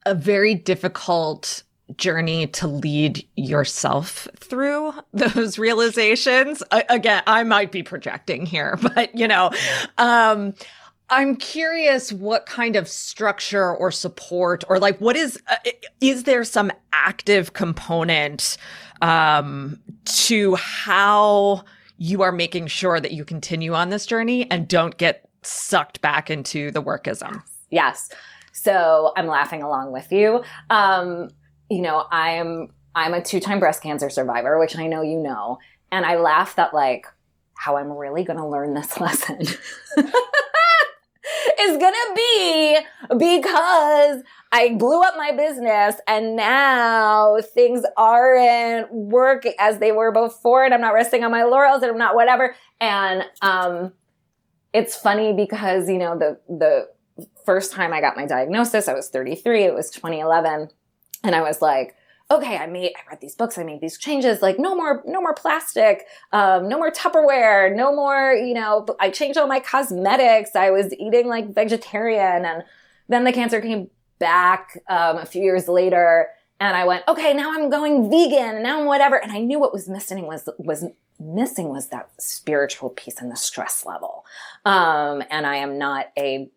a 0.05 0.15
very 0.15 0.55
difficult 0.55 1.63
journey 1.97 2.47
to 2.49 2.67
lead 2.67 3.27
yourself 3.37 4.29
through 4.37 4.93
those 5.13 5.59
realizations. 5.59 6.63
I, 6.71 6.85
again, 6.89 7.23
I 7.27 7.43
might 7.45 7.73
be 7.73 7.83
projecting 7.83 8.47
here, 8.47 8.79
but 8.95 9.15
you 9.15 9.29
know, 9.29 9.51
um, 9.99 10.55
I'm 11.11 11.37
curious 11.37 12.13
what 12.13 12.47
kind 12.47 12.75
of 12.75 12.89
structure 12.89 13.75
or 13.75 13.91
support 13.91 14.65
or 14.69 14.79
like 14.79 14.99
what 14.99 15.17
is 15.17 15.41
uh, 15.49 15.57
is 16.01 16.25
there 16.25 16.45
some 16.45 16.73
active 16.93 17.53
component 17.53 18.57
um, 19.03 19.79
to 20.05 20.55
how 20.55 21.65
you 21.99 22.23
are 22.23 22.33
making 22.33 22.67
sure 22.67 22.99
that 22.99 23.13
you 23.13 23.25
continue 23.25 23.75
on 23.75 23.91
this 23.91 24.07
journey 24.07 24.51
and 24.51 24.67
don't 24.67 24.97
get 24.97 25.29
sucked 25.43 26.01
back 26.01 26.31
into 26.31 26.71
the 26.71 26.83
workism? 26.83 27.43
Yes. 27.71 28.09
So 28.53 29.13
I'm 29.17 29.27
laughing 29.27 29.63
along 29.63 29.93
with 29.93 30.11
you. 30.13 30.43
Um, 30.71 31.29
you 31.73 31.81
know, 31.81 32.07
I'm 32.11 32.69
I'm 32.95 33.15
a 33.15 33.23
two-time 33.23 33.59
breast 33.59 33.83
cancer 33.83 34.11
survivor, 34.11 34.59
which 34.59 34.77
I 34.77 34.87
know 34.87 35.01
you 35.01 35.19
know, 35.19 35.59
and 35.91 36.05
I 36.05 36.17
laugh 36.17 36.57
that 36.57 36.75
like 36.75 37.07
how 37.55 37.79
I'm 37.79 37.91
really 37.91 38.25
going 38.25 38.39
to 38.39 38.47
learn 38.47 38.75
this 38.75 39.01
lesson 39.01 39.41
is 39.41 39.57
going 41.79 41.95
to 41.95 42.13
be 42.15 42.79
because 43.17 44.23
I 44.51 44.75
blew 44.75 45.01
up 45.01 45.15
my 45.17 45.33
business 45.33 45.97
and 46.07 46.37
now 46.37 47.39
things 47.41 47.85
aren't 47.97 48.93
working 48.93 49.55
as 49.59 49.79
they 49.79 49.93
were 49.93 50.13
before 50.13 50.65
and 50.65 50.75
I'm 50.75 50.83
not 50.83 50.93
resting 50.93 51.25
on 51.25 51.31
my 51.31 51.45
laurels 51.45 51.83
and 51.83 51.91
I'm 51.91 51.99
not 51.99 52.15
whatever. 52.15 52.55
And, 52.81 53.25
um, 53.41 53.93
it's 54.75 54.97
funny 54.97 55.33
because, 55.33 55.89
you 55.89 55.99
know, 55.99 56.19
the, 56.19 56.39
the 56.49 56.89
first 57.45 57.73
time 57.73 57.93
I 57.93 58.01
got 58.01 58.17
my 58.17 58.27
diagnosis, 58.27 58.89
I 58.89 58.95
was 58.95 59.09
33. 59.09 59.65
It 59.65 59.75
was 59.75 59.91
2011 59.91 60.71
and 61.25 61.35
I 61.35 61.43
was 61.43 61.63
like, 61.63 61.95
okay, 62.31 62.57
I 62.57 62.67
made, 62.67 62.93
I 62.97 63.11
read 63.11 63.21
these 63.21 63.35
books, 63.35 63.59
I 63.59 63.65
made 63.65 63.81
these 63.81 63.99
changes, 63.99 64.41
like 64.41 64.59
no 64.59 64.75
more, 64.75 65.03
no 65.07 65.21
more 65.21 65.35
plastic, 65.35 66.07
um, 66.33 66.69
no 66.69 66.79
more 66.79 66.91
Tupperware, 66.91 67.75
no 67.75 67.95
more, 67.95 68.33
you 68.33 68.55
know, 68.55 68.87
I 69.01 69.11
changed 69.11 69.39
all 69.39 69.47
my 69.47 69.61
cosmetics. 69.61 70.57
I 70.57 70.71
was 70.71 70.95
eating 70.95 71.29
like 71.29 71.55
vegetarian. 71.55 72.45
And 72.45 72.65
then 73.09 73.25
the 73.25 73.33
cancer 73.33 73.61
came 73.61 73.91
back, 74.19 74.81
um, 74.89 75.19
a 75.19 75.27
few 75.27 75.43
years 75.43 75.69
later. 75.69 76.29
And 76.59 76.77
I 76.77 76.85
went, 76.87 77.03
okay, 77.09 77.35
now 77.35 77.53
I'm 77.53 77.69
going 77.69 78.09
vegan 78.09 78.55
and 78.55 78.63
now 78.63 78.81
I'm 78.81 78.87
whatever. 78.87 79.17
And 79.17 79.33
I 79.33 79.41
knew 79.41 79.59
what 79.59 79.73
was 79.73 79.89
missing 79.89 80.27
was, 80.27 80.49
was 80.59 80.85
missing 81.19 81.69
was 81.69 81.89
that 81.89 82.09
spiritual 82.19 82.91
piece 82.91 83.21
and 83.21 83.31
the 83.31 83.37
stress 83.37 83.85
level. 83.85 84.25
Um, 84.65 85.23
and 85.29 85.45
I 85.45 85.57
am 85.57 85.77
not 85.77 86.07
a 86.17 86.49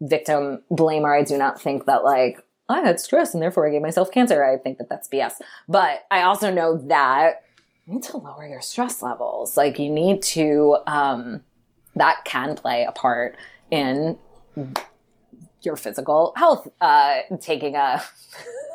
victim 0.00 0.62
blamer. 0.70 1.18
I 1.18 1.24
do 1.24 1.38
not 1.38 1.60
think 1.60 1.86
that 1.86 2.04
like, 2.04 2.43
I 2.68 2.80
had 2.80 2.98
stress 2.98 3.34
and 3.34 3.42
therefore 3.42 3.66
I 3.66 3.70
gave 3.70 3.82
myself 3.82 4.10
cancer. 4.10 4.44
I 4.44 4.56
think 4.56 4.78
that 4.78 4.88
that's 4.88 5.08
BS. 5.08 5.34
But 5.68 6.06
I 6.10 6.22
also 6.22 6.52
know 6.52 6.78
that 6.88 7.42
you 7.86 7.94
need 7.94 8.02
to 8.04 8.16
lower 8.16 8.46
your 8.46 8.62
stress 8.62 9.02
levels. 9.02 9.56
Like 9.56 9.78
you 9.78 9.90
need 9.90 10.22
to, 10.22 10.78
um, 10.86 11.42
that 11.94 12.24
can 12.24 12.56
play 12.56 12.84
a 12.84 12.92
part 12.92 13.36
in 13.70 14.18
your 15.62 15.76
physical 15.76 16.32
health, 16.36 16.68
uh, 16.80 17.20
taking 17.40 17.76
a, 17.76 18.02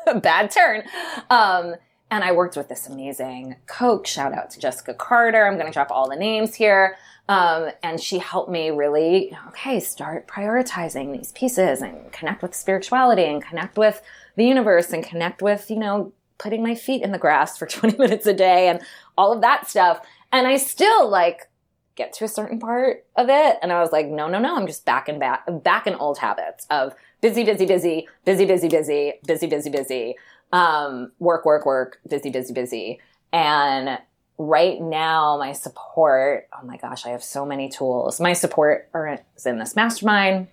a 0.06 0.20
bad 0.20 0.50
turn. 0.50 0.82
Um, 1.28 1.74
and 2.10 2.24
I 2.24 2.32
worked 2.32 2.56
with 2.56 2.68
this 2.68 2.88
amazing 2.88 3.56
coach. 3.66 4.08
Shout 4.12 4.32
out 4.32 4.50
to 4.50 4.60
Jessica 4.60 4.94
Carter. 4.94 5.46
I'm 5.46 5.54
going 5.54 5.66
to 5.66 5.72
drop 5.72 5.90
all 5.90 6.08
the 6.08 6.16
names 6.16 6.54
here. 6.54 6.96
Um, 7.30 7.70
and 7.84 8.00
she 8.00 8.18
helped 8.18 8.50
me 8.50 8.70
really, 8.70 9.32
okay, 9.46 9.78
start 9.78 10.26
prioritizing 10.26 11.16
these 11.16 11.30
pieces 11.30 11.80
and 11.80 12.10
connect 12.10 12.42
with 12.42 12.56
spirituality 12.56 13.22
and 13.22 13.40
connect 13.40 13.78
with 13.78 14.02
the 14.34 14.44
universe 14.44 14.92
and 14.92 15.04
connect 15.04 15.40
with, 15.40 15.70
you 15.70 15.78
know, 15.78 16.12
putting 16.38 16.60
my 16.60 16.74
feet 16.74 17.02
in 17.02 17.12
the 17.12 17.18
grass 17.18 17.56
for 17.56 17.66
20 17.68 17.98
minutes 17.98 18.26
a 18.26 18.34
day 18.34 18.66
and 18.66 18.80
all 19.16 19.32
of 19.32 19.42
that 19.42 19.70
stuff. 19.70 20.04
And 20.32 20.48
I 20.48 20.56
still 20.56 21.08
like 21.08 21.48
get 21.94 22.12
to 22.14 22.24
a 22.24 22.28
certain 22.28 22.58
part 22.58 23.04
of 23.14 23.28
it. 23.28 23.58
And 23.62 23.70
I 23.70 23.80
was 23.80 23.92
like, 23.92 24.08
no, 24.08 24.26
no, 24.26 24.40
no, 24.40 24.56
I'm 24.56 24.66
just 24.66 24.84
back 24.84 25.08
in 25.08 25.20
back, 25.20 25.44
back 25.62 25.86
in 25.86 25.94
old 25.94 26.18
habits 26.18 26.66
of 26.68 26.96
busy, 27.20 27.44
busy, 27.44 27.64
busy, 27.64 28.08
busy, 28.24 28.44
busy, 28.44 28.68
busy, 28.68 29.12
busy, 29.24 29.46
busy, 29.46 29.70
busy, 29.70 30.14
um, 30.52 31.12
work, 31.20 31.44
work, 31.44 31.64
work, 31.64 32.00
busy, 32.08 32.30
busy, 32.30 32.52
busy. 32.52 32.98
And 33.32 34.00
right 34.40 34.80
now 34.80 35.36
my 35.36 35.52
support 35.52 36.48
oh 36.58 36.64
my 36.64 36.78
gosh 36.78 37.04
i 37.04 37.10
have 37.10 37.22
so 37.22 37.44
many 37.44 37.68
tools. 37.68 38.18
My 38.18 38.32
support 38.32 38.88
is 39.36 39.44
in 39.44 39.58
this 39.58 39.76
mastermind 39.76 40.48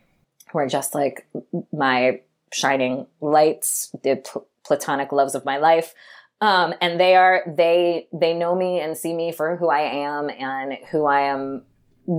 who 0.51 0.59
are 0.59 0.67
just 0.67 0.93
like 0.93 1.25
my 1.71 2.19
shining 2.51 3.07
lights 3.21 3.95
the 4.03 4.17
pl- 4.17 4.45
platonic 4.65 5.13
loves 5.13 5.35
of 5.35 5.45
my 5.45 5.55
life 5.57 5.93
um, 6.41 6.73
and 6.81 6.99
they 6.99 7.15
are 7.15 7.43
they 7.47 8.09
they 8.11 8.33
know 8.33 8.55
me 8.55 8.81
and 8.81 8.97
see 8.97 9.13
me 9.13 9.31
for 9.31 9.55
who 9.55 9.69
i 9.69 9.79
am 9.79 10.29
and 10.29 10.73
who 10.91 11.05
i 11.05 11.21
am 11.21 11.63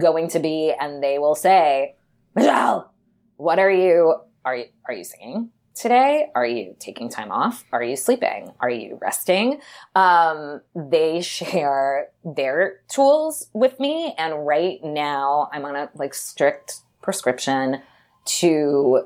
going 0.01 0.29
to 0.29 0.39
be 0.39 0.73
and 0.81 1.03
they 1.03 1.19
will 1.19 1.35
say 1.35 1.97
michelle 2.35 2.95
what 3.37 3.59
are 3.59 3.71
you 3.71 4.15
are 4.43 4.57
you 4.57 4.65
are 4.87 4.95
you 4.95 5.05
singing 5.05 5.51
today? 5.79 6.31
Are 6.35 6.47
you 6.47 6.75
taking 6.79 7.09
time 7.09 7.31
off? 7.31 7.65
Are 7.73 7.83
you 7.83 7.97
sleeping? 7.97 8.53
Are 8.61 8.71
you 8.71 8.99
resting? 9.01 9.61
Um, 9.95 10.61
they 10.75 11.21
share 11.23 12.09
their 12.25 12.81
tools 12.89 13.49
with 13.53 13.79
me. 13.81 14.15
And 14.19 14.47
right 14.47 14.83
now 14.83 15.49
I'm 15.53 15.65
on 15.65 15.77
a 15.77 15.91
like 15.95 16.15
strict 16.15 16.81
prescription 17.03 17.81
to 18.25 19.05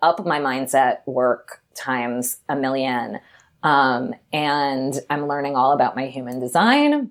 up 0.00 0.24
my 0.24 0.38
mindset 0.38 0.98
work 1.06 1.62
times 1.74 2.38
a 2.48 2.56
million. 2.56 3.18
Um, 3.62 4.14
and 4.32 4.94
I'm 5.10 5.26
learning 5.26 5.56
all 5.56 5.72
about 5.72 5.96
my 5.96 6.06
human 6.06 6.38
design 6.38 7.10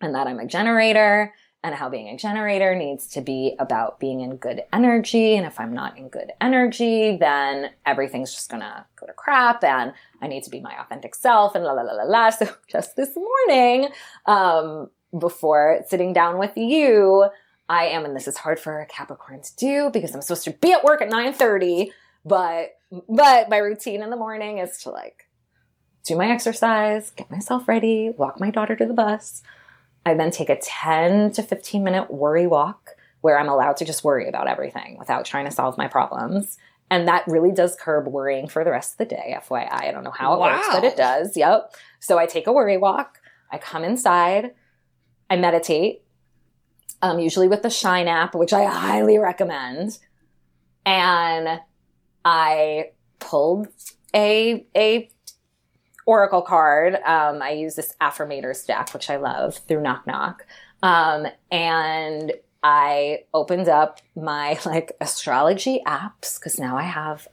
and 0.00 0.14
that 0.14 0.26
I'm 0.26 0.38
a 0.38 0.46
generator 0.46 1.32
and 1.66 1.74
how 1.74 1.88
being 1.88 2.08
a 2.08 2.16
generator 2.16 2.76
needs 2.76 3.08
to 3.08 3.20
be 3.20 3.56
about 3.58 3.98
being 3.98 4.20
in 4.20 4.36
good 4.36 4.62
energy. 4.72 5.34
And 5.34 5.44
if 5.44 5.58
I'm 5.58 5.74
not 5.74 5.98
in 5.98 6.08
good 6.08 6.30
energy, 6.40 7.16
then 7.18 7.70
everything's 7.84 8.32
just 8.32 8.48
gonna 8.48 8.86
go 8.94 9.04
to 9.04 9.12
crap 9.12 9.64
and 9.64 9.92
I 10.22 10.28
need 10.28 10.44
to 10.44 10.50
be 10.50 10.60
my 10.60 10.80
authentic 10.80 11.16
self 11.16 11.56
and 11.56 11.64
la 11.64 11.72
la 11.72 11.82
la 11.82 11.92
la 11.92 12.04
la. 12.04 12.30
So 12.38 12.48
just 12.68 12.94
this 12.94 13.16
morning, 13.16 13.88
um, 14.26 14.90
before 15.18 15.84
sitting 15.88 16.12
down 16.12 16.38
with 16.38 16.56
you, 16.56 17.28
I 17.68 17.86
am, 17.86 18.04
and 18.04 18.14
this 18.14 18.28
is 18.28 18.36
hard 18.36 18.60
for 18.60 18.80
a 18.80 18.86
Capricorn 18.86 19.42
to 19.42 19.56
do 19.56 19.90
because 19.92 20.14
I'm 20.14 20.22
supposed 20.22 20.44
to 20.44 20.52
be 20.52 20.72
at 20.72 20.84
work 20.84 21.02
at 21.02 21.10
9:30, 21.10 21.90
but 22.24 22.76
but 23.08 23.48
my 23.48 23.56
routine 23.56 24.02
in 24.02 24.10
the 24.10 24.16
morning 24.16 24.58
is 24.58 24.78
to 24.84 24.90
like 24.90 25.28
do 26.04 26.14
my 26.14 26.30
exercise, 26.30 27.10
get 27.10 27.28
myself 27.28 27.66
ready, 27.66 28.10
walk 28.16 28.38
my 28.38 28.52
daughter 28.52 28.76
to 28.76 28.86
the 28.86 28.94
bus. 28.94 29.42
I 30.06 30.14
then 30.14 30.30
take 30.30 30.48
a 30.48 30.56
10 30.56 31.32
to 31.32 31.42
15 31.42 31.82
minute 31.82 32.10
worry 32.10 32.46
walk 32.46 32.92
where 33.22 33.38
I'm 33.38 33.48
allowed 33.48 33.76
to 33.78 33.84
just 33.84 34.04
worry 34.04 34.28
about 34.28 34.46
everything 34.46 34.96
without 34.98 35.24
trying 35.24 35.46
to 35.46 35.50
solve 35.50 35.76
my 35.76 35.88
problems. 35.88 36.56
And 36.88 37.08
that 37.08 37.24
really 37.26 37.50
does 37.50 37.74
curb 37.74 38.06
worrying 38.06 38.46
for 38.46 38.62
the 38.62 38.70
rest 38.70 38.92
of 38.92 38.98
the 38.98 39.04
day. 39.06 39.36
FYI, 39.36 39.68
I 39.72 39.90
don't 39.90 40.04
know 40.04 40.12
how 40.12 40.34
it 40.34 40.40
works, 40.40 40.68
but 40.70 40.84
it 40.84 40.96
does. 40.96 41.36
Yep. 41.36 41.74
So 41.98 42.18
I 42.18 42.26
take 42.26 42.46
a 42.46 42.52
worry 42.52 42.76
walk. 42.76 43.18
I 43.50 43.58
come 43.58 43.82
inside. 43.82 44.54
I 45.28 45.34
meditate, 45.34 46.04
um, 47.02 47.18
usually 47.18 47.48
with 47.48 47.62
the 47.62 47.70
Shine 47.70 48.06
app, 48.06 48.36
which 48.36 48.52
I 48.52 48.64
highly 48.64 49.18
recommend. 49.18 49.98
And 50.84 51.60
I 52.24 52.90
pulled 53.18 53.66
a 54.14 54.64
a 54.76 55.08
oracle 56.06 56.42
card. 56.42 56.94
Um, 57.04 57.42
I 57.42 57.50
use 57.50 57.74
this 57.74 57.92
affirmators 58.00 58.66
deck, 58.66 58.94
which 58.94 59.10
I 59.10 59.16
love 59.16 59.56
through 59.68 59.82
Knock 59.82 60.06
Knock. 60.06 60.46
Um, 60.82 61.26
and 61.50 62.32
I 62.62 63.24
opened 63.34 63.68
up 63.68 64.00
my 64.14 64.58
like 64.66 64.92
astrology 65.00 65.82
apps 65.86 66.38
because 66.38 66.58
now 66.58 66.76
I 66.76 66.84
have 66.84 67.28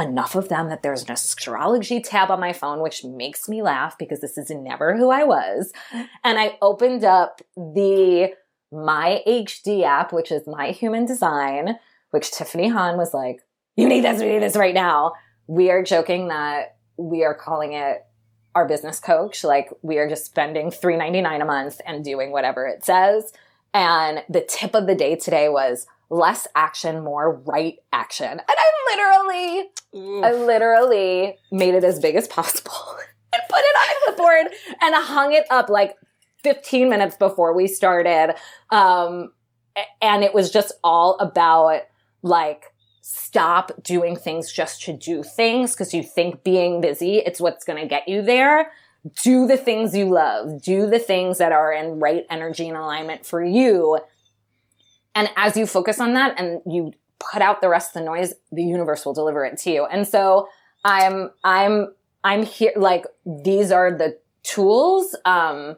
enough 0.00 0.36
of 0.36 0.48
them 0.48 0.68
that 0.68 0.82
there's 0.82 1.02
an 1.02 1.10
astrology 1.12 2.00
tab 2.00 2.30
on 2.30 2.38
my 2.38 2.52
phone, 2.52 2.80
which 2.80 3.04
makes 3.04 3.48
me 3.48 3.62
laugh 3.62 3.98
because 3.98 4.20
this 4.20 4.38
is 4.38 4.50
never 4.50 4.96
who 4.96 5.10
I 5.10 5.24
was. 5.24 5.72
And 6.22 6.38
I 6.38 6.56
opened 6.62 7.04
up 7.04 7.40
the 7.56 8.32
My 8.70 9.22
HD 9.26 9.82
app, 9.82 10.12
which 10.12 10.30
is 10.30 10.46
my 10.46 10.70
human 10.70 11.06
design, 11.06 11.78
which 12.10 12.30
Tiffany 12.30 12.68
Han 12.68 12.96
was 12.96 13.12
like, 13.12 13.40
you 13.76 13.88
need 13.88 14.04
this, 14.04 14.20
we 14.20 14.28
need 14.28 14.42
this 14.42 14.56
right 14.56 14.74
now. 14.74 15.12
We 15.46 15.70
are 15.70 15.82
joking 15.82 16.28
that 16.28 16.76
we 16.96 17.24
are 17.24 17.34
calling 17.34 17.72
it 17.72 18.04
our 18.54 18.66
business 18.66 19.00
coach. 19.00 19.44
Like 19.44 19.70
we 19.82 19.98
are 19.98 20.08
just 20.08 20.26
spending 20.26 20.70
$3.99 20.70 21.42
a 21.42 21.44
month 21.44 21.80
and 21.86 22.04
doing 22.04 22.32
whatever 22.32 22.66
it 22.66 22.84
says. 22.84 23.32
And 23.74 24.24
the 24.28 24.40
tip 24.40 24.74
of 24.74 24.86
the 24.86 24.94
day 24.94 25.16
today 25.16 25.48
was 25.48 25.86
less 26.10 26.46
action, 26.54 27.04
more 27.04 27.34
right 27.46 27.76
action. 27.92 28.30
And 28.30 28.42
I 28.48 28.96
literally, 28.96 30.24
I 30.24 30.32
literally 30.32 31.36
made 31.52 31.74
it 31.74 31.84
as 31.84 31.98
big 31.98 32.16
as 32.16 32.26
possible 32.26 32.72
and 33.32 33.42
put 33.48 33.58
it 33.58 33.76
on 33.76 34.14
the 34.14 34.22
board 34.22 34.46
and 34.80 34.94
hung 34.94 35.32
it 35.32 35.44
up 35.50 35.68
like 35.68 35.96
15 36.42 36.88
minutes 36.88 37.16
before 37.16 37.52
we 37.54 37.66
started. 37.66 38.34
Um, 38.70 39.32
and 40.00 40.24
it 40.24 40.34
was 40.34 40.50
just 40.50 40.72
all 40.82 41.16
about 41.20 41.82
like, 42.22 42.64
stop 43.10 43.72
doing 43.82 44.14
things 44.16 44.52
just 44.52 44.82
to 44.82 44.92
do 44.92 45.22
things 45.22 45.72
because 45.72 45.94
you 45.94 46.02
think 46.02 46.44
being 46.44 46.78
busy, 46.78 47.16
it's 47.16 47.40
what's 47.40 47.64
going 47.64 47.80
to 47.80 47.88
get 47.88 48.06
you 48.06 48.20
there. 48.20 48.70
Do 49.22 49.46
the 49.46 49.56
things 49.56 49.96
you 49.96 50.10
love. 50.10 50.60
Do 50.62 50.86
the 50.86 50.98
things 50.98 51.38
that 51.38 51.50
are 51.50 51.72
in 51.72 52.00
right 52.00 52.26
energy 52.28 52.68
and 52.68 52.76
alignment 52.76 53.24
for 53.24 53.42
you. 53.42 53.98
And 55.14 55.30
as 55.36 55.56
you 55.56 55.66
focus 55.66 56.00
on 56.00 56.12
that 56.14 56.38
and 56.38 56.60
you 56.66 56.92
put 57.18 57.40
out 57.40 57.62
the 57.62 57.70
rest 57.70 57.96
of 57.96 58.02
the 58.02 58.06
noise, 58.06 58.34
the 58.52 58.62
universe 58.62 59.06
will 59.06 59.14
deliver 59.14 59.42
it 59.46 59.56
to 59.60 59.70
you. 59.70 59.86
And 59.86 60.06
so 60.06 60.50
I'm, 60.84 61.30
I'm, 61.42 61.94
I'm 62.22 62.42
here, 62.42 62.72
like, 62.76 63.06
these 63.24 63.72
are 63.72 63.90
the 63.90 64.18
tools, 64.42 65.16
um, 65.24 65.76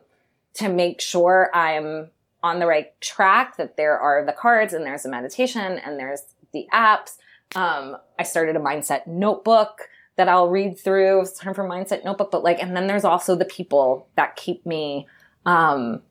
to 0.55 0.69
make 0.69 1.01
sure 1.01 1.49
I'm 1.55 2.11
on 2.43 2.59
the 2.59 2.67
right 2.67 3.01
track, 3.01 3.57
that 3.57 3.77
there 3.77 3.97
are 4.01 4.27
the 4.27 4.33
cards 4.33 4.75
and 4.75 4.85
there's 4.85 5.05
a 5.05 5.09
meditation 5.09 5.79
and 5.79 5.97
there's 5.97 6.23
the 6.53 6.67
apps. 6.73 7.17
Um, 7.55 7.97
I 8.19 8.23
started 8.23 8.57
a 8.57 8.61
mindset 8.61 9.07
notebook 9.07 9.89
that 10.17 10.29
I'll 10.29 10.49
read 10.49 10.79
through. 10.79 11.21
It's 11.23 11.39
time 11.39 11.55
for 11.55 11.65
mindset 11.65 12.05
notebook, 12.05 12.31
but 12.31 12.45
like, 12.45 12.63
and 12.63 12.77
then 12.77 12.87
there's 12.87 13.05
also 13.05 13.35
the 13.35 13.45
people 13.45 14.09
that 14.17 14.37
keep 14.37 14.65
me, 14.67 15.07
um, 15.47 16.03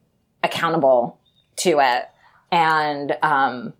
accountable 0.43 1.19
to 1.57 1.79
it. 1.79 2.05
And, 2.51 3.15
um, 3.21 3.73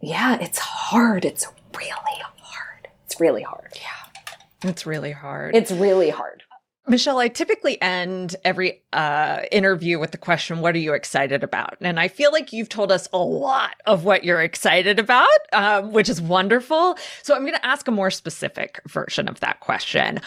yeah, 0.00 0.38
it's 0.40 0.58
hard. 0.58 1.24
It's 1.24 1.46
really 1.76 1.92
hard. 1.96 2.88
It's 3.06 3.20
really 3.20 3.42
hard. 3.42 3.72
Yeah. 3.76 4.68
It's 4.68 4.86
really 4.86 5.12
hard. 5.12 5.54
It's 5.54 5.70
really 5.70 6.10
hard. 6.10 6.41
Michelle, 6.88 7.18
I 7.18 7.28
typically 7.28 7.80
end 7.80 8.34
every 8.44 8.82
uh, 8.92 9.42
interview 9.52 10.00
with 10.00 10.10
the 10.10 10.18
question, 10.18 10.60
What 10.60 10.74
are 10.74 10.80
you 10.80 10.94
excited 10.94 11.44
about? 11.44 11.76
And 11.80 12.00
I 12.00 12.08
feel 12.08 12.32
like 12.32 12.52
you've 12.52 12.68
told 12.68 12.90
us 12.90 13.08
a 13.12 13.18
lot 13.18 13.76
of 13.86 14.04
what 14.04 14.24
you're 14.24 14.42
excited 14.42 14.98
about, 14.98 15.28
um, 15.52 15.92
which 15.92 16.08
is 16.08 16.20
wonderful. 16.20 16.98
So 17.22 17.34
I'm 17.34 17.42
going 17.42 17.54
to 17.54 17.66
ask 17.66 17.86
a 17.86 17.92
more 17.92 18.10
specific 18.10 18.80
version 18.88 19.28
of 19.28 19.38
that 19.40 19.60
question. 19.60 20.20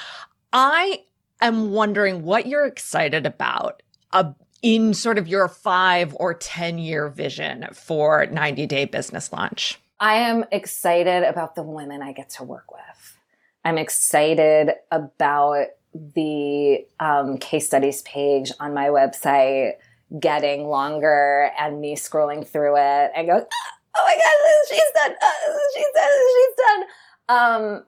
I 0.54 1.04
am 1.42 1.72
wondering 1.72 2.24
what 2.24 2.48
you're 2.48 2.66
excited 2.66 3.26
about 3.26 3.84
uh, 4.14 4.32
in 4.62 4.94
sort 4.94 5.18
of 5.18 5.28
your 5.28 5.50
five 5.50 6.16
or 6.20 6.34
10 6.34 6.78
year 6.78 7.10
vision 7.10 7.68
for 7.74 8.28
90 8.28 8.66
Day 8.66 8.86
Business 8.86 9.34
Launch. 9.34 9.78
I 10.00 10.16
am 10.16 10.46
excited 10.52 11.24
about 11.24 11.56
the 11.56 11.64
women 11.64 12.02
I 12.02 12.14
get 12.14 12.30
to 12.32 12.44
work 12.44 12.72
with. 12.72 13.18
I'm 13.66 13.78
excited 13.78 14.72
about 14.92 15.68
the 15.96 16.86
um, 17.00 17.38
case 17.38 17.68
studies 17.68 18.02
page 18.02 18.52
on 18.60 18.74
my 18.74 18.88
website 18.88 19.74
getting 20.20 20.68
longer 20.68 21.52
and 21.58 21.80
me 21.80 21.96
scrolling 21.96 22.46
through 22.46 22.76
it 22.76 23.12
and 23.16 23.28
go, 23.28 23.46
oh 23.98 24.04
my 24.06 24.16
God, 24.16 24.68
she's 24.70 24.92
done, 24.94 25.12
uh, 25.12 25.58
she's 25.74 25.86
done, 25.96 26.10
she's 26.36 26.56
done. 26.68 26.84
Um, 27.28 27.84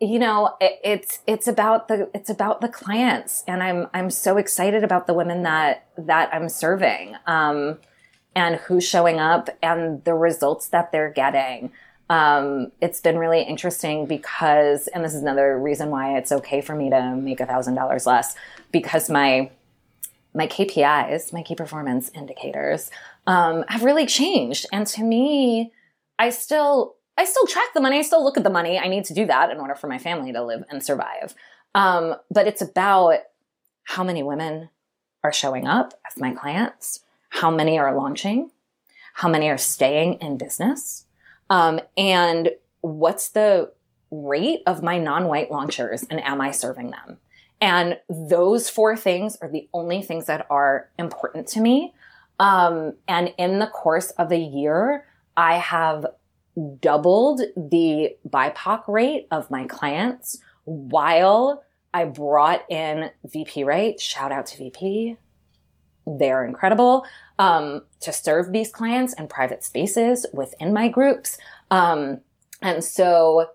you 0.00 0.18
know, 0.18 0.56
it, 0.60 0.80
it's, 0.82 1.20
it's 1.26 1.46
about 1.46 1.88
the, 1.88 2.10
it's 2.14 2.30
about 2.30 2.60
the 2.60 2.68
clients 2.68 3.44
and 3.46 3.62
I'm, 3.62 3.86
I'm 3.94 4.10
so 4.10 4.38
excited 4.38 4.82
about 4.82 5.06
the 5.06 5.14
women 5.14 5.42
that, 5.42 5.86
that 5.96 6.30
I'm 6.32 6.48
serving. 6.48 7.16
Um, 7.26 7.78
and 8.36 8.56
who's 8.56 8.86
showing 8.86 9.20
up 9.20 9.48
and 9.62 10.02
the 10.04 10.14
results 10.14 10.68
that 10.68 10.92
they're 10.92 11.10
getting. 11.10 11.70
Um, 12.10 12.70
it's 12.80 13.00
been 13.00 13.18
really 13.18 13.42
interesting 13.42 14.06
because, 14.06 14.88
and 14.88 15.04
this 15.04 15.14
is 15.14 15.22
another 15.22 15.58
reason 15.58 15.90
why 15.90 16.18
it's 16.18 16.32
okay 16.32 16.60
for 16.60 16.74
me 16.74 16.90
to 16.90 17.16
make 17.16 17.40
a 17.40 17.46
thousand 17.46 17.74
dollars 17.74 18.06
less 18.06 18.34
because 18.72 19.08
my, 19.08 19.50
my 20.34 20.46
KPIs, 20.46 21.32
my 21.32 21.42
key 21.42 21.54
performance 21.54 22.10
indicators, 22.14 22.90
um, 23.26 23.64
have 23.68 23.82
really 23.82 24.06
changed. 24.06 24.66
And 24.72 24.86
to 24.88 25.02
me, 25.02 25.72
I 26.18 26.30
still, 26.30 26.96
I 27.16 27.24
still 27.24 27.46
track 27.46 27.68
the 27.74 27.80
money. 27.80 27.98
I 27.98 28.02
still 28.02 28.22
look 28.22 28.36
at 28.36 28.44
the 28.44 28.50
money. 28.50 28.78
I 28.78 28.88
need 28.88 29.04
to 29.06 29.14
do 29.14 29.24
that 29.26 29.50
in 29.50 29.58
order 29.58 29.74
for 29.74 29.86
my 29.86 29.98
family 29.98 30.32
to 30.32 30.44
live 30.44 30.64
and 30.68 30.82
survive. 30.82 31.34
Um, 31.74 32.16
but 32.30 32.46
it's 32.46 32.62
about 32.62 33.20
how 33.84 34.04
many 34.04 34.22
women 34.22 34.68
are 35.22 35.32
showing 35.32 35.66
up 35.66 35.94
as 36.06 36.20
my 36.20 36.32
clients, 36.32 37.00
how 37.30 37.50
many 37.50 37.78
are 37.78 37.94
launching, 37.94 38.50
how 39.14 39.28
many 39.28 39.48
are 39.48 39.58
staying 39.58 40.14
in 40.14 40.36
business, 40.36 41.06
um, 41.50 41.80
and 41.96 42.50
what's 42.80 43.30
the 43.30 43.72
rate 44.10 44.62
of 44.66 44.82
my 44.82 44.98
non-white 44.98 45.50
launchers 45.50 46.04
and 46.04 46.22
am 46.22 46.40
I 46.40 46.50
serving 46.50 46.90
them? 46.90 47.18
And 47.60 47.98
those 48.08 48.68
four 48.68 48.96
things 48.96 49.36
are 49.40 49.48
the 49.48 49.68
only 49.72 50.02
things 50.02 50.26
that 50.26 50.46
are 50.50 50.90
important 50.98 51.48
to 51.48 51.60
me. 51.60 51.94
Um, 52.38 52.94
and 53.08 53.32
in 53.38 53.58
the 53.58 53.66
course 53.66 54.10
of 54.12 54.32
a 54.32 54.38
year, 54.38 55.06
I 55.36 55.54
have 55.56 56.06
doubled 56.80 57.40
the 57.56 58.16
BIPOC 58.28 58.88
rate 58.88 59.26
of 59.30 59.50
my 59.50 59.64
clients 59.64 60.38
while 60.64 61.64
I 61.92 62.04
brought 62.04 62.68
in 62.70 63.10
VP 63.24 63.64
rate. 63.64 64.00
Shout 64.00 64.32
out 64.32 64.46
to 64.46 64.58
VP. 64.58 65.16
They're 66.06 66.44
incredible 66.44 67.06
um, 67.38 67.82
to 68.00 68.12
serve 68.12 68.52
these 68.52 68.70
clients 68.70 69.14
in 69.14 69.28
private 69.28 69.64
spaces 69.64 70.26
within 70.32 70.72
my 70.72 70.88
groups. 70.88 71.38
Um, 71.70 72.20
and 72.62 72.82
so, 72.84 73.46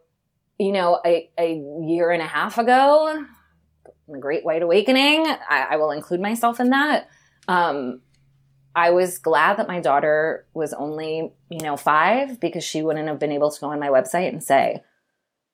you 0.57 0.71
know, 0.71 0.99
a, 1.05 1.29
a 1.37 1.53
year 1.81 2.11
and 2.11 2.21
a 2.21 2.27
half 2.27 2.57
ago, 2.57 3.25
the 4.07 4.19
Great 4.19 4.43
White 4.43 4.63
Awakening, 4.63 5.25
I, 5.27 5.67
I 5.71 5.75
will 5.77 5.91
include 5.91 6.21
myself 6.21 6.59
in 6.59 6.71
that. 6.71 7.07
Um, 7.47 8.01
I 8.75 8.91
was 8.91 9.17
glad 9.17 9.57
that 9.57 9.67
my 9.67 9.79
daughter 9.79 10.45
was 10.53 10.73
only, 10.73 11.33
you 11.49 11.61
know, 11.61 11.77
five 11.77 12.39
because 12.39 12.63
she 12.63 12.81
wouldn't 12.81 13.07
have 13.07 13.19
been 13.19 13.31
able 13.31 13.51
to 13.51 13.59
go 13.59 13.71
on 13.71 13.79
my 13.79 13.89
website 13.89 14.29
and 14.29 14.43
say, 14.43 14.83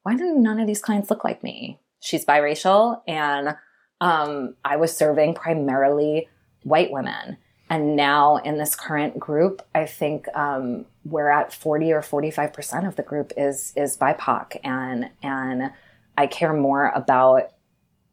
why 0.04 0.16
do 0.16 0.36
none 0.36 0.60
of 0.60 0.68
these 0.68 0.82
clients 0.82 1.10
look 1.10 1.24
like 1.24 1.44
me? 1.44 1.80
she's 2.06 2.24
biracial, 2.24 3.02
and 3.08 3.56
um, 4.00 4.56
I 4.64 4.76
was 4.78 4.96
serving 4.96 5.34
primarily 5.34 6.30
white 6.66 6.92
women. 6.92 7.38
And 7.70 7.96
now 7.96 8.38
in 8.38 8.58
this 8.58 8.76
current 8.76 9.18
group, 9.20 9.62
I 9.74 9.86
think 9.86 10.28
um, 10.36 10.86
we're 11.04 11.30
at 11.30 11.54
40 11.54 11.94
or 11.94 12.02
45% 12.02 12.88
of 12.88 12.96
the 12.96 13.04
group 13.04 13.34
is 13.38 13.74
is 13.76 13.98
BIPOC. 13.98 14.58
And 14.64 15.10
and 15.24 15.72
I 16.18 16.28
care 16.28 16.54
more 16.54 16.92
about 16.94 17.52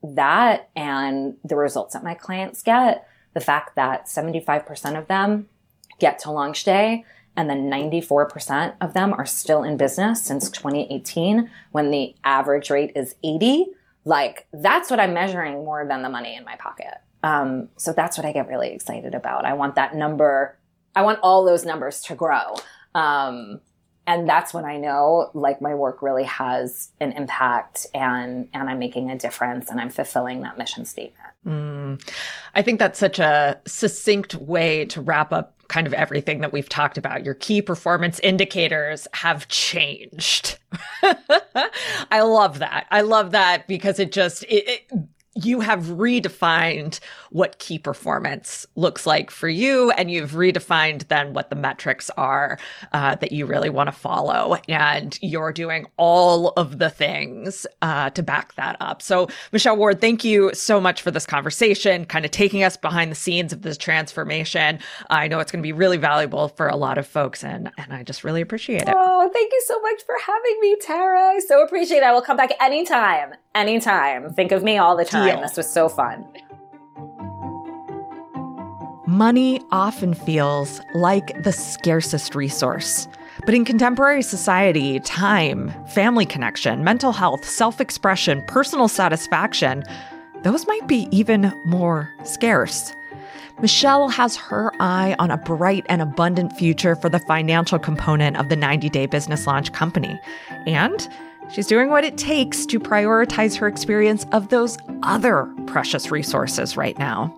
that 0.03 0.71
and 0.75 1.37
the 1.45 1.57
results 1.57 1.95
that 1.95 2.03
my 2.03 2.15
clients 2.15 2.63
get. 2.63 3.07
The 3.35 3.41
fact 3.41 3.77
that 3.77 4.07
75% 4.07 4.99
of 4.99 5.07
them 5.07 5.49
get 5.99 6.19
to 6.21 6.31
launch 6.31 6.65
day 6.65 7.05
and 7.37 7.49
then 7.49 7.71
94% 7.71 8.75
of 8.81 8.93
them 8.95 9.13
are 9.13 9.27
still 9.27 9.63
in 9.63 9.77
business 9.77 10.23
since 10.23 10.51
2018 10.51 11.51
when 11.71 11.91
the 11.91 12.15
average 12.25 12.71
rate 12.71 12.93
is 12.95 13.15
80 13.23 13.67
like 14.05 14.47
that's 14.53 14.91
what 14.91 15.01
i'm 15.01 15.15
measuring 15.15 15.65
more 15.65 15.87
than 15.87 16.03
the 16.03 16.09
money 16.09 16.35
in 16.35 16.45
my 16.45 16.57
pocket 16.57 16.99
um, 17.23 17.69
so 17.77 17.93
that's 17.93 18.17
what 18.17 18.27
i 18.27 18.33
get 18.33 18.49
really 18.49 18.71
excited 18.71 19.15
about 19.15 19.45
i 19.45 19.53
want 19.53 19.75
that 19.75 19.95
number 19.95 20.57
i 20.95 21.03
want 21.03 21.19
all 21.23 21.45
those 21.45 21.65
numbers 21.65 22.01
to 22.01 22.15
grow 22.15 22.55
um, 22.95 23.61
and 24.07 24.29
that's 24.29 24.53
when 24.53 24.65
i 24.65 24.77
know 24.77 25.31
like 25.35 25.61
my 25.61 25.75
work 25.75 26.03
really 26.03 26.25
has 26.25 26.91
an 27.01 27.13
impact 27.13 27.87
and 27.95 28.49
and 28.53 28.69
i'm 28.69 28.79
making 28.79 29.11
a 29.11 29.19
difference 29.19 29.71
and 29.71 29.81
i'm 29.81 29.91
fulfilling 29.91 30.41
that 30.43 30.59
mission 30.59 30.85
statement 30.85 31.33
Mm. 31.47 32.01
I 32.55 32.63
think 32.63 32.79
that's 32.79 32.99
such 32.99 33.19
a 33.19 33.61
succinct 33.67 34.35
way 34.37 34.85
to 34.87 35.01
wrap 35.01 35.33
up 35.33 35.57
kind 35.69 35.87
of 35.87 35.95
everything 35.95 36.41
that 36.41 36.53
we've 36.53 36.69
talked 36.69 36.99
about. 36.99 37.25
Your 37.25 37.35
key 37.35 37.63
performance 37.63 38.21
indicators 38.21 39.09
have 39.15 39.49
changed. 39.49 40.59
I 42.11 42.21
love 42.21 42.59
that. 42.59 42.87
I 42.91 43.01
love 43.01 43.33
that 43.33 43.67
because 43.67 43.99
it 43.99 44.13
just 44.13 44.45
it, 44.45 44.69
it 44.69 44.99
you 45.35 45.61
have 45.61 45.85
redefined 45.85 47.01
what 47.31 47.59
key 47.59 47.79
performance 47.79 48.67
looks 48.77 49.07
like 49.07 49.31
for 49.31 49.49
you, 49.49 49.91
and 49.93 50.11
you've 50.11 50.33
redefined 50.33 51.09
then 51.09 51.33
what 51.33 51.49
the 51.49 51.57
metrics 51.57 52.11
are 52.19 52.59
uh, 52.93 53.15
that 53.17 53.33
you 53.33 53.47
really 53.47 53.71
want 53.71 53.89
to 53.89 53.93
follow. 53.93 54.57
And 54.69 55.19
you're 55.23 55.53
doing 55.53 55.87
all 55.97 56.49
of 56.51 56.79
the 56.79 56.91
things 56.91 57.67
uh, 57.81 58.11
to 58.11 58.23
back 58.23 58.55
that 58.57 58.77
up. 58.81 59.01
So, 59.01 59.29
Michelle 59.53 59.77
Ward, 59.77 60.01
thank 60.01 60.23
you 60.23 60.51
so 60.55 60.81
much 60.81 61.01
for 61.01 61.11
this 61.11 61.25
conversation, 61.25 62.05
kind 62.05 62.25
of 62.25 62.31
taking 62.31 62.63
us 62.63 62.77
behind 62.77 63.11
the 63.11 63.17
scenes 63.17 63.53
of 63.53 63.63
this 63.63 63.79
transformation. 63.79 64.79
I 65.09 65.29
know 65.29 65.41
it's 65.41 65.51
going 65.51 65.63
to 65.63 65.67
be 65.67 65.73
really 65.73 65.97
valuable 65.97 66.49
for 66.49 66.69
a 66.69 66.77
lot 66.77 66.99
of 66.99 67.07
folks, 67.07 67.43
and, 67.43 67.71
and 67.79 67.93
I 67.93 68.03
just 68.03 68.23
really 68.23 68.43
appreciate 68.43 68.83
it. 68.83 68.95
Oh, 68.95 69.31
thank 69.33 69.51
you 69.51 69.63
so 69.67 69.81
much 69.81 70.03
for 70.05 70.15
having 70.27 70.61
me, 70.61 70.77
Tara. 70.81 71.21
I 71.21 71.39
so 71.39 71.63
appreciate 71.63 71.99
it. 71.99 72.05
I 72.05 72.13
will 72.13 72.23
come 72.23 72.37
back 72.37 72.51
anytime. 72.61 73.33
Anytime. 73.55 74.31
Think 74.33 74.53
of 74.53 74.63
me 74.63 74.79
all 74.79 74.97
the 74.97 75.05
time. 75.05 75.22
Deal. 75.27 75.41
This 75.41 75.57
was 75.57 75.71
so 75.71 75.89
fun. 75.89 76.27
Money 79.07 79.61
often 79.71 80.15
feels 80.15 80.81
like 80.95 81.43
the 81.43 81.53
scarcest 81.53 82.35
resource. 82.35 83.09
But 83.45 83.55
in 83.55 83.65
contemporary 83.65 84.23
society, 84.23 85.01
time, 85.01 85.73
family 85.89 86.25
connection, 86.25 86.85
mental 86.85 87.13
health, 87.13 87.45
self 87.45 87.81
expression, 87.81 88.43
personal 88.47 88.89
satisfaction, 88.89 89.85
those 90.43 90.67
might 90.67 90.87
be 90.87 91.09
even 91.11 91.53
more 91.65 92.13
scarce. 92.25 92.95
Michelle 93.61 94.09
has 94.09 94.37
her 94.37 94.73
eye 94.81 95.15
on 95.19 95.31
a 95.31 95.37
bright 95.37 95.85
and 95.89 96.01
abundant 96.01 96.53
future 96.57 96.97
for 96.97 97.09
the 97.09 97.19
financial 97.19 97.79
component 97.79 98.37
of 98.37 98.49
the 98.49 98.57
90 98.57 98.89
day 98.89 99.07
business 99.07 99.47
launch 99.47 99.73
company. 99.73 100.19
And 100.67 101.09
she's 101.53 101.67
doing 101.67 101.91
what 101.91 102.05
it 102.05 102.17
takes 102.17 102.65
to 102.67 102.81
prioritize 102.81 103.57
her 103.57 103.67
experience 103.67 104.25
of 104.33 104.49
those 104.49 104.79
other 105.03 105.53
precious 105.67 106.11
resources 106.11 106.77
right 106.77 106.99
now. 106.99 107.37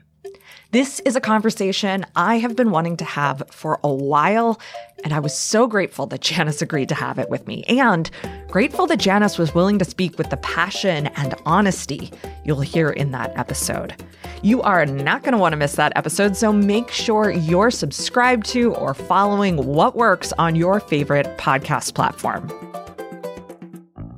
This 0.71 1.01
is 1.07 1.17
a 1.17 1.21
conversation 1.21 2.05
I 2.15 2.37
have 2.41 2.55
been 2.55 2.71
wanting 2.71 2.99
to 2.99 3.05
have 3.07 3.43
for 3.51 3.81
a 3.83 3.91
while, 3.91 4.61
and 5.03 5.15
I 5.15 5.19
was 5.19 5.33
so 5.33 5.67
grateful 5.67 6.05
that 6.09 6.21
Janice 6.21 6.61
agreed 6.61 6.91
to 6.91 6.95
have 6.95 7.19
it 7.19 7.31
with 7.31 7.47
me, 7.47 7.65
and 7.69 8.11
grateful 8.51 8.87
that 8.89 8.99
Janice 8.99 9.39
was 9.39 9.55
willing 9.55 9.79
to 9.79 9.87
speak 9.87 10.19
with 10.19 10.29
the 10.29 10.37
passion 10.37 11.07
and 11.17 11.35
honesty 11.47 12.13
you'll 12.45 12.61
hear 12.61 12.91
in 12.91 13.13
that 13.13 13.35
episode. 13.39 13.95
You 14.43 14.61
are 14.61 14.85
not 14.85 15.23
going 15.23 15.33
to 15.33 15.39
want 15.39 15.55
to 15.55 15.57
miss 15.57 15.77
that 15.77 15.95
episode, 15.97 16.37
so 16.37 16.53
make 16.53 16.91
sure 16.91 17.31
you're 17.31 17.71
subscribed 17.71 18.45
to 18.49 18.75
or 18.75 18.93
following 18.93 19.65
What 19.65 19.97
Works 19.97 20.35
on 20.39 20.55
your 20.55 20.81
favorite 20.81 21.39
podcast 21.39 21.95
platform. 21.95 22.47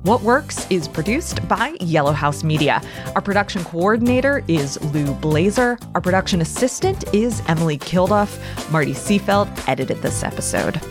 What 0.03 0.23
Works 0.23 0.65
is 0.71 0.87
produced 0.87 1.47
by 1.47 1.77
Yellow 1.79 2.11
House 2.11 2.43
Media. 2.43 2.81
Our 3.13 3.21
production 3.21 3.63
coordinator 3.63 4.43
is 4.47 4.81
Lou 4.85 5.05
Blaser. 5.15 5.79
Our 5.93 6.01
production 6.01 6.41
assistant 6.41 7.03
is 7.13 7.43
Emily 7.47 7.77
Kilduff. 7.77 8.39
Marty 8.71 8.93
Seafelt 8.93 9.47
edited 9.69 10.01
this 10.01 10.23
episode. 10.23 10.81